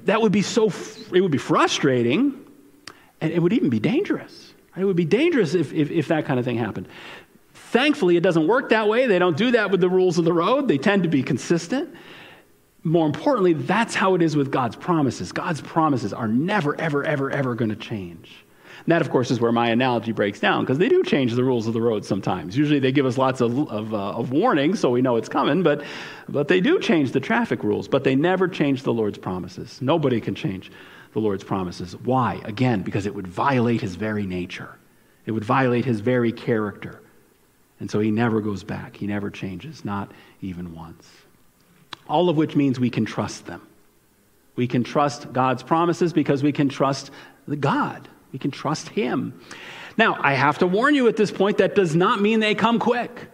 That 0.06 0.21
would 0.21 0.32
be 0.32 0.43
so, 0.43 0.71
it 1.12 1.21
would 1.21 1.32
be 1.32 1.39
frustrating. 1.39 2.39
And 3.19 3.34
it 3.34 3.39
would 3.39 3.54
even 3.54 3.69
be 3.69 3.80
dangerous. 3.80 4.54
It 4.78 4.86
would 4.86 4.95
be 4.95 5.06
dangerous 5.06 5.54
if, 5.56 5.74
if, 5.74 5.89
if 5.89 6.08
that 6.10 6.26
kind 6.26 6.39
of 6.39 6.45
thing 6.45 6.58
happened. 6.58 6.88
Thankfully, 7.54 8.15
it 8.15 8.21
doesn't 8.21 8.47
work 8.47 8.69
that 8.69 8.88
way. 8.88 9.08
They 9.08 9.19
don't 9.19 9.36
do 9.36 9.52
that 9.52 9.71
with 9.71 9.82
the 9.82 9.89
rules 9.89 10.17
of 10.17 10.26
the 10.26 10.34
road, 10.34 10.67
they 10.67 10.78
tend 10.78 11.04
to 11.04 11.10
be 11.10 11.24
consistent. 11.24 11.93
More 12.84 13.06
importantly, 13.06 13.54
that's 13.54 13.94
how 13.94 14.15
it 14.15 14.22
is 14.22 14.36
with 14.36 14.52
God's 14.52 14.76
promises. 14.76 15.32
God's 15.32 15.62
promises 15.62 16.13
are 16.13 16.28
never, 16.28 16.80
ever, 16.80 17.04
ever, 17.04 17.30
ever 17.30 17.54
going 17.54 17.70
to 17.70 17.76
change. 17.76 18.44
And 18.86 18.91
that, 18.91 19.02
of 19.02 19.12
course, 19.12 19.30
is 19.30 19.39
where 19.39 19.52
my 19.52 19.70
analogy 19.70 20.12
breaks 20.12 20.39
down 20.39 20.63
because 20.63 20.80
they 20.80 20.89
do 20.89 21.04
change 21.04 21.36
the 21.36 21.44
rules 21.44 21.67
of 21.67 21.74
the 21.74 21.82
road 21.82 22.04
sometimes. 22.04 22.58
Usually 22.58 22.80
they 22.80 22.91
give 22.91 23.06
us 23.06 23.17
lots 23.17 23.39
of, 23.39 23.70
of, 23.70 23.94
uh, 23.94 24.12
of 24.13 24.32
warnings 24.32 24.80
so 24.80 24.89
we 24.89 25.04
know 25.04 25.17
it's 25.17 25.30
coming, 25.30 25.62
but, 25.62 25.84
but 26.28 26.48
they 26.48 26.60
do 26.60 26.80
change 26.80 27.12
the 27.12 27.20
traffic 27.20 27.63
rules, 27.63 27.88
but 27.88 28.04
they 28.04 28.15
never 28.15 28.48
change 28.48 28.82
the 28.82 28.94
Lord's 28.94 29.20
promises. 29.20 29.80
Nobody 29.82 30.20
can 30.20 30.34
change 30.34 30.72
the 31.13 31.20
Lord's 31.20 31.44
promises. 31.44 31.96
Why? 31.98 32.41
Again, 32.46 32.82
because 32.82 33.06
it 33.06 33.13
would 33.13 33.28
violate 33.28 33.82
his 33.82 33.96
very 33.96 34.26
nature, 34.26 34.76
it 35.28 35.32
would 35.32 35.46
violate 35.46 35.86
his 35.86 36.00
very 36.00 36.32
character. 36.32 37.02
And 37.80 37.89
so 37.89 38.00
he 38.00 38.12
never 38.12 38.41
goes 38.41 38.63
back. 38.63 38.96
He 38.96 39.08
never 39.08 39.30
changes, 39.30 39.84
not 39.84 40.12
even 40.41 40.74
once. 40.76 41.08
All 42.12 42.30
of 42.30 42.36
which 42.36 42.56
means 42.56 42.80
we 42.80 42.89
can 42.89 43.06
trust 43.06 43.45
them. 43.45 43.65
We 44.56 44.67
can 44.67 44.84
trust 44.84 45.32
God's 45.32 45.63
promises 45.63 46.12
because 46.12 46.43
we 46.43 46.52
can 46.52 46.67
trust 46.67 47.10
God. 47.60 48.08
We 48.34 48.39
can 48.39 48.52
trust 48.52 48.89
Him. 48.89 49.39
Now, 49.97 50.17
I 50.19 50.34
have 50.34 50.58
to 50.60 50.67
warn 50.67 50.93
you 50.93 51.08
at 51.08 51.15
this 51.15 51.32
point 51.32 51.60
that 51.60 51.74
does 51.74 51.95
not 51.95 52.21
mean 52.21 52.41
they 52.41 52.54
come 52.54 52.80
quick. 52.80 53.30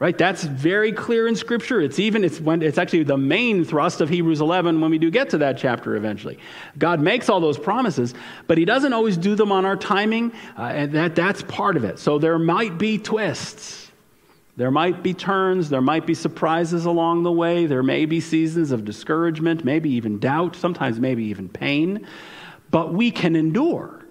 Right? 0.00 0.18
That's 0.18 0.42
very 0.42 0.90
clear 0.90 1.28
in 1.28 1.36
Scripture. 1.36 1.80
It's 1.80 2.00
even 2.00 2.24
it's 2.24 2.40
when 2.40 2.62
it's 2.62 2.78
actually 2.78 3.04
the 3.04 3.16
main 3.16 3.64
thrust 3.64 4.00
of 4.00 4.08
Hebrews 4.08 4.40
11 4.40 4.80
when 4.80 4.90
we 4.90 4.98
do 4.98 5.08
get 5.08 5.30
to 5.30 5.38
that 5.38 5.56
chapter 5.56 5.94
eventually. 5.94 6.38
God 6.76 7.00
makes 7.00 7.28
all 7.28 7.38
those 7.38 7.58
promises, 7.58 8.12
but 8.48 8.58
He 8.58 8.64
doesn't 8.64 8.92
always 8.92 9.16
do 9.16 9.36
them 9.36 9.52
on 9.52 9.64
our 9.64 9.76
timing, 9.76 10.32
uh, 10.58 10.62
and 10.62 10.92
that 10.92 11.14
that's 11.14 11.42
part 11.42 11.76
of 11.76 11.84
it. 11.84 12.00
So 12.00 12.18
there 12.18 12.38
might 12.40 12.76
be 12.76 12.98
twists, 12.98 13.83
there 14.56 14.70
might 14.70 15.02
be 15.02 15.14
turns, 15.14 15.68
there 15.68 15.80
might 15.80 16.06
be 16.06 16.14
surprises 16.14 16.84
along 16.84 17.24
the 17.24 17.32
way. 17.32 17.66
There 17.66 17.82
may 17.82 18.06
be 18.06 18.20
seasons 18.20 18.70
of 18.70 18.84
discouragement, 18.84 19.64
maybe 19.64 19.90
even 19.90 20.20
doubt, 20.20 20.54
sometimes 20.54 21.00
maybe 21.00 21.24
even 21.24 21.48
pain, 21.48 22.06
but 22.70 22.94
we 22.94 23.10
can 23.10 23.34
endure. 23.34 24.06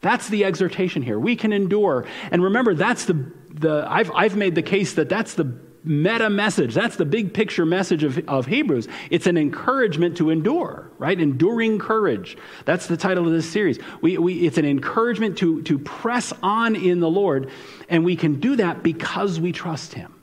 That's 0.00 0.28
the 0.28 0.44
exhortation 0.44 1.02
here. 1.02 1.18
We 1.18 1.36
can 1.36 1.52
endure. 1.52 2.06
And 2.30 2.42
remember, 2.42 2.74
that's 2.74 3.04
the, 3.04 3.32
the 3.50 3.84
I've, 3.88 4.10
I've 4.12 4.36
made 4.36 4.54
the 4.54 4.62
case 4.62 4.94
that 4.94 5.08
that's 5.08 5.34
the 5.34 5.44
meta 5.84 6.28
message. 6.28 6.74
That's 6.74 6.96
the 6.96 7.04
big 7.04 7.32
picture 7.32 7.64
message 7.64 8.04
of, 8.04 8.18
of 8.28 8.46
Hebrews. 8.46 8.88
It's 9.10 9.26
an 9.26 9.36
encouragement 9.36 10.16
to 10.18 10.30
endure, 10.30 10.90
right? 10.98 11.18
Enduring 11.18 11.78
courage. 11.78 12.36
That's 12.64 12.86
the 12.86 12.96
title 12.96 13.26
of 13.26 13.32
this 13.32 13.50
series. 13.50 13.78
We, 14.00 14.18
we, 14.18 14.46
it's 14.46 14.58
an 14.58 14.64
encouragement 14.64 15.38
to, 15.38 15.62
to 15.62 15.78
press 15.78 16.32
on 16.42 16.76
in 16.76 17.00
the 17.00 17.10
Lord, 17.10 17.50
and 17.88 18.04
we 18.04 18.16
can 18.16 18.40
do 18.40 18.56
that 18.56 18.82
because 18.82 19.40
we 19.40 19.52
trust 19.52 19.94
Him. 19.94 20.14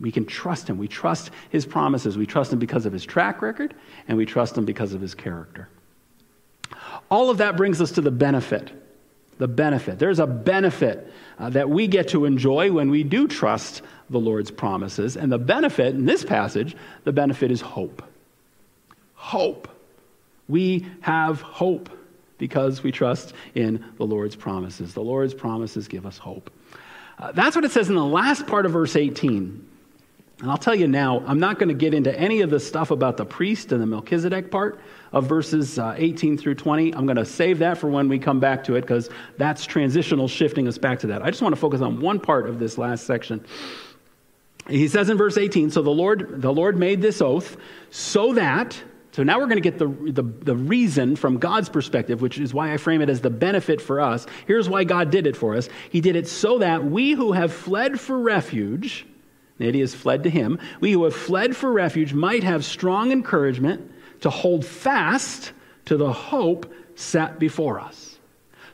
We 0.00 0.10
can 0.10 0.26
trust 0.26 0.68
Him. 0.68 0.78
We 0.78 0.88
trust 0.88 1.30
His 1.50 1.64
promises. 1.64 2.18
We 2.18 2.26
trust 2.26 2.52
Him 2.52 2.58
because 2.58 2.86
of 2.86 2.92
His 2.92 3.04
track 3.04 3.42
record, 3.42 3.74
and 4.08 4.18
we 4.18 4.26
trust 4.26 4.58
Him 4.58 4.64
because 4.64 4.94
of 4.94 5.00
His 5.00 5.14
character. 5.14 5.68
All 7.10 7.30
of 7.30 7.38
that 7.38 7.56
brings 7.56 7.80
us 7.80 7.92
to 7.92 8.00
the 8.00 8.10
benefit 8.10 8.81
the 9.42 9.48
benefit. 9.48 9.98
There's 9.98 10.20
a 10.20 10.26
benefit 10.26 11.12
uh, 11.36 11.50
that 11.50 11.68
we 11.68 11.88
get 11.88 12.10
to 12.10 12.26
enjoy 12.26 12.70
when 12.70 12.90
we 12.90 13.02
do 13.02 13.26
trust 13.26 13.82
the 14.08 14.20
Lord's 14.20 14.52
promises. 14.52 15.16
And 15.16 15.32
the 15.32 15.38
benefit 15.38 15.96
in 15.96 16.06
this 16.06 16.24
passage, 16.24 16.76
the 17.02 17.12
benefit 17.12 17.50
is 17.50 17.60
hope. 17.60 18.04
Hope. 19.14 19.66
We 20.46 20.86
have 21.00 21.40
hope 21.40 21.90
because 22.38 22.84
we 22.84 22.92
trust 22.92 23.34
in 23.56 23.84
the 23.96 24.06
Lord's 24.06 24.36
promises. 24.36 24.94
The 24.94 25.02
Lord's 25.02 25.34
promises 25.34 25.88
give 25.88 26.06
us 26.06 26.18
hope. 26.18 26.48
Uh, 27.18 27.32
that's 27.32 27.56
what 27.56 27.64
it 27.64 27.72
says 27.72 27.88
in 27.88 27.96
the 27.96 28.04
last 28.04 28.46
part 28.46 28.64
of 28.64 28.70
verse 28.70 28.94
18. 28.94 29.68
And 30.42 30.50
I'll 30.50 30.58
tell 30.58 30.74
you 30.74 30.88
now, 30.88 31.22
I'm 31.24 31.38
not 31.38 31.60
going 31.60 31.68
to 31.68 31.74
get 31.74 31.94
into 31.94 32.12
any 32.18 32.40
of 32.40 32.50
the 32.50 32.58
stuff 32.58 32.90
about 32.90 33.16
the 33.16 33.24
priest 33.24 33.70
and 33.70 33.80
the 33.80 33.86
Melchizedek 33.86 34.50
part 34.50 34.80
of 35.12 35.28
verses 35.28 35.78
uh, 35.78 35.94
18 35.96 36.36
through 36.36 36.56
20. 36.56 36.92
I'm 36.96 37.06
going 37.06 37.16
to 37.16 37.24
save 37.24 37.60
that 37.60 37.78
for 37.78 37.88
when 37.88 38.08
we 38.08 38.18
come 38.18 38.40
back 38.40 38.64
to 38.64 38.74
it 38.74 38.80
because 38.80 39.08
that's 39.38 39.64
transitional, 39.64 40.26
shifting 40.26 40.66
us 40.66 40.78
back 40.78 40.98
to 40.98 41.06
that. 41.06 41.22
I 41.22 41.30
just 41.30 41.42
want 41.42 41.54
to 41.54 41.60
focus 41.60 41.80
on 41.80 42.00
one 42.00 42.18
part 42.18 42.48
of 42.48 42.58
this 42.58 42.76
last 42.76 43.06
section. 43.06 43.44
He 44.68 44.88
says 44.88 45.10
in 45.10 45.16
verse 45.16 45.38
18, 45.38 45.70
so 45.70 45.80
the 45.80 45.90
Lord, 45.90 46.42
the 46.42 46.52
Lord 46.52 46.76
made 46.76 47.00
this 47.00 47.22
oath 47.22 47.56
so 47.90 48.32
that, 48.32 48.82
so 49.12 49.22
now 49.22 49.38
we're 49.38 49.46
going 49.46 49.62
to 49.62 49.70
get 49.70 49.78
the, 49.78 49.86
the, 49.86 50.24
the 50.24 50.56
reason 50.56 51.14
from 51.14 51.38
God's 51.38 51.68
perspective, 51.68 52.20
which 52.20 52.38
is 52.38 52.52
why 52.52 52.72
I 52.72 52.78
frame 52.78 53.00
it 53.00 53.08
as 53.08 53.20
the 53.20 53.30
benefit 53.30 53.80
for 53.80 54.00
us. 54.00 54.26
Here's 54.48 54.68
why 54.68 54.82
God 54.82 55.12
did 55.12 55.28
it 55.28 55.36
for 55.36 55.54
us. 55.54 55.68
He 55.90 56.00
did 56.00 56.16
it 56.16 56.26
so 56.26 56.58
that 56.58 56.84
we 56.84 57.12
who 57.12 57.30
have 57.30 57.52
fled 57.52 58.00
for 58.00 58.18
refuge, 58.18 59.06
he 59.74 59.80
has 59.80 59.94
fled 59.94 60.22
to 60.24 60.30
him. 60.30 60.58
We 60.80 60.92
who 60.92 61.04
have 61.04 61.14
fled 61.14 61.56
for 61.56 61.72
refuge 61.72 62.12
might 62.12 62.42
have 62.42 62.64
strong 62.64 63.12
encouragement 63.12 63.90
to 64.20 64.30
hold 64.30 64.64
fast 64.64 65.52
to 65.84 65.96
the 65.96 66.12
hope 66.12 66.72
set 66.94 67.38
before 67.38 67.80
us. 67.80 68.18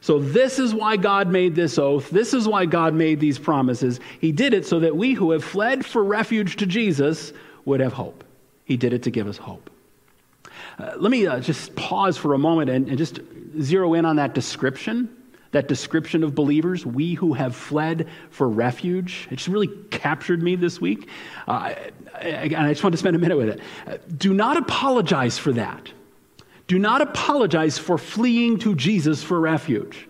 So, 0.01 0.21
this 0.21 0.59
is 0.59 0.73
why 0.73 0.97
God 0.97 1.29
made 1.29 1.55
this 1.55 1.77
oath. 1.79 2.09
This 2.11 2.33
is 2.33 2.47
why 2.47 2.67
God 2.67 2.95
made 2.95 3.19
these 3.19 3.39
promises. 3.39 3.99
He 4.21 4.31
did 4.31 4.55
it 4.55 4.65
so 4.65 4.79
that 4.81 4.97
we 4.97 5.13
who 5.13 5.33
have 5.33 5.43
fled 5.43 5.85
for 5.85 6.05
refuge 6.05 6.57
to 6.57 6.67
Jesus 6.67 7.33
would 7.65 7.81
have 7.81 7.93
hope. 7.93 8.23
He 8.65 8.77
did 8.77 8.93
it 8.93 9.03
to 9.03 9.11
give 9.11 9.27
us 9.27 9.37
hope. 9.37 9.71
Uh, 10.79 10.93
let 10.97 11.11
me 11.11 11.27
uh, 11.27 11.41
just 11.41 11.75
pause 11.75 12.17
for 12.17 12.35
a 12.35 12.39
moment 12.39 12.71
and, 12.71 12.89
and 12.89 12.97
just 12.97 13.21
zero 13.61 13.95
in 13.95 14.05
on 14.05 14.17
that 14.17 14.35
description 14.35 15.09
that 15.53 15.69
description 15.69 16.23
of 16.23 16.35
believers, 16.35 16.85
we 16.85 17.15
who 17.15 17.33
have 17.33 17.57
fled 17.57 18.09
for 18.31 18.49
refuge. 18.49 19.29
It 19.31 19.37
just 19.37 19.49
really 19.49 19.69
captured 19.91 20.43
me 20.43 20.57
this 20.57 20.81
week. 20.81 21.09
Uh, 21.47 21.75
and 22.21 22.55
I 22.57 22.73
just 22.73 22.83
want 22.83 22.93
to 22.93 22.99
spend 22.99 23.17
a 23.17 23.19
minute 23.19 23.37
with 23.37 23.49
it. 23.49 23.61
Uh, 23.87 23.97
do 24.17 24.35
not 24.35 24.57
apologize 24.57 25.39
for 25.39 25.53
that. 25.55 25.91
Do 26.67 26.79
not 26.79 27.01
apologize 27.01 27.79
for 27.79 27.97
fleeing 27.97 28.59
to 28.59 28.75
Jesus 28.75 29.23
for 29.23 29.41
refuge. 29.41 30.07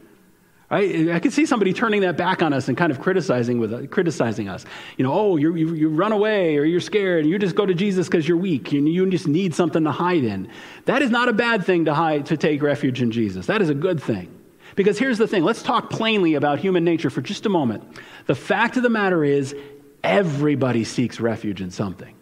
Right? 0.70 1.08
I 1.10 1.18
can 1.18 1.30
see 1.30 1.46
somebody 1.46 1.72
turning 1.72 2.02
that 2.02 2.18
back 2.18 2.42
on 2.42 2.52
us 2.52 2.68
and 2.68 2.76
kind 2.76 2.92
of 2.92 3.00
criticizing 3.00 3.58
with 3.58 3.72
uh, 3.72 3.86
criticizing 3.86 4.50
us. 4.50 4.66
You 4.98 5.04
know, 5.04 5.12
oh, 5.12 5.36
you 5.36 5.54
you 5.54 5.88
run 5.88 6.12
away 6.12 6.58
or 6.58 6.64
you're 6.64 6.80
scared 6.80 7.20
and 7.20 7.30
you 7.30 7.38
just 7.38 7.54
go 7.54 7.64
to 7.64 7.72
Jesus 7.72 8.06
because 8.06 8.28
you're 8.28 8.36
weak 8.36 8.72
and 8.72 8.86
you 8.86 9.08
just 9.08 9.26
need 9.26 9.54
something 9.54 9.82
to 9.84 9.90
hide 9.90 10.24
in. 10.24 10.50
That 10.84 11.00
is 11.00 11.10
not 11.10 11.30
a 11.30 11.32
bad 11.32 11.64
thing 11.64 11.86
to 11.86 11.94
hide 11.94 12.26
to 12.26 12.36
take 12.36 12.60
refuge 12.60 13.00
in 13.00 13.10
Jesus. 13.10 13.46
That 13.46 13.62
is 13.62 13.70
a 13.70 13.74
good 13.74 14.02
thing. 14.02 14.37
Because 14.76 14.98
here's 14.98 15.18
the 15.18 15.26
thing 15.26 15.44
let's 15.44 15.62
talk 15.62 15.90
plainly 15.90 16.34
about 16.34 16.58
human 16.58 16.84
nature 16.84 17.10
for 17.10 17.20
just 17.20 17.46
a 17.46 17.48
moment. 17.48 17.84
The 18.26 18.34
fact 18.34 18.76
of 18.76 18.82
the 18.82 18.90
matter 18.90 19.24
is, 19.24 19.54
everybody 20.02 20.84
seeks 20.84 21.20
refuge 21.20 21.60
in 21.60 21.70
something. 21.70 22.14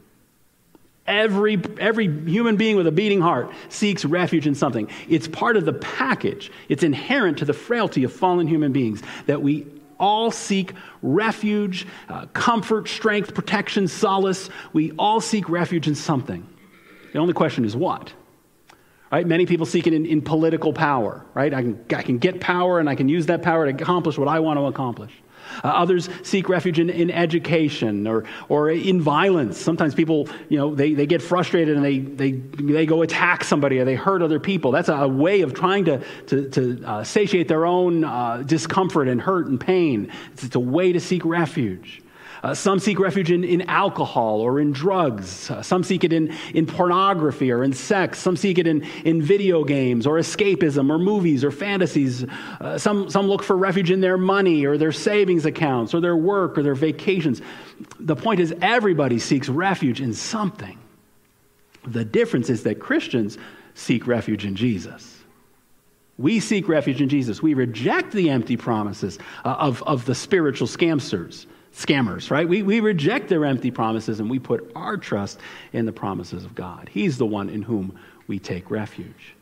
Every, 1.06 1.60
every 1.78 2.06
human 2.24 2.56
being 2.56 2.76
with 2.76 2.86
a 2.88 2.92
beating 2.92 3.20
heart 3.20 3.52
seeks 3.68 4.04
refuge 4.04 4.46
in 4.46 4.56
something. 4.56 4.88
It's 5.08 5.28
part 5.28 5.56
of 5.56 5.64
the 5.64 5.72
package, 5.72 6.50
it's 6.68 6.82
inherent 6.82 7.38
to 7.38 7.44
the 7.44 7.52
frailty 7.52 8.04
of 8.04 8.12
fallen 8.12 8.46
human 8.48 8.72
beings 8.72 9.02
that 9.26 9.40
we 9.40 9.66
all 9.98 10.30
seek 10.30 10.72
refuge, 11.02 11.86
uh, 12.08 12.26
comfort, 12.26 12.88
strength, 12.88 13.34
protection, 13.34 13.88
solace. 13.88 14.50
We 14.72 14.92
all 14.98 15.20
seek 15.20 15.48
refuge 15.48 15.88
in 15.88 15.94
something. 15.94 16.46
The 17.12 17.18
only 17.18 17.32
question 17.32 17.64
is 17.64 17.74
what? 17.74 18.12
Right? 19.12 19.26
Many 19.26 19.46
people 19.46 19.66
seek 19.66 19.86
it 19.86 19.92
in, 19.92 20.04
in 20.04 20.20
political 20.20 20.72
power, 20.72 21.24
right? 21.32 21.54
I 21.54 21.62
can, 21.62 21.84
I 21.94 22.02
can 22.02 22.18
get 22.18 22.40
power 22.40 22.80
and 22.80 22.88
I 22.88 22.96
can 22.96 23.08
use 23.08 23.26
that 23.26 23.42
power 23.42 23.70
to 23.70 23.82
accomplish 23.82 24.18
what 24.18 24.26
I 24.26 24.40
want 24.40 24.58
to 24.58 24.66
accomplish. 24.66 25.12
Uh, 25.62 25.68
others 25.68 26.08
seek 26.22 26.48
refuge 26.48 26.78
in, 26.78 26.90
in 26.90 27.10
education 27.10 28.06
or, 28.06 28.24
or 28.48 28.70
in 28.70 29.00
violence. 29.00 29.58
Sometimes 29.58 29.94
people, 29.94 30.28
you 30.48 30.58
know, 30.58 30.74
they, 30.74 30.92
they 30.92 31.06
get 31.06 31.22
frustrated 31.22 31.76
and 31.76 31.84
they, 31.84 31.98
they, 31.98 32.32
they 32.32 32.84
go 32.84 33.02
attack 33.02 33.44
somebody 33.44 33.78
or 33.78 33.84
they 33.84 33.94
hurt 33.94 34.22
other 34.22 34.40
people. 34.40 34.72
That's 34.72 34.88
a, 34.88 35.06
way 35.06 35.42
of 35.42 35.54
trying 35.54 35.84
to, 35.84 36.02
to, 36.26 36.50
to 36.50 36.84
uh, 36.84 37.04
satiate 37.04 37.46
their 37.46 37.64
own 37.64 38.02
uh, 38.02 38.42
discomfort 38.44 39.06
and 39.06 39.20
hurt 39.20 39.46
and 39.46 39.58
pain. 39.58 40.10
It's, 40.32 40.42
it's 40.42 40.56
a 40.56 40.60
way 40.60 40.92
to 40.92 41.00
seek 41.00 41.24
refuge. 41.24 42.02
Uh, 42.46 42.54
some 42.54 42.78
seek 42.78 43.00
refuge 43.00 43.32
in, 43.32 43.42
in 43.42 43.62
alcohol 43.62 44.40
or 44.40 44.60
in 44.60 44.70
drugs. 44.70 45.50
Uh, 45.50 45.60
some 45.62 45.82
seek 45.82 46.04
it 46.04 46.12
in, 46.12 46.32
in 46.54 46.64
pornography 46.64 47.50
or 47.50 47.64
in 47.64 47.72
sex. 47.72 48.20
Some 48.20 48.36
seek 48.36 48.58
it 48.58 48.68
in, 48.68 48.82
in 49.04 49.20
video 49.20 49.64
games 49.64 50.06
or 50.06 50.14
escapism 50.14 50.88
or 50.88 50.96
movies 50.96 51.42
or 51.42 51.50
fantasies. 51.50 52.24
Uh, 52.60 52.78
some, 52.78 53.10
some 53.10 53.26
look 53.26 53.42
for 53.42 53.56
refuge 53.56 53.90
in 53.90 54.00
their 54.00 54.16
money 54.16 54.64
or 54.64 54.78
their 54.78 54.92
savings 54.92 55.44
accounts 55.44 55.92
or 55.92 56.00
their 56.00 56.14
work 56.16 56.56
or 56.56 56.62
their 56.62 56.76
vacations. 56.76 57.42
The 57.98 58.14
point 58.14 58.38
is, 58.38 58.54
everybody 58.62 59.18
seeks 59.18 59.48
refuge 59.48 60.00
in 60.00 60.14
something. 60.14 60.78
The 61.84 62.04
difference 62.04 62.48
is 62.48 62.62
that 62.62 62.78
Christians 62.78 63.38
seek 63.74 64.06
refuge 64.06 64.44
in 64.44 64.54
Jesus. 64.54 65.18
We 66.16 66.38
seek 66.38 66.68
refuge 66.68 67.02
in 67.02 67.08
Jesus. 67.08 67.42
We 67.42 67.54
reject 67.54 68.12
the 68.12 68.30
empty 68.30 68.56
promises 68.56 69.18
uh, 69.44 69.48
of, 69.48 69.82
of 69.82 70.04
the 70.04 70.14
spiritual 70.14 70.68
scamsters 70.68 71.46
scammers, 71.76 72.30
right? 72.30 72.48
We, 72.48 72.62
we 72.62 72.80
reject 72.80 73.28
their 73.28 73.44
empty 73.44 73.70
promises 73.70 74.18
and 74.18 74.30
we 74.30 74.38
put 74.38 74.72
our 74.74 74.96
trust 74.96 75.38
in 75.72 75.84
the 75.84 75.92
promises 75.92 76.44
of 76.44 76.54
God. 76.54 76.88
He's 76.90 77.18
the 77.18 77.26
one 77.26 77.50
in 77.50 77.62
whom 77.62 77.98
we 78.26 78.38
take 78.38 78.70
refuge. 78.70 79.34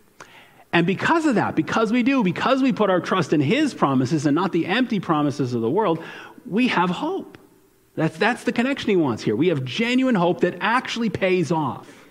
And 0.72 0.84
because 0.86 1.24
of 1.26 1.36
that, 1.36 1.54
because 1.54 1.92
we 1.92 2.02
do, 2.02 2.24
because 2.24 2.60
we 2.60 2.72
put 2.72 2.90
our 2.90 3.00
trust 3.00 3.32
in 3.32 3.40
His 3.40 3.72
promises 3.72 4.26
and 4.26 4.34
not 4.34 4.50
the 4.50 4.66
empty 4.66 4.98
promises 4.98 5.54
of 5.54 5.60
the 5.60 5.70
world, 5.70 6.02
we 6.44 6.66
have 6.68 6.90
hope. 6.90 7.38
That's, 7.94 8.18
that's 8.18 8.42
the 8.42 8.50
connection 8.50 8.90
He 8.90 8.96
wants 8.96 9.22
here. 9.22 9.36
We 9.36 9.48
have 9.48 9.64
genuine 9.64 10.16
hope 10.16 10.40
that 10.40 10.56
actually 10.60 11.10
pays 11.10 11.52
off. 11.52 12.03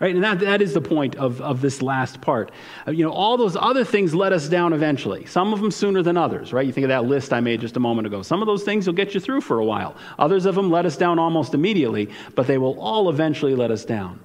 Right? 0.00 0.14
And 0.14 0.24
that, 0.24 0.40
that 0.40 0.60
is 0.60 0.74
the 0.74 0.80
point 0.80 1.14
of, 1.16 1.40
of 1.40 1.60
this 1.60 1.80
last 1.80 2.20
part. 2.20 2.50
Uh, 2.86 2.90
you 2.90 3.04
know, 3.04 3.12
all 3.12 3.36
those 3.36 3.56
other 3.56 3.84
things 3.84 4.14
let 4.14 4.32
us 4.32 4.48
down 4.48 4.72
eventually. 4.72 5.24
Some 5.26 5.54
of 5.54 5.60
them 5.60 5.70
sooner 5.70 6.02
than 6.02 6.16
others, 6.16 6.52
right? 6.52 6.66
You 6.66 6.72
think 6.72 6.84
of 6.84 6.88
that 6.88 7.04
list 7.04 7.32
I 7.32 7.40
made 7.40 7.60
just 7.60 7.76
a 7.76 7.80
moment 7.80 8.06
ago. 8.06 8.20
Some 8.22 8.42
of 8.42 8.46
those 8.46 8.64
things 8.64 8.86
will 8.86 8.94
get 8.94 9.14
you 9.14 9.20
through 9.20 9.40
for 9.42 9.60
a 9.60 9.64
while. 9.64 9.94
Others 10.18 10.46
of 10.46 10.56
them 10.56 10.70
let 10.70 10.84
us 10.84 10.96
down 10.96 11.18
almost 11.20 11.54
immediately, 11.54 12.10
but 12.34 12.48
they 12.48 12.58
will 12.58 12.78
all 12.80 13.08
eventually 13.08 13.54
let 13.54 13.70
us 13.70 13.84
down. 13.84 14.18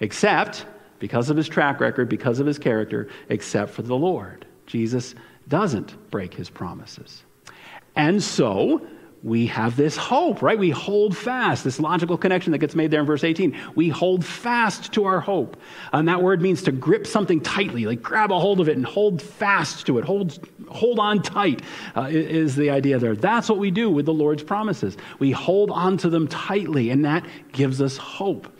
Except, 0.00 0.64
because 0.98 1.28
of 1.28 1.36
his 1.36 1.48
track 1.48 1.80
record, 1.80 2.08
because 2.08 2.40
of 2.40 2.46
his 2.46 2.58
character, 2.58 3.08
except 3.28 3.72
for 3.72 3.82
the 3.82 3.96
Lord. 3.96 4.46
Jesus 4.66 5.14
doesn't 5.48 6.10
break 6.10 6.32
his 6.32 6.48
promises. 6.48 7.24
And 7.94 8.22
so, 8.22 8.86
we 9.22 9.46
have 9.48 9.76
this 9.76 9.98
hope, 9.98 10.40
right? 10.40 10.58
We 10.58 10.70
hold 10.70 11.14
fast, 11.14 11.62
this 11.62 11.78
logical 11.78 12.16
connection 12.16 12.52
that 12.52 12.58
gets 12.58 12.74
made 12.74 12.90
there 12.90 13.00
in 13.00 13.06
verse 13.06 13.22
18. 13.22 13.56
We 13.74 13.90
hold 13.90 14.24
fast 14.24 14.92
to 14.92 15.04
our 15.04 15.20
hope. 15.20 15.58
And 15.92 16.08
that 16.08 16.22
word 16.22 16.40
means 16.40 16.62
to 16.62 16.72
grip 16.72 17.06
something 17.06 17.40
tightly, 17.42 17.84
like 17.84 18.02
grab 18.02 18.32
a 18.32 18.38
hold 18.38 18.60
of 18.60 18.68
it 18.68 18.76
and 18.78 18.86
hold 18.86 19.20
fast 19.20 19.86
to 19.86 19.98
it. 19.98 20.06
Hold, 20.06 20.48
hold 20.68 20.98
on 20.98 21.20
tight 21.20 21.60
uh, 21.96 22.08
is 22.10 22.56
the 22.56 22.70
idea 22.70 22.98
there. 22.98 23.14
That's 23.14 23.50
what 23.50 23.58
we 23.58 23.70
do 23.70 23.90
with 23.90 24.06
the 24.06 24.14
Lord's 24.14 24.42
promises. 24.42 24.96
We 25.18 25.32
hold 25.32 25.70
on 25.70 25.98
to 25.98 26.08
them 26.08 26.26
tightly, 26.26 26.88
and 26.88 27.04
that 27.04 27.26
gives 27.52 27.82
us 27.82 27.98
hope. 27.98 28.50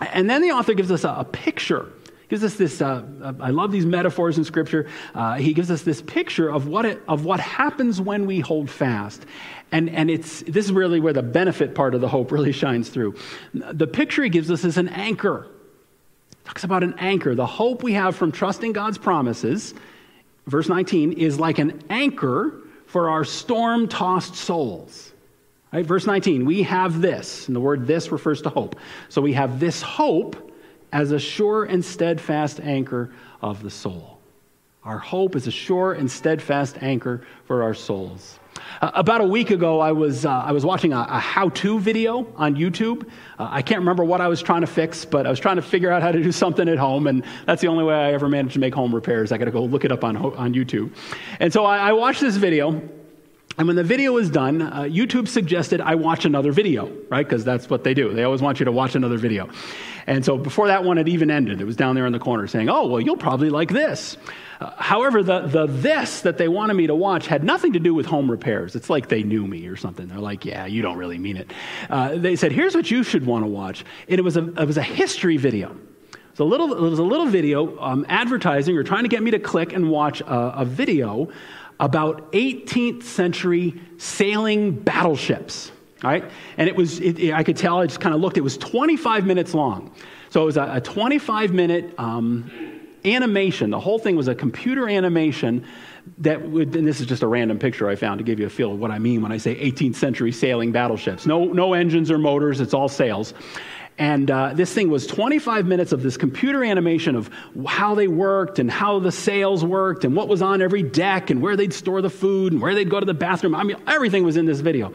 And 0.00 0.28
then 0.28 0.42
the 0.42 0.50
author 0.50 0.74
gives 0.74 0.90
us 0.90 1.04
a, 1.04 1.10
a 1.10 1.24
picture 1.24 1.92
gives 2.34 2.42
us 2.42 2.54
this 2.54 2.82
uh, 2.82 3.04
i 3.38 3.50
love 3.50 3.70
these 3.70 3.86
metaphors 3.86 4.38
in 4.38 4.42
scripture. 4.42 4.88
Uh, 5.14 5.34
he 5.34 5.54
gives 5.54 5.70
us 5.70 5.82
this 5.82 6.02
picture 6.02 6.50
of 6.50 6.66
what, 6.66 6.84
it, 6.84 7.00
of 7.06 7.24
what 7.24 7.38
happens 7.38 8.00
when 8.00 8.26
we 8.26 8.40
hold 8.40 8.68
fast. 8.68 9.24
And, 9.70 9.88
and 9.88 10.10
it's, 10.10 10.42
this 10.42 10.64
is 10.64 10.72
really 10.72 10.98
where 10.98 11.12
the 11.12 11.22
benefit 11.22 11.76
part 11.76 11.94
of 11.94 12.00
the 12.00 12.08
hope 12.08 12.32
really 12.32 12.50
shines 12.64 12.88
through. 12.88 13.14
The 13.52 13.86
picture 13.86 14.24
he 14.24 14.30
gives 14.30 14.50
us 14.50 14.64
is 14.64 14.78
an 14.78 14.88
anchor. 14.88 15.46
Talks 16.44 16.64
about 16.64 16.82
an 16.82 16.96
anchor. 16.98 17.36
The 17.36 17.46
hope 17.46 17.84
we 17.84 17.92
have 17.92 18.16
from 18.16 18.32
trusting 18.32 18.72
god's 18.72 18.98
promises 18.98 19.72
verse 20.48 20.68
19 20.68 21.12
is 21.12 21.38
like 21.38 21.60
an 21.60 21.84
anchor 21.88 22.62
for 22.86 23.10
our 23.10 23.24
storm-tossed 23.24 24.34
souls. 24.34 25.12
Right, 25.72 25.86
verse 25.86 26.04
19, 26.04 26.46
we 26.46 26.64
have 26.64 27.00
this, 27.00 27.46
and 27.46 27.54
the 27.54 27.60
word 27.60 27.86
this 27.86 28.10
refers 28.10 28.42
to 28.42 28.48
hope. 28.48 28.74
So 29.08 29.22
we 29.22 29.34
have 29.34 29.60
this 29.60 29.82
hope 29.82 30.43
as 30.94 31.10
a 31.10 31.18
sure 31.18 31.64
and 31.64 31.84
steadfast 31.84 32.60
anchor 32.60 33.10
of 33.42 33.62
the 33.62 33.70
soul. 33.70 34.20
Our 34.84 34.98
hope 34.98 35.34
is 35.34 35.46
a 35.48 35.50
sure 35.50 35.94
and 35.94 36.08
steadfast 36.10 36.78
anchor 36.82 37.26
for 37.46 37.64
our 37.64 37.74
souls. 37.74 38.38
Uh, 38.80 38.92
about 38.94 39.20
a 39.20 39.24
week 39.24 39.50
ago, 39.50 39.80
I 39.80 39.90
was, 39.90 40.24
uh, 40.24 40.30
I 40.30 40.52
was 40.52 40.64
watching 40.64 40.92
a, 40.92 41.00
a 41.08 41.18
how 41.18 41.48
to 41.48 41.80
video 41.80 42.32
on 42.36 42.54
YouTube. 42.54 43.08
Uh, 43.38 43.48
I 43.50 43.60
can't 43.60 43.80
remember 43.80 44.04
what 44.04 44.20
I 44.20 44.28
was 44.28 44.40
trying 44.40 44.60
to 44.60 44.68
fix, 44.68 45.04
but 45.04 45.26
I 45.26 45.30
was 45.30 45.40
trying 45.40 45.56
to 45.56 45.62
figure 45.62 45.90
out 45.90 46.00
how 46.00 46.12
to 46.12 46.22
do 46.22 46.30
something 46.44 46.68
at 46.68 46.78
home, 46.78 47.08
and 47.08 47.24
that's 47.44 47.60
the 47.60 47.68
only 47.68 47.82
way 47.82 47.94
I 47.94 48.12
ever 48.12 48.28
managed 48.28 48.54
to 48.54 48.60
make 48.60 48.74
home 48.74 48.94
repairs. 48.94 49.32
I 49.32 49.38
got 49.38 49.46
to 49.46 49.50
go 49.50 49.64
look 49.64 49.84
it 49.84 49.90
up 49.90 50.04
on, 50.04 50.16
on 50.16 50.54
YouTube. 50.54 50.94
And 51.40 51.52
so 51.52 51.64
I, 51.64 51.88
I 51.88 51.92
watched 51.92 52.20
this 52.20 52.36
video, 52.36 52.80
and 53.56 53.66
when 53.66 53.76
the 53.76 53.84
video 53.84 54.12
was 54.12 54.30
done, 54.30 54.62
uh, 54.62 54.82
YouTube 54.82 55.28
suggested 55.28 55.80
I 55.80 55.94
watch 55.94 56.24
another 56.24 56.52
video, 56.52 56.92
right? 57.08 57.26
Because 57.26 57.44
that's 57.44 57.70
what 57.70 57.84
they 57.84 57.94
do. 57.94 58.12
They 58.12 58.24
always 58.24 58.42
want 58.42 58.60
you 58.60 58.64
to 58.64 58.72
watch 58.72 58.94
another 58.94 59.16
video. 59.16 59.48
And 60.06 60.24
so 60.24 60.36
before 60.36 60.68
that 60.68 60.84
one 60.84 60.96
had 60.96 61.08
even 61.08 61.30
ended, 61.30 61.60
it 61.60 61.64
was 61.64 61.76
down 61.76 61.94
there 61.94 62.06
in 62.06 62.12
the 62.12 62.18
corner 62.18 62.46
saying, 62.46 62.68
oh, 62.68 62.86
well, 62.86 63.00
you'll 63.00 63.16
probably 63.16 63.50
like 63.50 63.70
this. 63.70 64.16
Uh, 64.60 64.70
however, 64.76 65.22
the, 65.22 65.40
the 65.40 65.66
this 65.66 66.20
that 66.22 66.38
they 66.38 66.48
wanted 66.48 66.74
me 66.74 66.86
to 66.86 66.94
watch 66.94 67.26
had 67.26 67.42
nothing 67.42 67.72
to 67.72 67.78
do 67.78 67.94
with 67.94 68.06
home 68.06 68.30
repairs. 68.30 68.76
It's 68.76 68.90
like 68.90 69.08
they 69.08 69.22
knew 69.22 69.46
me 69.46 69.66
or 69.66 69.76
something. 69.76 70.06
They're 70.06 70.18
like, 70.18 70.44
yeah, 70.44 70.66
you 70.66 70.82
don't 70.82 70.98
really 70.98 71.18
mean 71.18 71.36
it. 71.36 71.52
Uh, 71.88 72.16
they 72.16 72.36
said, 72.36 72.52
here's 72.52 72.74
what 72.74 72.90
you 72.90 73.02
should 73.02 73.26
want 73.26 73.44
to 73.44 73.48
watch. 73.48 73.84
And 74.08 74.18
it 74.18 74.22
was 74.22 74.36
a, 74.36 74.46
it 74.60 74.66
was 74.66 74.76
a 74.76 74.82
history 74.82 75.36
video. 75.36 75.70
It 75.70 76.30
was 76.30 76.40
a 76.40 76.44
little, 76.44 76.74
it 76.74 76.90
was 76.90 76.98
a 76.98 77.04
little 77.04 77.26
video 77.26 77.78
um, 77.80 78.04
advertising 78.08 78.76
or 78.76 78.82
trying 78.82 79.04
to 79.04 79.08
get 79.08 79.22
me 79.22 79.30
to 79.30 79.38
click 79.38 79.72
and 79.72 79.90
watch 79.90 80.20
a, 80.20 80.60
a 80.60 80.64
video 80.64 81.30
about 81.80 82.32
18th 82.32 83.02
century 83.02 83.80
sailing 83.98 84.72
battleships. 84.72 85.72
Right? 86.04 86.30
And 86.56 86.68
it 86.68 86.76
was, 86.76 87.00
it, 87.00 87.18
it, 87.18 87.32
I 87.32 87.42
could 87.42 87.56
tell, 87.56 87.80
I 87.80 87.86
just 87.86 88.00
kind 88.00 88.14
of 88.14 88.20
looked, 88.20 88.36
it 88.36 88.42
was 88.42 88.56
25 88.58 89.26
minutes 89.26 89.54
long. 89.54 89.92
So 90.30 90.42
it 90.42 90.46
was 90.46 90.56
a, 90.56 90.74
a 90.74 90.80
25 90.80 91.52
minute 91.52 91.94
um, 91.98 92.50
animation. 93.04 93.70
The 93.70 93.80
whole 93.80 93.98
thing 93.98 94.16
was 94.16 94.28
a 94.28 94.34
computer 94.34 94.88
animation 94.88 95.64
that 96.18 96.48
would, 96.48 96.76
and 96.76 96.86
this 96.86 97.00
is 97.00 97.06
just 97.06 97.22
a 97.22 97.26
random 97.26 97.58
picture 97.58 97.88
I 97.88 97.96
found 97.96 98.18
to 98.18 98.24
give 98.24 98.38
you 98.38 98.46
a 98.46 98.50
feel 98.50 98.72
of 98.72 98.78
what 98.78 98.90
I 98.90 98.98
mean 98.98 99.22
when 99.22 99.32
I 99.32 99.38
say 99.38 99.54
18th 99.56 99.96
century 99.96 100.32
sailing 100.32 100.72
battleships. 100.72 101.26
No, 101.26 101.44
no 101.44 101.72
engines 101.72 102.10
or 102.10 102.18
motors, 102.18 102.60
it's 102.60 102.74
all 102.74 102.88
sails. 102.88 103.34
And 103.96 104.28
uh, 104.28 104.54
this 104.54 104.72
thing 104.74 104.90
was 104.90 105.06
25 105.06 105.66
minutes 105.66 105.92
of 105.92 106.02
this 106.02 106.16
computer 106.16 106.64
animation 106.64 107.14
of 107.14 107.30
how 107.64 107.94
they 107.94 108.08
worked 108.08 108.58
and 108.58 108.68
how 108.68 108.98
the 108.98 109.12
sails 109.12 109.64
worked 109.64 110.04
and 110.04 110.16
what 110.16 110.26
was 110.26 110.42
on 110.42 110.60
every 110.60 110.82
deck 110.82 111.30
and 111.30 111.40
where 111.40 111.54
they'd 111.54 111.72
store 111.72 112.02
the 112.02 112.10
food 112.10 112.52
and 112.52 112.60
where 112.60 112.74
they'd 112.74 112.90
go 112.90 112.98
to 112.98 113.06
the 113.06 113.14
bathroom. 113.14 113.54
I 113.54 113.62
mean, 113.62 113.76
everything 113.86 114.24
was 114.24 114.36
in 114.36 114.46
this 114.46 114.58
video. 114.60 114.92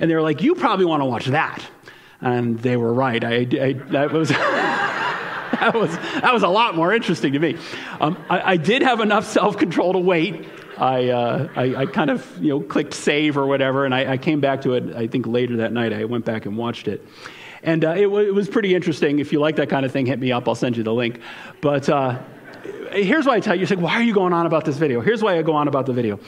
And 0.00 0.10
they 0.10 0.14
were 0.14 0.22
like, 0.22 0.42
You 0.42 0.54
probably 0.54 0.86
want 0.86 1.02
to 1.02 1.04
watch 1.04 1.26
that. 1.26 1.64
And 2.20 2.58
they 2.58 2.76
were 2.76 2.92
right. 2.92 3.22
I, 3.22 3.34
I 3.60 3.72
that 3.90 4.12
was. 4.12 4.30
that 5.60 5.74
was, 5.74 5.90
that 5.96 6.32
was 6.32 6.42
a 6.42 6.48
lot 6.48 6.74
more 6.74 6.92
interesting 6.92 7.32
to 7.34 7.38
me. 7.38 7.56
Um, 8.00 8.16
I, 8.28 8.52
I, 8.52 8.56
did 8.56 8.82
have 8.82 9.00
enough 9.00 9.26
self 9.26 9.58
control 9.58 9.92
to 9.92 9.98
wait. 9.98 10.48
I, 10.78 11.08
uh, 11.10 11.48
I, 11.54 11.74
I, 11.76 11.86
kind 11.86 12.08
of 12.08 12.26
you 12.40 12.48
know, 12.48 12.60
clicked 12.60 12.94
save 12.94 13.36
or 13.36 13.46
whatever, 13.46 13.84
and 13.84 13.94
I, 13.94 14.16
came 14.16 14.40
back 14.40 14.62
to 14.62 14.72
it, 14.74 14.96
I 14.96 15.06
think, 15.06 15.26
later 15.26 15.58
that 15.58 15.72
night. 15.72 15.92
I 15.92 16.04
went 16.04 16.24
back 16.24 16.46
and 16.46 16.56
watched 16.56 16.88
it. 16.88 17.06
And 17.62 17.84
uh, 17.84 17.90
it, 17.90 18.04
w- 18.04 18.26
it, 18.26 18.32
was 18.32 18.48
pretty 18.48 18.74
interesting. 18.74 19.18
If 19.18 19.32
you 19.32 19.40
like 19.40 19.56
that 19.56 19.68
kind 19.68 19.84
of 19.84 19.92
thing, 19.92 20.06
hit 20.06 20.18
me 20.18 20.32
up. 20.32 20.48
I'll 20.48 20.54
send 20.54 20.78
you 20.78 20.82
the 20.82 20.94
link. 20.94 21.20
But 21.60 21.88
uh, 21.90 22.18
here's 22.92 23.26
why 23.26 23.36
I 23.36 23.40
tell 23.40 23.54
you. 23.54 23.60
You 23.60 23.66
say, 23.66 23.74
why 23.74 23.94
are 23.94 24.02
you 24.02 24.14
going 24.14 24.32
on 24.32 24.46
about 24.46 24.64
this 24.64 24.78
video? 24.78 25.02
Here's 25.02 25.22
why 25.22 25.38
I 25.38 25.42
go 25.42 25.52
on 25.52 25.68
about 25.68 25.84
the 25.84 25.92
video. 25.92 26.18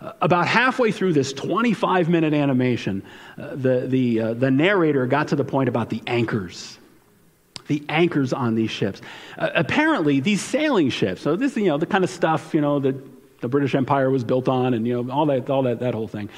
Uh, 0.00 0.12
about 0.20 0.46
halfway 0.46 0.92
through 0.92 1.12
this 1.12 1.32
25 1.32 2.08
minute 2.08 2.32
animation, 2.32 3.02
uh, 3.36 3.54
the, 3.56 3.86
the, 3.88 4.20
uh, 4.20 4.34
the 4.34 4.50
narrator 4.50 5.06
got 5.06 5.28
to 5.28 5.36
the 5.36 5.44
point 5.44 5.68
about 5.68 5.90
the 5.90 6.02
anchors. 6.06 6.78
The 7.66 7.82
anchors 7.88 8.32
on 8.32 8.54
these 8.54 8.70
ships. 8.70 9.02
Uh, 9.36 9.50
apparently, 9.54 10.20
these 10.20 10.40
sailing 10.40 10.90
ships, 10.90 11.20
so 11.20 11.36
this, 11.36 11.56
you 11.56 11.66
know, 11.66 11.78
the 11.78 11.86
kind 11.86 12.04
of 12.04 12.10
stuff, 12.10 12.54
you 12.54 12.60
know, 12.60 12.78
that 12.78 13.40
the 13.40 13.48
British 13.48 13.74
Empire 13.74 14.10
was 14.10 14.24
built 14.24 14.48
on 14.48 14.74
and, 14.74 14.86
you 14.86 15.02
know, 15.02 15.12
all 15.12 15.26
that, 15.26 15.50
all 15.50 15.62
that, 15.64 15.80
that 15.80 15.94
whole 15.94 16.08
thing. 16.08 16.28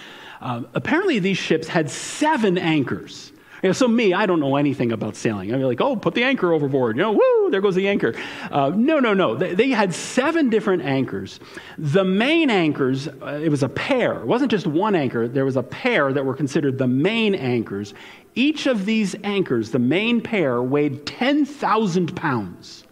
Um, 0.41 0.67
apparently, 0.75 1.19
these 1.19 1.39
ships 1.39 1.69
had 1.69 1.91
seven 1.91 2.57
anchors. 2.57 3.33
So 3.73 3.89
me, 3.89 4.13
I 4.13 4.27
don't 4.27 4.41
know 4.41 4.57
anything 4.57 4.93
about 4.93 5.17
sailing. 5.17 5.53
I'm 5.53 5.63
like, 5.63 5.81
oh, 5.81 5.97
put 5.97 6.15
the 6.15 6.25
anchor 6.25 6.53
overboard. 6.53 6.97
You 6.97 7.03
know, 7.03 7.13
woo, 7.13 7.51
there 7.51 7.61
goes 7.61 7.75
the 7.75 7.89
anchor. 7.89 8.15
Uh, 8.51 8.71
no, 8.75 8.99
no, 8.99 9.15
no. 9.15 9.37
They, 9.37 9.55
they, 9.55 9.71
had 9.71 9.95
seven 9.95 10.51
different 10.51 10.83
anchors. 10.83 11.41
The 11.79 12.05
main 12.05 12.51
anchors, 12.51 13.09
uh, 13.09 13.41
it 13.43 13.49
was 13.49 13.63
a 13.63 13.69
pair. 13.69 14.21
It 14.21 14.27
wasn't 14.27 14.51
just 14.51 14.67
one 14.67 14.95
anchor. 14.95 15.29
There 15.29 15.45
was 15.45 15.57
a 15.57 15.63
pair 15.63 16.13
that 16.13 16.25
were 16.25 16.35
considered 16.35 16.79
the 16.79 16.89
main 16.89 17.35
anchors. 17.35 17.95
Each 18.35 18.67
of 18.67 18.85
these 18.85 19.15
anchors, 19.25 19.71
the 19.71 19.79
main 19.79 20.21
pair, 20.21 20.63
weighed 20.63 21.07
10,000 21.07 22.17
pounds. 22.17 22.85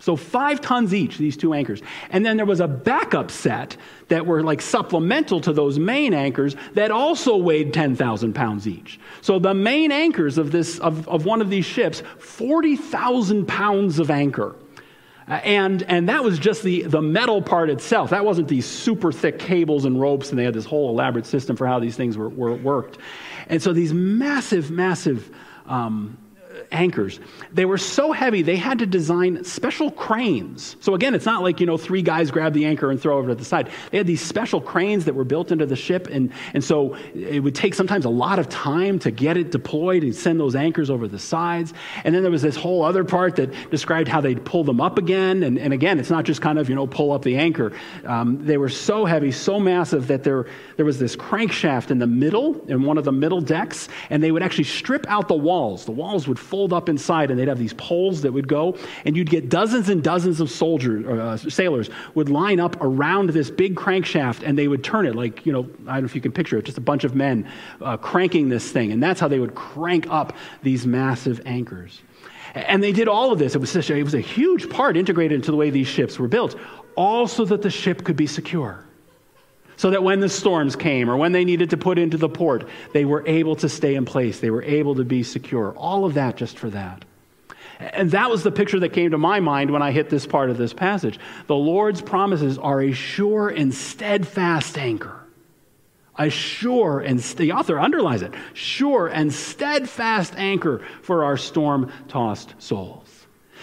So 0.00 0.16
five 0.16 0.62
tons 0.62 0.94
each, 0.94 1.18
these 1.18 1.36
two 1.36 1.52
anchors. 1.52 1.82
And 2.08 2.24
then 2.24 2.38
there 2.38 2.46
was 2.46 2.60
a 2.60 2.66
backup 2.66 3.30
set 3.30 3.76
that 4.08 4.24
were 4.24 4.42
like 4.42 4.62
supplemental 4.62 5.42
to 5.42 5.52
those 5.52 5.78
main 5.78 6.14
anchors 6.14 6.56
that 6.72 6.90
also 6.90 7.36
weighed 7.36 7.74
10,000 7.74 8.32
pounds 8.32 8.66
each. 8.66 8.98
So 9.20 9.38
the 9.38 9.52
main 9.52 9.92
anchors 9.92 10.38
of, 10.38 10.52
this, 10.52 10.78
of, 10.78 11.06
of 11.06 11.26
one 11.26 11.42
of 11.42 11.50
these 11.50 11.66
ships, 11.66 12.02
40,000 12.18 13.46
pounds 13.46 13.98
of 13.98 14.10
anchor. 14.10 14.56
And, 15.28 15.82
and 15.84 16.08
that 16.08 16.24
was 16.24 16.38
just 16.38 16.62
the, 16.62 16.82
the 16.82 17.02
metal 17.02 17.42
part 17.42 17.68
itself. 17.68 18.10
That 18.10 18.24
wasn't 18.24 18.48
these 18.48 18.66
super 18.66 19.12
thick 19.12 19.38
cables 19.38 19.84
and 19.84 20.00
ropes, 20.00 20.30
and 20.30 20.38
they 20.38 20.44
had 20.44 20.54
this 20.54 20.64
whole 20.64 20.88
elaborate 20.88 21.26
system 21.26 21.56
for 21.56 21.66
how 21.66 21.78
these 21.78 21.94
things 21.94 22.16
were, 22.16 22.30
were 22.30 22.54
worked. 22.54 22.98
And 23.48 23.62
so 23.62 23.72
these 23.72 23.92
massive, 23.92 24.70
massive 24.72 25.30
um, 25.66 26.18
anchors. 26.72 27.20
They 27.52 27.64
were 27.64 27.78
so 27.78 28.12
heavy, 28.12 28.42
they 28.42 28.56
had 28.56 28.78
to 28.78 28.86
design 28.86 29.44
special 29.44 29.90
cranes. 29.90 30.76
So 30.80 30.94
again, 30.94 31.14
it's 31.14 31.26
not 31.26 31.42
like, 31.42 31.60
you 31.60 31.66
know, 31.66 31.76
three 31.76 32.02
guys 32.02 32.30
grab 32.30 32.52
the 32.52 32.64
anchor 32.66 32.90
and 32.90 33.00
throw 33.00 33.16
it 33.16 33.18
over 33.20 33.28
to 33.28 33.34
the 33.34 33.44
side. 33.44 33.70
They 33.90 33.98
had 33.98 34.06
these 34.06 34.20
special 34.20 34.60
cranes 34.60 35.04
that 35.06 35.14
were 35.14 35.24
built 35.24 35.50
into 35.50 35.66
the 35.66 35.76
ship, 35.76 36.08
and, 36.10 36.32
and 36.54 36.62
so 36.62 36.94
it 37.14 37.40
would 37.40 37.54
take 37.54 37.74
sometimes 37.74 38.04
a 38.04 38.10
lot 38.10 38.38
of 38.38 38.48
time 38.48 38.98
to 39.00 39.10
get 39.10 39.36
it 39.36 39.50
deployed 39.50 40.02
and 40.02 40.14
send 40.14 40.38
those 40.38 40.54
anchors 40.54 40.90
over 40.90 41.08
the 41.08 41.18
sides. 41.18 41.72
And 42.04 42.14
then 42.14 42.22
there 42.22 42.30
was 42.30 42.42
this 42.42 42.56
whole 42.56 42.84
other 42.84 43.04
part 43.04 43.36
that 43.36 43.52
described 43.70 44.08
how 44.08 44.20
they'd 44.20 44.44
pull 44.44 44.64
them 44.64 44.80
up 44.80 44.98
again. 44.98 45.42
And, 45.42 45.58
and 45.58 45.72
again, 45.72 45.98
it's 45.98 46.10
not 46.10 46.24
just 46.24 46.40
kind 46.40 46.58
of, 46.58 46.68
you 46.68 46.74
know, 46.74 46.86
pull 46.86 47.12
up 47.12 47.22
the 47.22 47.36
anchor. 47.36 47.72
Um, 48.04 48.44
they 48.44 48.58
were 48.58 48.68
so 48.68 49.04
heavy, 49.04 49.32
so 49.32 49.58
massive 49.58 50.06
that 50.08 50.22
there, 50.22 50.46
there 50.76 50.86
was 50.86 50.98
this 50.98 51.16
crankshaft 51.16 51.90
in 51.90 51.98
the 51.98 52.06
middle, 52.06 52.60
in 52.68 52.82
one 52.82 52.98
of 52.98 53.04
the 53.04 53.12
middle 53.12 53.40
decks, 53.40 53.88
and 54.10 54.22
they 54.22 54.30
would 54.30 54.42
actually 54.42 54.64
strip 54.64 55.06
out 55.08 55.28
the 55.28 55.34
walls. 55.34 55.84
The 55.84 55.92
walls 55.92 56.28
would 56.28 56.38
fold 56.38 56.59
up 56.68 56.88
inside, 56.88 57.30
and 57.30 57.38
they'd 57.38 57.48
have 57.48 57.58
these 57.58 57.72
poles 57.74 58.22
that 58.22 58.32
would 58.32 58.46
go, 58.46 58.76
and 59.04 59.16
you'd 59.16 59.30
get 59.30 59.48
dozens 59.48 59.88
and 59.88 60.02
dozens 60.02 60.40
of 60.40 60.50
soldiers, 60.50 61.06
uh, 61.06 61.36
sailors 61.36 61.90
would 62.14 62.28
line 62.28 62.60
up 62.60 62.76
around 62.80 63.30
this 63.30 63.50
big 63.50 63.74
crankshaft, 63.74 64.42
and 64.44 64.58
they 64.58 64.68
would 64.68 64.84
turn 64.84 65.06
it 65.06 65.14
like, 65.14 65.44
you 65.46 65.52
know, 65.52 65.68
I 65.86 65.94
don't 65.94 66.02
know 66.02 66.04
if 66.04 66.14
you 66.14 66.20
can 66.20 66.32
picture 66.32 66.58
it, 66.58 66.64
just 66.64 66.78
a 66.78 66.82
bunch 66.82 67.04
of 67.04 67.14
men 67.14 67.50
uh, 67.80 67.96
cranking 67.96 68.48
this 68.48 68.70
thing, 68.70 68.92
and 68.92 69.02
that's 69.02 69.20
how 69.20 69.28
they 69.28 69.38
would 69.38 69.54
crank 69.54 70.06
up 70.10 70.34
these 70.62 70.86
massive 70.86 71.40
anchors. 71.46 72.02
And 72.54 72.82
they 72.82 72.92
did 72.92 73.08
all 73.08 73.32
of 73.32 73.38
this. 73.38 73.54
It 73.54 73.58
was, 73.58 73.70
such 73.70 73.90
a, 73.90 73.96
it 73.96 74.02
was 74.02 74.14
a 74.14 74.20
huge 74.20 74.68
part 74.68 74.96
integrated 74.96 75.36
into 75.36 75.50
the 75.50 75.56
way 75.56 75.70
these 75.70 75.86
ships 75.86 76.18
were 76.18 76.28
built, 76.28 76.56
all 76.96 77.26
so 77.26 77.44
that 77.44 77.62
the 77.62 77.70
ship 77.70 78.04
could 78.04 78.16
be 78.16 78.26
secure 78.26 78.84
so 79.80 79.88
that 79.88 80.02
when 80.02 80.20
the 80.20 80.28
storms 80.28 80.76
came 80.76 81.08
or 81.08 81.16
when 81.16 81.32
they 81.32 81.42
needed 81.42 81.70
to 81.70 81.76
put 81.78 81.96
into 81.96 82.18
the 82.18 82.28
port, 82.28 82.68
they 82.92 83.06
were 83.06 83.26
able 83.26 83.56
to 83.56 83.66
stay 83.66 83.94
in 83.94 84.04
place. 84.04 84.38
They 84.38 84.50
were 84.50 84.62
able 84.62 84.96
to 84.96 85.04
be 85.04 85.22
secure. 85.22 85.72
All 85.72 86.04
of 86.04 86.12
that 86.14 86.36
just 86.36 86.58
for 86.58 86.68
that. 86.68 87.06
And 87.78 88.10
that 88.10 88.28
was 88.28 88.42
the 88.42 88.52
picture 88.52 88.78
that 88.80 88.90
came 88.90 89.12
to 89.12 89.16
my 89.16 89.40
mind 89.40 89.70
when 89.70 89.80
I 89.80 89.90
hit 89.90 90.10
this 90.10 90.26
part 90.26 90.50
of 90.50 90.58
this 90.58 90.74
passage. 90.74 91.18
The 91.46 91.56
Lord's 91.56 92.02
promises 92.02 92.58
are 92.58 92.82
a 92.82 92.92
sure 92.92 93.48
and 93.48 93.72
steadfast 93.72 94.76
anchor. 94.76 95.18
A 96.18 96.28
sure 96.28 97.00
and 97.00 97.18
the 97.18 97.52
author 97.52 97.80
underlies 97.80 98.20
it 98.20 98.34
sure 98.52 99.06
and 99.08 99.32
steadfast 99.32 100.34
anchor 100.36 100.84
for 101.00 101.24
our 101.24 101.38
storm 101.38 101.90
tossed 102.06 102.54
souls. 102.58 103.09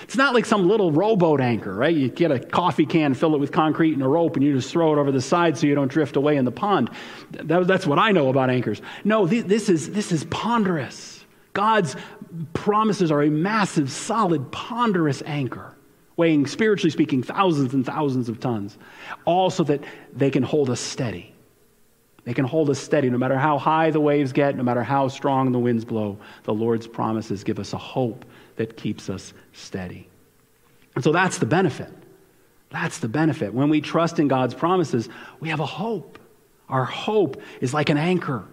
It's 0.04 0.16
not 0.16 0.34
like 0.34 0.45
some 0.45 0.68
little 0.68 0.91
rowboat 0.91 1.41
anchor, 1.41 1.74
right? 1.74 1.95
You 1.95 2.10
get 2.10 2.32
a 2.32 2.39
coffee 2.39 2.86
can, 2.86 3.14
fill 3.14 3.34
it 3.36 3.39
with 3.39 3.52
concrete 3.52 3.93
and 3.93 4.04
a 4.04 4.08
rope, 4.08 4.36
and 4.36 4.45
you 4.45 4.54
just 4.54 4.72
throw 4.72 4.93
it 4.93 5.00
over 5.00 5.12
the 5.12 5.22
side 5.22 5.58
so 5.58 5.68
you 5.68 5.76
don't 5.76 5.91
drift 5.91 6.16
away 6.16 6.38
in 6.38 6.45
the 6.45 6.52
pond. 6.52 6.89
that's 7.32 7.88
what 7.88 8.00
I 8.00 8.12
know 8.12 8.30
about 8.30 8.50
anchors. 8.50 8.82
No, 9.04 9.26
this 9.26 9.70
is, 9.70 9.91
this 9.91 10.12
is 10.12 10.24
ponderous. 10.26 11.26
God's 11.54 11.95
promises 12.54 13.12
are 13.12 13.24
a 13.24 13.30
massive, 13.30 13.89
solid, 13.89 14.52
ponderous 14.52 15.24
anchor, 15.26 15.76
weighing, 16.16 16.45
spiritually 16.45 16.91
speaking, 16.91 17.24
thousands 17.24 17.74
and 17.74 17.86
thousands 17.86 18.30
of 18.30 18.39
tons, 18.39 18.78
all 19.26 19.50
so 19.50 19.64
that 19.64 19.84
they 20.14 20.30
can 20.30 20.43
hold 20.43 20.70
us 20.70 20.80
steady. 20.80 21.34
They 22.26 22.34
can 22.34 22.45
hold 22.45 22.70
us 22.70 22.78
steady 22.78 23.10
no 23.10 23.18
matter 23.18 23.38
how 23.38 23.58
high 23.58 23.89
the 23.89 24.02
waves 24.02 24.34
get, 24.34 24.58
no 24.58 24.62
matter 24.62 24.84
how 24.84 25.08
strong 25.08 25.54
the 25.54 25.60
winds 25.60 25.86
blow. 25.86 26.18
The 26.43 26.54
Lord's 26.54 26.86
promises 26.86 27.41
give 27.43 27.58
us 27.58 27.72
a 27.72 27.78
hope 27.78 28.26
that 28.58 28.76
keeps 28.76 29.10
us 29.10 29.34
steady. 29.58 30.10
And 30.95 31.03
so 31.03 31.12
that's 31.12 31.38
the 31.38 31.45
benefit. 31.45 31.91
That's 32.70 32.99
the 32.99 33.08
benefit. 33.08 33.53
When 33.53 33.70
we 33.70 33.82
trust 33.82 34.20
in 34.20 34.28
God's 34.28 34.53
promises, 34.53 35.10
we 35.39 35.49
have 35.49 35.60
a 35.60 35.66
hope. 35.66 36.20
Our 36.70 36.86
hope 36.86 37.41
is 37.62 37.74
like 37.74 37.89
an 37.89 37.97
anchor, 37.97 38.43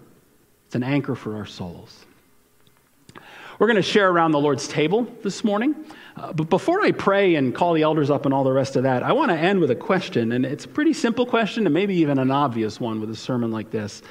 it's 0.67 0.75
an 0.75 0.83
anchor 0.83 1.15
for 1.15 1.37
our 1.37 1.47
souls. 1.47 2.07
We're 3.59 3.69
going 3.69 3.77
to 3.77 3.83
share 3.83 4.11
around 4.11 4.33
the 4.33 4.41
Lord's 4.41 4.67
table 4.67 5.07
this 5.23 5.45
morning. 5.45 5.77
Uh, 6.17 6.33
but 6.33 6.51
before 6.51 6.83
I 6.83 6.91
pray 6.91 7.37
and 7.37 7.55
call 7.55 7.73
the 7.73 7.83
elders 7.83 8.11
up 8.11 8.25
and 8.25 8.35
all 8.35 8.43
the 8.43 8.53
rest 8.53 8.75
of 8.75 8.83
that, 8.83 9.05
I 9.05 9.13
want 9.13 9.31
to 9.31 9.37
end 9.37 9.61
with 9.61 9.71
a 9.71 9.77
question. 9.77 10.33
And 10.33 10.45
it's 10.45 10.65
a 10.65 10.69
pretty 10.69 10.93
simple 10.93 11.25
question, 11.25 11.67
and 11.67 11.73
maybe 11.73 11.95
even 11.97 12.19
an 12.19 12.33
obvious 12.33 12.81
one 12.81 13.01
with 13.01 13.11
a 13.11 13.17
sermon 13.17 13.53
like 13.53 13.71
this. 13.71 14.03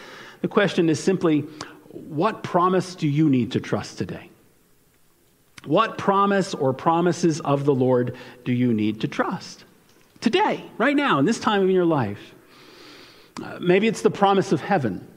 The 0.41 0.47
question 0.47 0.89
is 0.89 0.97
simply 0.97 1.41
What 1.89 2.41
promise 2.41 2.95
do 2.95 3.07
you 3.07 3.29
need 3.29 3.51
to 3.51 3.59
trust 3.59 3.97
today? 3.97 4.29
What 5.65 5.97
promise 5.97 6.53
or 6.53 6.73
promises 6.73 7.39
of 7.39 7.65
the 7.65 7.73
Lord 7.73 8.15
do 8.43 8.51
you 8.51 8.73
need 8.73 9.01
to 9.01 9.07
trust? 9.07 9.63
Today, 10.19 10.63
right 10.77 10.95
now, 10.95 11.19
in 11.19 11.25
this 11.25 11.39
time 11.39 11.63
in 11.63 11.69
your 11.69 11.85
life. 11.85 12.33
Uh, 13.41 13.59
maybe 13.59 13.87
it's 13.87 14.01
the 14.01 14.11
promise 14.11 14.51
of 14.51 14.61
heaven. 14.61 15.07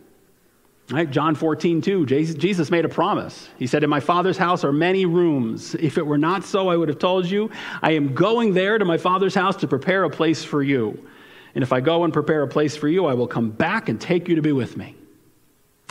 Right? 0.91 1.11
John 1.11 1.35
14, 1.35 1.81
2, 1.81 2.07
Jesus 2.07 2.71
made 2.71 2.85
a 2.85 2.89
promise. 2.89 3.49
He 3.59 3.67
said, 3.67 3.83
In 3.83 3.91
my 3.91 3.99
Father's 3.99 4.39
house 4.39 4.63
are 4.63 4.73
many 4.73 5.05
rooms. 5.05 5.75
If 5.75 5.99
it 5.99 6.07
were 6.07 6.19
not 6.19 6.45
so, 6.45 6.69
I 6.69 6.77
would 6.77 6.89
have 6.89 7.01
told 7.01 7.27
you, 7.27 7.51
I 7.83 7.93
am 7.93 8.15
going 8.15 8.55
there 8.55 8.79
to 8.79 8.85
my 8.85 8.97
Father's 8.97 9.35
house 9.35 9.57
to 9.57 9.69
prepare 9.69 10.05
a 10.05 10.11
place 10.11 10.45
for 10.45 10.63
you. 10.63 11.09
And 11.57 11.65
if 11.65 11.73
I 11.73 11.81
go 11.81 12.05
and 12.05 12.13
prepare 12.13 12.43
a 12.43 12.49
place 12.49 12.77
for 12.77 12.87
you, 12.87 13.07
I 13.07 13.15
will 13.15 13.27
come 13.27 13.51
back 13.51 13.89
and 13.89 14.01
take 14.01 14.29
you 14.29 14.37
to 14.37 14.43
be 14.43 14.53
with 14.53 14.77
me. 14.77 14.95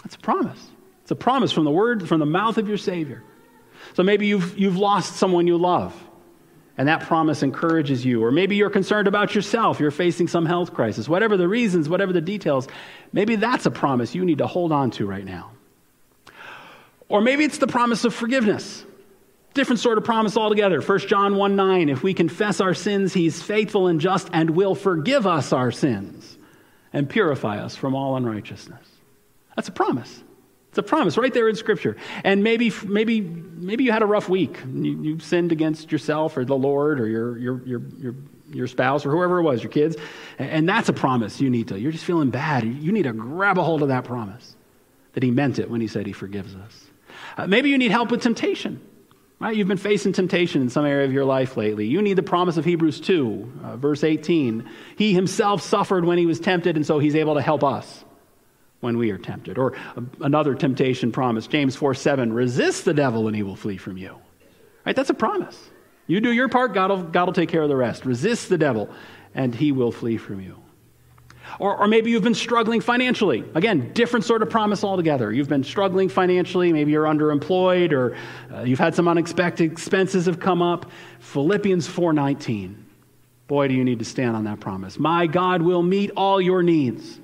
That's 0.01 0.15
a 0.15 0.19
promise. 0.19 0.63
It's 1.01 1.11
a 1.11 1.15
promise 1.15 1.51
from 1.51 1.65
the 1.65 1.71
word, 1.71 2.07
from 2.07 2.19
the 2.19 2.25
mouth 2.25 2.57
of 2.57 2.69
your 2.69 2.77
Savior. 2.77 3.21
So 3.93 4.03
maybe 4.03 4.27
you've, 4.27 4.57
you've 4.57 4.77
lost 4.77 5.15
someone 5.15 5.47
you 5.47 5.57
love, 5.57 5.93
and 6.77 6.87
that 6.87 7.01
promise 7.01 7.43
encourages 7.43 8.05
you. 8.05 8.23
Or 8.23 8.31
maybe 8.31 8.55
you're 8.55 8.69
concerned 8.69 9.07
about 9.07 9.35
yourself, 9.35 9.79
you're 9.79 9.91
facing 9.91 10.27
some 10.27 10.45
health 10.45 10.73
crisis. 10.73 11.07
Whatever 11.07 11.37
the 11.37 11.47
reasons, 11.47 11.87
whatever 11.87 12.13
the 12.13 12.21
details, 12.21 12.67
maybe 13.13 13.35
that's 13.35 13.65
a 13.65 13.71
promise 13.71 14.15
you 14.15 14.25
need 14.25 14.39
to 14.39 14.47
hold 14.47 14.71
on 14.71 14.91
to 14.91 15.05
right 15.05 15.25
now. 15.25 15.51
Or 17.07 17.21
maybe 17.21 17.43
it's 17.43 17.59
the 17.59 17.67
promise 17.67 18.03
of 18.03 18.13
forgiveness. 18.13 18.83
Different 19.53 19.79
sort 19.79 19.97
of 19.97 20.03
promise 20.03 20.35
altogether. 20.35 20.81
1 20.81 20.99
John 20.99 21.37
1 21.37 21.55
9, 21.55 21.89
if 21.89 22.03
we 22.03 22.13
confess 22.13 22.59
our 22.59 22.73
sins, 22.73 23.13
he's 23.13 23.41
faithful 23.41 23.87
and 23.87 24.01
just 24.01 24.29
and 24.33 24.49
will 24.49 24.75
forgive 24.75 25.25
us 25.25 25.53
our 25.53 25.71
sins 25.71 26.37
and 26.91 27.09
purify 27.09 27.59
us 27.59 27.75
from 27.75 27.95
all 27.95 28.17
unrighteousness. 28.17 28.85
That's 29.55 29.69
a 29.69 29.71
promise. 29.71 30.23
It's 30.75 30.79
a 30.79 30.83
promise 30.83 31.17
right 31.17 31.33
there 31.33 31.47
in 31.47 31.55
Scripture. 31.55 31.95
And 32.25 32.43
maybe, 32.43 32.69
maybe, 32.85 33.21
maybe 33.21 33.85
you 33.85 33.93
had 33.93 34.01
a 34.01 34.05
rough 34.05 34.27
week. 34.27 34.59
You, 34.73 35.01
you 35.01 35.19
sinned 35.19 35.53
against 35.53 35.89
yourself 35.89 36.35
or 36.35 36.43
the 36.43 36.57
Lord 36.57 36.99
or 36.99 37.07
your, 37.07 37.37
your, 37.37 37.65
your, 37.65 37.81
your, 37.97 38.15
your 38.49 38.67
spouse 38.67 39.05
or 39.05 39.11
whoever 39.11 39.39
it 39.39 39.43
was, 39.43 39.63
your 39.63 39.71
kids. 39.71 39.95
And 40.37 40.67
that's 40.67 40.89
a 40.89 40.93
promise 40.93 41.39
you 41.39 41.49
need 41.49 41.69
to. 41.69 41.79
You're 41.79 41.93
just 41.93 42.03
feeling 42.03 42.29
bad. 42.29 42.65
You 42.65 42.91
need 42.91 43.03
to 43.03 43.13
grab 43.13 43.57
a 43.57 43.63
hold 43.63 43.83
of 43.83 43.87
that 43.87 44.03
promise 44.03 44.53
that 45.13 45.23
He 45.23 45.31
meant 45.31 45.59
it 45.59 45.69
when 45.69 45.79
He 45.79 45.87
said 45.87 46.07
He 46.07 46.11
forgives 46.11 46.53
us. 46.55 46.83
Uh, 47.37 47.47
maybe 47.47 47.69
you 47.69 47.77
need 47.77 47.91
help 47.91 48.11
with 48.11 48.21
temptation. 48.21 48.81
Right? 49.39 49.55
You've 49.55 49.69
been 49.69 49.77
facing 49.77 50.11
temptation 50.11 50.61
in 50.61 50.69
some 50.69 50.85
area 50.85 51.05
of 51.05 51.13
your 51.13 51.23
life 51.23 51.55
lately. 51.55 51.87
You 51.87 52.01
need 52.01 52.15
the 52.15 52.23
promise 52.23 52.57
of 52.57 52.65
Hebrews 52.65 52.99
2, 52.99 53.53
uh, 53.63 53.77
verse 53.77 54.03
18. 54.03 54.69
He 54.97 55.13
himself 55.13 55.61
suffered 55.61 56.03
when 56.03 56.17
he 56.17 56.25
was 56.25 56.41
tempted, 56.41 56.75
and 56.75 56.85
so 56.85 56.99
he's 56.99 57.15
able 57.15 57.35
to 57.35 57.41
help 57.41 57.63
us 57.63 58.04
when 58.85 58.97
we 58.97 59.09
are 59.11 59.17
tempted. 59.17 59.57
Or 59.57 59.73
another 60.21 60.53
temptation 60.55 61.11
promise, 61.11 61.47
James 61.47 61.75
4 61.75 61.93
7, 61.95 62.31
resist 62.31 62.85
the 62.85 62.93
devil 62.93 63.27
and 63.27 63.35
he 63.35 63.43
will 63.43 63.55
flee 63.55 63.77
from 63.77 63.97
you. 63.97 64.15
Right? 64.85 64.95
That's 64.95 65.09
a 65.09 65.15
promise. 65.15 65.59
You 66.07 66.21
do 66.21 66.31
your 66.31 66.47
part, 66.47 66.73
God 66.73 66.91
will, 66.91 67.03
God 67.03 67.25
will 67.25 67.33
take 67.33 67.49
care 67.49 67.63
of 67.63 67.69
the 67.69 67.75
rest. 67.75 68.05
Resist 68.05 68.47
the 68.47 68.57
devil 68.57 68.89
and 69.33 69.53
he 69.53 69.71
will 69.71 69.91
flee 69.91 70.17
from 70.17 70.39
you. 70.39 70.57
Or, 71.59 71.75
or 71.77 71.87
maybe 71.87 72.11
you've 72.11 72.23
been 72.23 72.35
struggling 72.35 72.79
financially. 72.79 73.43
Again, 73.55 73.91
different 73.93 74.23
sort 74.23 74.43
of 74.43 74.49
promise 74.49 74.83
altogether. 74.83 75.31
You've 75.31 75.49
been 75.49 75.63
struggling 75.63 76.09
financially. 76.09 76.71
Maybe 76.71 76.91
you're 76.91 77.05
underemployed 77.05 77.91
or 77.91 78.15
uh, 78.53 78.61
you've 78.61 78.79
had 78.79 78.93
some 78.93 79.07
unexpected 79.07 79.71
expenses 79.71 80.27
have 80.27 80.39
come 80.39 80.61
up. 80.61 80.91
Philippians 81.19 81.87
4:19. 81.87 82.75
Boy, 83.47 83.67
do 83.67 83.73
you 83.73 83.83
need 83.83 83.99
to 83.99 84.05
stand 84.05 84.35
on 84.35 84.43
that 84.45 84.59
promise. 84.59 84.97
My 84.97 85.27
God 85.27 85.61
will 85.61 85.83
meet 85.83 86.11
all 86.15 86.41
your 86.41 86.63
needs 86.63 87.19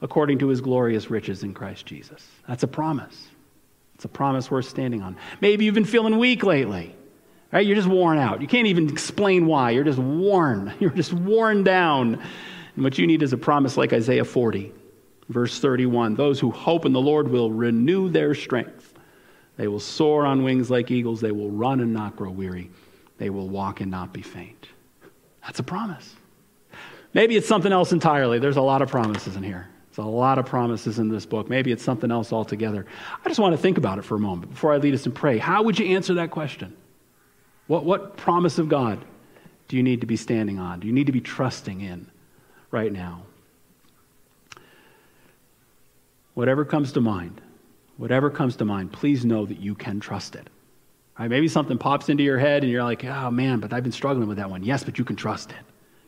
according 0.00 0.38
to 0.38 0.48
his 0.48 0.60
glorious 0.60 1.10
riches 1.10 1.42
in 1.42 1.54
Christ 1.54 1.86
Jesus. 1.86 2.26
That's 2.46 2.62
a 2.62 2.68
promise. 2.68 3.28
It's 3.94 4.04
a 4.04 4.08
promise 4.08 4.50
worth 4.50 4.68
standing 4.68 5.02
on. 5.02 5.16
Maybe 5.40 5.64
you've 5.64 5.74
been 5.74 5.84
feeling 5.84 6.18
weak 6.18 6.44
lately. 6.44 6.94
Right? 7.50 7.66
You're 7.66 7.76
just 7.76 7.88
worn 7.88 8.18
out. 8.18 8.42
You 8.42 8.46
can't 8.46 8.66
even 8.66 8.88
explain 8.90 9.46
why. 9.46 9.70
You're 9.70 9.84
just 9.84 9.98
worn. 9.98 10.72
You're 10.80 10.90
just 10.90 11.12
worn 11.12 11.64
down. 11.64 12.22
And 12.74 12.84
what 12.84 12.98
you 12.98 13.06
need 13.06 13.22
is 13.22 13.32
a 13.32 13.38
promise 13.38 13.76
like 13.76 13.92
Isaiah 13.92 14.24
40, 14.24 14.72
verse 15.30 15.58
31. 15.58 16.14
Those 16.14 16.38
who 16.38 16.50
hope 16.50 16.84
in 16.84 16.92
the 16.92 17.00
Lord 17.00 17.28
will 17.28 17.50
renew 17.50 18.10
their 18.10 18.34
strength. 18.34 18.94
They 19.56 19.66
will 19.66 19.80
soar 19.80 20.26
on 20.26 20.44
wings 20.44 20.70
like 20.70 20.90
eagles. 20.90 21.20
They 21.20 21.32
will 21.32 21.50
run 21.50 21.80
and 21.80 21.92
not 21.92 22.14
grow 22.16 22.30
weary. 22.30 22.70
They 23.16 23.30
will 23.30 23.48
walk 23.48 23.80
and 23.80 23.90
not 23.90 24.12
be 24.12 24.22
faint. 24.22 24.68
That's 25.42 25.58
a 25.58 25.64
promise. 25.64 26.14
Maybe 27.14 27.36
it's 27.36 27.48
something 27.48 27.72
else 27.72 27.92
entirely. 27.92 28.38
There's 28.38 28.58
a 28.58 28.62
lot 28.62 28.82
of 28.82 28.90
promises 28.90 29.34
in 29.34 29.42
here. 29.42 29.68
A 29.98 30.02
lot 30.02 30.38
of 30.38 30.46
promises 30.46 31.00
in 31.00 31.08
this 31.08 31.26
book. 31.26 31.50
Maybe 31.50 31.72
it's 31.72 31.82
something 31.82 32.10
else 32.10 32.32
altogether. 32.32 32.86
I 33.24 33.28
just 33.28 33.40
want 33.40 33.52
to 33.54 33.60
think 33.60 33.78
about 33.78 33.98
it 33.98 34.02
for 34.02 34.14
a 34.14 34.20
moment 34.20 34.52
before 34.52 34.72
I 34.72 34.76
lead 34.76 34.94
us 34.94 35.06
in 35.06 35.12
pray. 35.12 35.38
How 35.38 35.62
would 35.64 35.78
you 35.78 35.86
answer 35.96 36.14
that 36.14 36.30
question? 36.30 36.76
What, 37.66 37.84
what 37.84 38.16
promise 38.16 38.58
of 38.58 38.68
God 38.68 39.04
do 39.66 39.76
you 39.76 39.82
need 39.82 40.00
to 40.00 40.06
be 40.06 40.16
standing 40.16 40.58
on? 40.58 40.80
Do 40.80 40.86
you 40.86 40.92
need 40.92 41.06
to 41.06 41.12
be 41.12 41.20
trusting 41.20 41.80
in 41.80 42.06
right 42.70 42.92
now? 42.92 43.22
Whatever 46.34 46.64
comes 46.64 46.92
to 46.92 47.00
mind, 47.00 47.40
whatever 47.96 48.30
comes 48.30 48.54
to 48.56 48.64
mind, 48.64 48.92
please 48.92 49.24
know 49.24 49.44
that 49.46 49.58
you 49.58 49.74
can 49.74 49.98
trust 49.98 50.36
it. 50.36 50.48
Right? 51.18 51.28
Maybe 51.28 51.48
something 51.48 51.76
pops 51.76 52.08
into 52.08 52.22
your 52.22 52.38
head 52.38 52.62
and 52.62 52.70
you're 52.70 52.84
like, 52.84 53.04
oh 53.04 53.30
man, 53.32 53.58
but 53.58 53.72
I've 53.72 53.82
been 53.82 53.92
struggling 53.92 54.28
with 54.28 54.36
that 54.36 54.48
one. 54.48 54.62
Yes, 54.62 54.84
but 54.84 54.98
you 54.98 55.04
can 55.04 55.16
trust 55.16 55.50
it. 55.50 55.56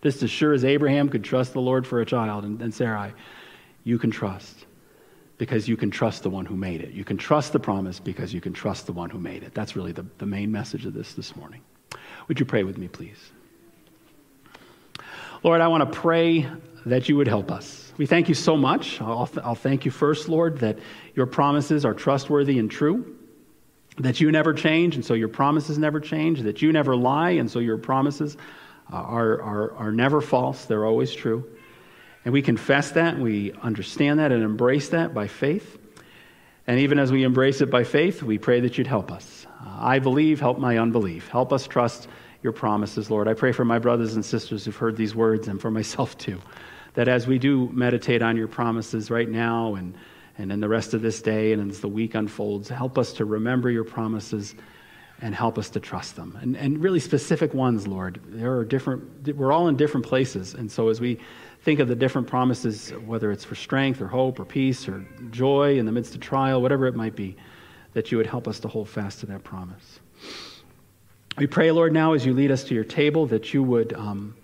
Just 0.03 0.23
as 0.23 0.31
sure 0.31 0.53
as 0.53 0.65
Abraham 0.65 1.09
could 1.09 1.25
trust 1.25 1.53
the 1.53 1.61
Lord 1.61 1.87
for 1.87 2.01
a 2.01 2.07
child 2.07 2.45
and, 2.45 2.63
and 2.63 2.73
Sarai, 2.73 3.13
you 3.85 3.99
can 3.99 4.11
trust 4.11 4.67
because 5.39 5.69
you 5.69 5.77
can 5.77 5.91
trust 5.91 6.23
the 6.23 6.31
one 6.31 6.45
who 6.45 6.57
made 6.57 6.83
it. 6.83 6.93
You 6.93 7.05
can 7.05 7.17
trust 7.17 7.53
the 7.53 7.61
promise 7.61 7.99
because 7.99 8.35
you 8.35 8.41
can 8.41 8.53
trust 8.53 8.87
the 8.87 8.93
one 8.93 9.09
who 9.09 9.19
made 9.19 9.43
it. 9.43 9.55
That's 9.55 9.75
really 9.75 9.93
the, 9.93 10.05
the 10.19 10.27
main 10.27 10.53
message 10.53 10.85
of 10.85 10.93
this 10.93 11.15
this 11.15 11.35
morning. 11.35 11.63
Would 12.29 12.39
you 12.39 12.47
pray 12.47 12.63
with 12.63 12.77
me, 12.77 12.89
please? 12.89 13.33
Lord, 15.43 15.63
I 15.63 15.69
want 15.69 15.91
to 15.91 15.99
pray 15.99 16.47
that 16.85 17.09
you 17.09 17.17
would 17.17 17.29
help 17.29 17.51
us. 17.51 17.93
We 17.97 18.07
thank 18.07 18.29
you 18.29 18.35
so 18.35 18.57
much. 18.57 19.01
I'll, 19.01 19.29
I'll 19.43 19.55
thank 19.55 19.85
you 19.85 19.91
first, 19.91 20.29
Lord, 20.29 20.59
that 20.59 20.79
your 21.15 21.27
promises 21.27 21.85
are 21.85 21.95
trustworthy 21.95 22.59
and 22.59 22.71
true, 22.71 23.17
that 23.99 24.21
you 24.21 24.31
never 24.31 24.53
change, 24.53 24.95
and 24.95 25.05
so 25.05 25.15
your 25.15 25.29
promises 25.29 25.79
never 25.79 26.01
change, 26.01 26.43
that 26.43 26.63
you 26.63 26.73
never 26.73 26.97
lie, 26.97 27.31
and 27.31 27.51
so 27.51 27.59
your 27.59 27.79
promises 27.79 28.37
are, 28.91 29.41
are, 29.41 29.73
are 29.77 29.93
never 29.93 30.21
false, 30.21 30.65
they're 30.65 30.85
always 30.85 31.15
true. 31.15 31.49
And 32.25 32.33
we 32.33 32.43
confess 32.43 32.91
that, 32.93 33.19
we 33.19 33.53
understand 33.63 34.19
that, 34.19 34.33
and 34.33 34.43
embrace 34.43 34.91
that 34.91 35.15
by 35.15 35.27
faith. 35.27 35.79
And 36.67 36.79
even 36.81 36.99
as 36.99 37.11
we 37.11 37.25
embrace 37.25 37.61
it 37.61 37.71
by 37.71 37.85
faith, 37.85 38.23
we 38.23 38.39
pray 38.39 38.61
that 38.61 38.77
you'd 38.77 38.87
help 38.87 39.11
us. 39.11 39.47
I 39.65 39.99
believe, 39.99 40.41
help 40.41 40.59
my 40.59 40.79
unbelief. 40.79 41.29
Help 41.29 41.53
us 41.53 41.67
trust 41.67 42.09
your 42.43 42.53
promises, 42.53 43.11
Lord. 43.11 43.29
I 43.29 43.35
pray 43.35 43.53
for 43.53 43.65
my 43.65 43.79
brothers 43.79 44.15
and 44.15 44.25
sisters 44.25 44.65
who've 44.65 44.77
heard 44.77 44.97
these 44.97 45.15
words 45.15 45.49
and 45.49 45.61
for 45.61 45.71
myself 45.71 46.17
too, 46.19 46.41
that 46.95 47.09
as 47.09 47.27
we 47.27 47.39
do 47.39 47.69
meditate 47.73 48.23
on 48.23 48.37
your 48.37 48.49
promises 48.49 49.11
right 49.11 49.29
now 49.29 49.75
and, 49.75 49.95
and 50.39 50.53
in 50.53 50.61
the 50.61 50.69
rest 50.69 50.95
of 50.95 51.03
this 51.03 51.21
day 51.21 51.53
and 51.53 51.71
as 51.71 51.81
the 51.81 51.89
week 51.89 52.15
unfolds, 52.15 52.69
help 52.69 52.99
us 52.99 53.13
to 53.15 53.25
remember 53.25 53.71
your 53.71 53.85
promises 53.85 54.55
and 55.23 55.35
help 55.35 55.59
us 55.59 55.69
to 55.71 55.81
trust 55.81 56.17
them. 56.17 56.39
And, 56.41 56.57
and 56.57 56.83
really 56.83 57.01
specific 57.01 57.53
ones, 57.53 57.87
Lord. 57.87 58.21
There 58.27 58.57
are 58.57 58.65
different, 58.65 59.37
we're 59.37 59.53
all 59.53 59.69
in 59.69 59.77
different 59.77 60.07
places. 60.07 60.55
And 60.55 60.71
so 60.71 60.89
as 60.89 61.01
we 61.01 61.19
think 61.63 61.81
of 61.81 61.89
the 61.89 61.95
different 61.95 62.27
promises, 62.27 62.91
whether 63.05 63.31
it's 63.31 63.45
for 63.45 63.55
strength 63.55 64.01
or 64.01 64.09
hope 64.09 64.41
or 64.41 64.45
peace 64.45 64.89
or 64.89 65.07
joy 65.31 65.79
in 65.79 65.87
the 65.87 65.93
midst 65.93 66.15
of 66.15 66.21
trial, 66.21 66.63
whatever 66.63 66.87
it 66.87 66.95
might 66.95 67.15
be, 67.15 67.37
that 67.93 68.11
you 68.11 68.19
would 68.19 68.27
help 68.27 68.49
us 68.49 68.61
to 68.61 68.69
hold 68.69 68.89
fast 68.89 69.21
to 69.21 69.27
that 69.27 69.45
promise. 69.45 70.01
We 71.37 71.47
pray, 71.47 71.71
Lord, 71.71 71.93
now 71.93 72.15
as 72.15 72.25
you 72.25 72.33
lead 72.35 72.51
us 72.51 72.65
to 72.65 72.75
your 72.75 72.85
table, 72.85 73.27
that 73.27 73.53
you 73.55 73.63
would 73.63 73.93
um, 73.93 74.35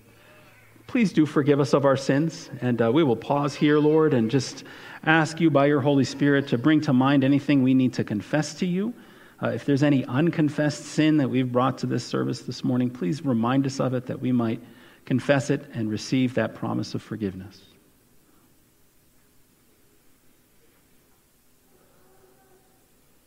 please 0.87 1.13
do 1.13 1.27
forgive 1.27 1.59
us 1.61 1.73
of 1.73 1.85
our 1.85 1.97
sins. 1.97 2.51
And 2.61 2.81
uh, 2.81 2.93
we 2.93 3.03
will 3.03 3.17
pause 3.17 3.55
here, 3.55 3.79
Lord, 3.79 4.15
and 4.15 4.31
just 4.31 4.65
ask 5.05 5.41
you 5.41 5.51
by 5.51 5.67
your 5.67 5.81
Holy 5.81 6.05
Spirit 6.05 6.49
to 6.49 6.59
bring 6.59 6.81
to 6.83 6.93
mind 6.93 7.25
anything 7.25 7.63
we 7.63 7.75
need 7.75 7.93
to 7.95 8.05
confess 8.05 8.55
to 8.55 8.67
you. 8.67 8.95
Uh, 9.43 9.49
if 9.49 9.65
there's 9.65 9.83
any 9.83 10.05
unconfessed 10.07 10.85
sin 10.85 11.17
that 11.19 11.29
we've 11.29 11.53
brought 11.53 11.79
to 11.79 11.87
this 11.87 12.05
service 12.05 12.43
this 12.43 12.65
morning, 12.65 12.89
please 12.89 13.25
remind 13.25 13.67
us 13.67 13.81
of 13.81 13.93
it 13.95 14.07
that 14.07 14.21
we 14.21 14.33
might 14.33 14.61
confess 15.07 15.51
it 15.51 15.65
and 15.73 15.89
receive 15.91 16.35
that 16.35 16.55
promise 16.55 16.95
of 16.95 17.03
forgiveness. 17.03 17.63